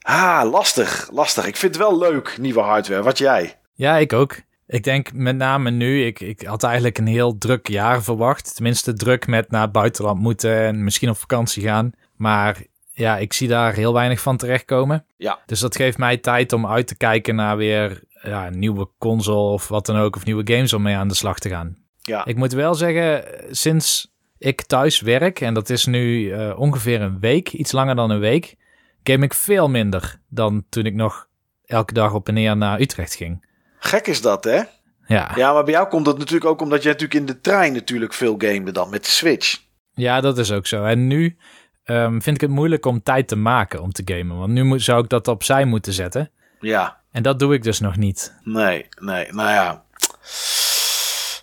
Ah, 0.00 0.50
lastig. 0.50 1.08
Lastig. 1.12 1.46
Ik 1.46 1.56
vind 1.56 1.74
het 1.74 1.82
wel 1.82 1.98
leuk, 1.98 2.38
nieuwe 2.38 2.60
hardware. 2.60 3.02
Wat 3.02 3.18
jij? 3.18 3.58
Ja, 3.74 3.96
ik 3.96 4.12
ook. 4.12 4.36
Ik 4.66 4.84
denk 4.84 5.12
met 5.12 5.36
name 5.36 5.70
nu, 5.70 6.04
ik, 6.04 6.20
ik 6.20 6.42
had 6.42 6.62
eigenlijk 6.62 6.98
een 6.98 7.06
heel 7.06 7.38
druk 7.38 7.68
jaar 7.68 8.02
verwacht. 8.02 8.54
Tenminste, 8.54 8.92
druk 8.92 9.26
met 9.26 9.50
naar 9.50 9.62
het 9.62 9.72
buitenland 9.72 10.20
moeten 10.20 10.56
en 10.56 10.84
misschien 10.84 11.10
op 11.10 11.16
vakantie 11.16 11.62
gaan. 11.62 11.92
Maar 12.16 12.56
ja, 12.92 13.18
ik 13.18 13.32
zie 13.32 13.48
daar 13.48 13.72
heel 13.72 13.92
weinig 13.92 14.20
van 14.20 14.36
terechtkomen. 14.36 15.04
Ja. 15.16 15.38
Dus 15.46 15.60
dat 15.60 15.76
geeft 15.76 15.98
mij 15.98 16.16
tijd 16.16 16.52
om 16.52 16.66
uit 16.66 16.86
te 16.86 16.96
kijken 16.96 17.34
naar 17.34 17.56
weer 17.56 18.02
ja, 18.22 18.46
een 18.46 18.58
nieuwe 18.58 18.88
console 18.98 19.52
of 19.52 19.68
wat 19.68 19.86
dan 19.86 19.96
ook. 19.96 20.16
Of 20.16 20.24
nieuwe 20.24 20.52
games 20.54 20.72
om 20.72 20.82
mee 20.82 20.96
aan 20.96 21.08
de 21.08 21.14
slag 21.14 21.38
te 21.38 21.48
gaan. 21.48 21.76
Ja. 22.00 22.24
Ik 22.24 22.36
moet 22.36 22.52
wel 22.52 22.74
zeggen, 22.74 23.24
sinds 23.50 24.12
ik 24.38 24.62
thuis 24.62 25.00
werk, 25.00 25.40
en 25.40 25.54
dat 25.54 25.70
is 25.70 25.86
nu 25.86 26.20
uh, 26.20 26.58
ongeveer 26.58 27.00
een 27.00 27.20
week, 27.20 27.52
iets 27.52 27.72
langer 27.72 27.94
dan 27.94 28.10
een 28.10 28.20
week, 28.20 28.56
game 29.02 29.24
ik 29.24 29.34
veel 29.34 29.68
minder 29.68 30.20
dan 30.28 30.64
toen 30.68 30.84
ik 30.84 30.94
nog 30.94 31.28
elke 31.64 31.92
dag 31.92 32.14
op 32.14 32.28
en 32.28 32.34
neer 32.34 32.56
naar 32.56 32.80
Utrecht 32.80 33.14
ging. 33.14 33.46
Gek 33.78 34.06
is 34.06 34.20
dat, 34.20 34.44
hè? 34.44 34.60
Ja. 35.06 35.32
Ja, 35.34 35.52
maar 35.52 35.64
bij 35.64 35.72
jou 35.72 35.88
komt 35.88 36.04
dat 36.04 36.18
natuurlijk 36.18 36.50
ook 36.50 36.60
omdat 36.60 36.82
je 36.82 36.88
natuurlijk 36.88 37.20
in 37.20 37.26
de 37.26 37.40
trein 37.40 37.72
natuurlijk 37.72 38.12
veel 38.12 38.34
gamede 38.38 38.72
dan 38.72 38.90
met 38.90 39.04
de 39.04 39.10
Switch. 39.10 39.60
Ja, 39.94 40.20
dat 40.20 40.38
is 40.38 40.52
ook 40.52 40.66
zo. 40.66 40.84
En 40.84 41.06
nu 41.06 41.36
um, 41.84 42.22
vind 42.22 42.36
ik 42.36 42.40
het 42.40 42.50
moeilijk 42.50 42.86
om 42.86 43.02
tijd 43.02 43.28
te 43.28 43.36
maken 43.36 43.82
om 43.82 43.92
te 43.92 44.02
gamen. 44.04 44.36
Want 44.36 44.52
nu 44.52 44.64
moet, 44.64 44.82
zou 44.82 45.02
ik 45.02 45.08
dat 45.08 45.28
opzij 45.28 45.64
moeten 45.64 45.92
zetten. 45.92 46.30
Ja. 46.60 47.00
En 47.10 47.22
dat 47.22 47.38
doe 47.38 47.54
ik 47.54 47.62
dus 47.62 47.80
nog 47.80 47.96
niet. 47.96 48.34
Nee, 48.44 48.86
nee. 48.98 49.32
Nou 49.32 49.48
ja. 49.48 49.84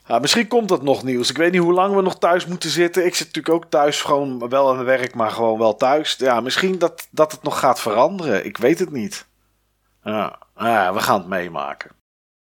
Ja. 0.08 0.20
Misschien 0.20 0.48
komt 0.48 0.70
dat 0.70 0.84
nog 0.84 1.04
nieuws. 1.04 1.30
Ik 1.30 1.38
weet 1.38 1.52
niet 1.52 1.62
hoe 1.62 1.74
lang 1.74 1.96
we 1.96 2.02
nog 2.02 2.18
thuis 2.18 2.46
moeten 2.46 2.70
zitten. 2.70 3.06
Ik 3.06 3.16
zit 3.16 3.28
natuurlijk 3.28 3.56
ook 3.56 3.72
thuis, 3.72 4.02
gewoon 4.02 4.50
wel 4.50 4.70
aan 4.70 4.78
het 4.78 4.86
werk, 4.86 5.16
maar 5.16 5.32
gewoon 5.32 5.60
wel 5.60 5.76
thuis. 5.76 6.16
Ja, 6.18 6.42
misschien 6.42 6.78
dat, 6.78 7.08
dat 7.12 7.32
het 7.32 7.44
nog 7.44 7.60
gaat 7.60 7.82
veranderen. 7.82 8.46
Ik 8.46 8.58
weet 8.58 8.80
het 8.80 8.92
niet. 8.92 9.26
Ja, 10.04 10.40
ja 10.56 10.94
we 10.94 11.00
gaan 11.00 11.20
het 11.20 11.28
meemaken. 11.28 11.96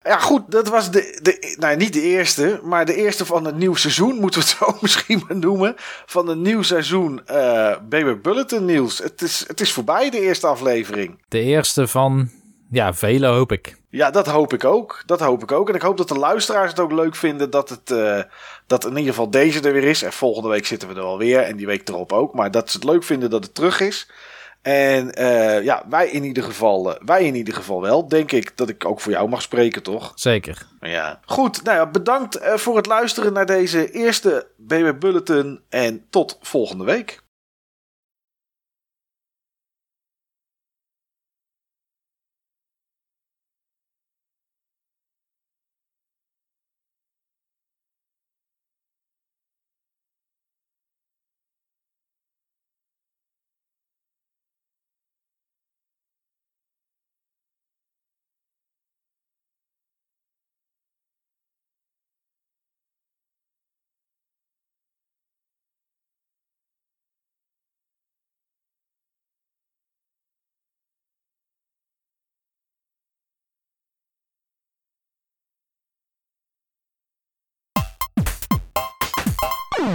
Ja, 0.06 0.20
goed, 0.20 0.52
dat 0.52 0.68
was 0.68 0.92
de, 0.92 1.20
de, 1.22 1.56
nou, 1.60 1.76
niet 1.76 1.94
de 1.94 2.02
eerste, 2.02 2.60
maar 2.64 2.86
de 2.86 2.96
eerste 2.96 3.26
van 3.26 3.46
het 3.46 3.58
nieuw 3.58 3.76
seizoen, 3.76 4.20
moeten 4.20 4.40
we 4.40 4.48
het 4.48 4.58
zo 4.58 4.78
misschien 4.82 5.24
maar 5.28 5.38
noemen. 5.38 5.74
Van 6.06 6.30
een 6.30 6.42
nieuw 6.42 6.62
seizoen 6.62 7.22
uh, 7.32 7.76
Baby 7.90 8.22
Bulletin 8.22 8.66
nieuws. 8.66 8.98
Het 8.98 9.22
is, 9.22 9.44
het 9.48 9.62
is 9.62 9.72
voorbij, 9.72 10.10
de 10.10 10.20
eerste 10.20 10.48
aflevering. 10.48 11.24
De 11.28 11.40
eerste 11.40 11.88
van, 11.88 12.30
ja, 12.72 12.94
vele 12.94 13.28
hoop 13.28 13.52
ik. 13.52 13.78
Ja, 13.90 14.12
dat 14.12 14.28
hoop 14.28 14.54
ik 14.54 14.64
ook. 14.64 15.04
Dat 15.06 15.20
hoop 15.20 15.44
ik 15.44 15.52
ook. 15.52 15.70
En 15.70 15.76
ik 15.76 15.82
hoop 15.82 15.98
dat 15.98 16.08
de 16.08 16.18
luisteraars 16.18 16.70
het 16.70 16.80
ook 16.80 16.92
leuk 16.92 17.16
vinden 17.16 17.50
dat 17.50 17.70
het, 17.70 17.90
uh, 17.90 18.22
dat 18.68 18.84
in 18.86 18.98
ieder 18.98 19.14
geval 19.14 19.30
deze 19.30 19.62
er 19.62 19.74
weer 19.74 19.84
is. 19.84 20.04
En 20.04 20.14
volgende 20.14 20.50
week 20.50 20.66
zitten 20.66 20.88
we 20.88 20.96
er 20.96 21.02
alweer 21.02 21.40
en 21.40 21.56
die 21.56 21.66
week 21.66 21.90
erop 21.90 22.14
ook. 22.14 22.34
Maar 22.34 22.52
dat 22.52 22.70
ze 22.70 22.78
het 22.78 22.86
leuk 22.86 23.04
vinden 23.04 23.30
dat 23.30 23.44
het 23.44 23.56
terug 23.56 23.80
is. 23.80 24.10
En 24.62 25.22
uh, 25.22 25.64
ja, 25.64 25.86
wij 25.90 26.10
in 26.10 26.24
ieder 26.24 26.44
geval, 26.44 26.90
uh, 26.90 26.96
wij 27.06 27.26
in 27.26 27.36
ieder 27.36 27.54
geval 27.54 27.82
wel. 27.82 28.08
Denk 28.08 28.32
ik 28.32 28.58
dat 28.58 28.70
ik 28.70 28.86
ook 28.86 29.02
voor 29.02 29.12
jou 29.12 29.30
mag 29.30 29.42
spreken, 29.42 29.84
toch? 29.84 30.12
Zeker. 30.16 30.68
Ja. 30.80 31.20
Goed, 31.26 31.64
nou 31.64 31.78
ja, 31.78 31.88
bedankt 31.88 32.40
voor 32.42 32.76
het 32.76 32.86
luisteren 32.86 33.34
naar 33.34 33.46
deze 33.46 33.92
eerste 33.92 34.48
BB 34.58 35.00
Bulletin. 35.00 35.62
En 35.70 36.06
tot 36.10 36.38
volgende 36.42 36.84
week. 36.84 37.24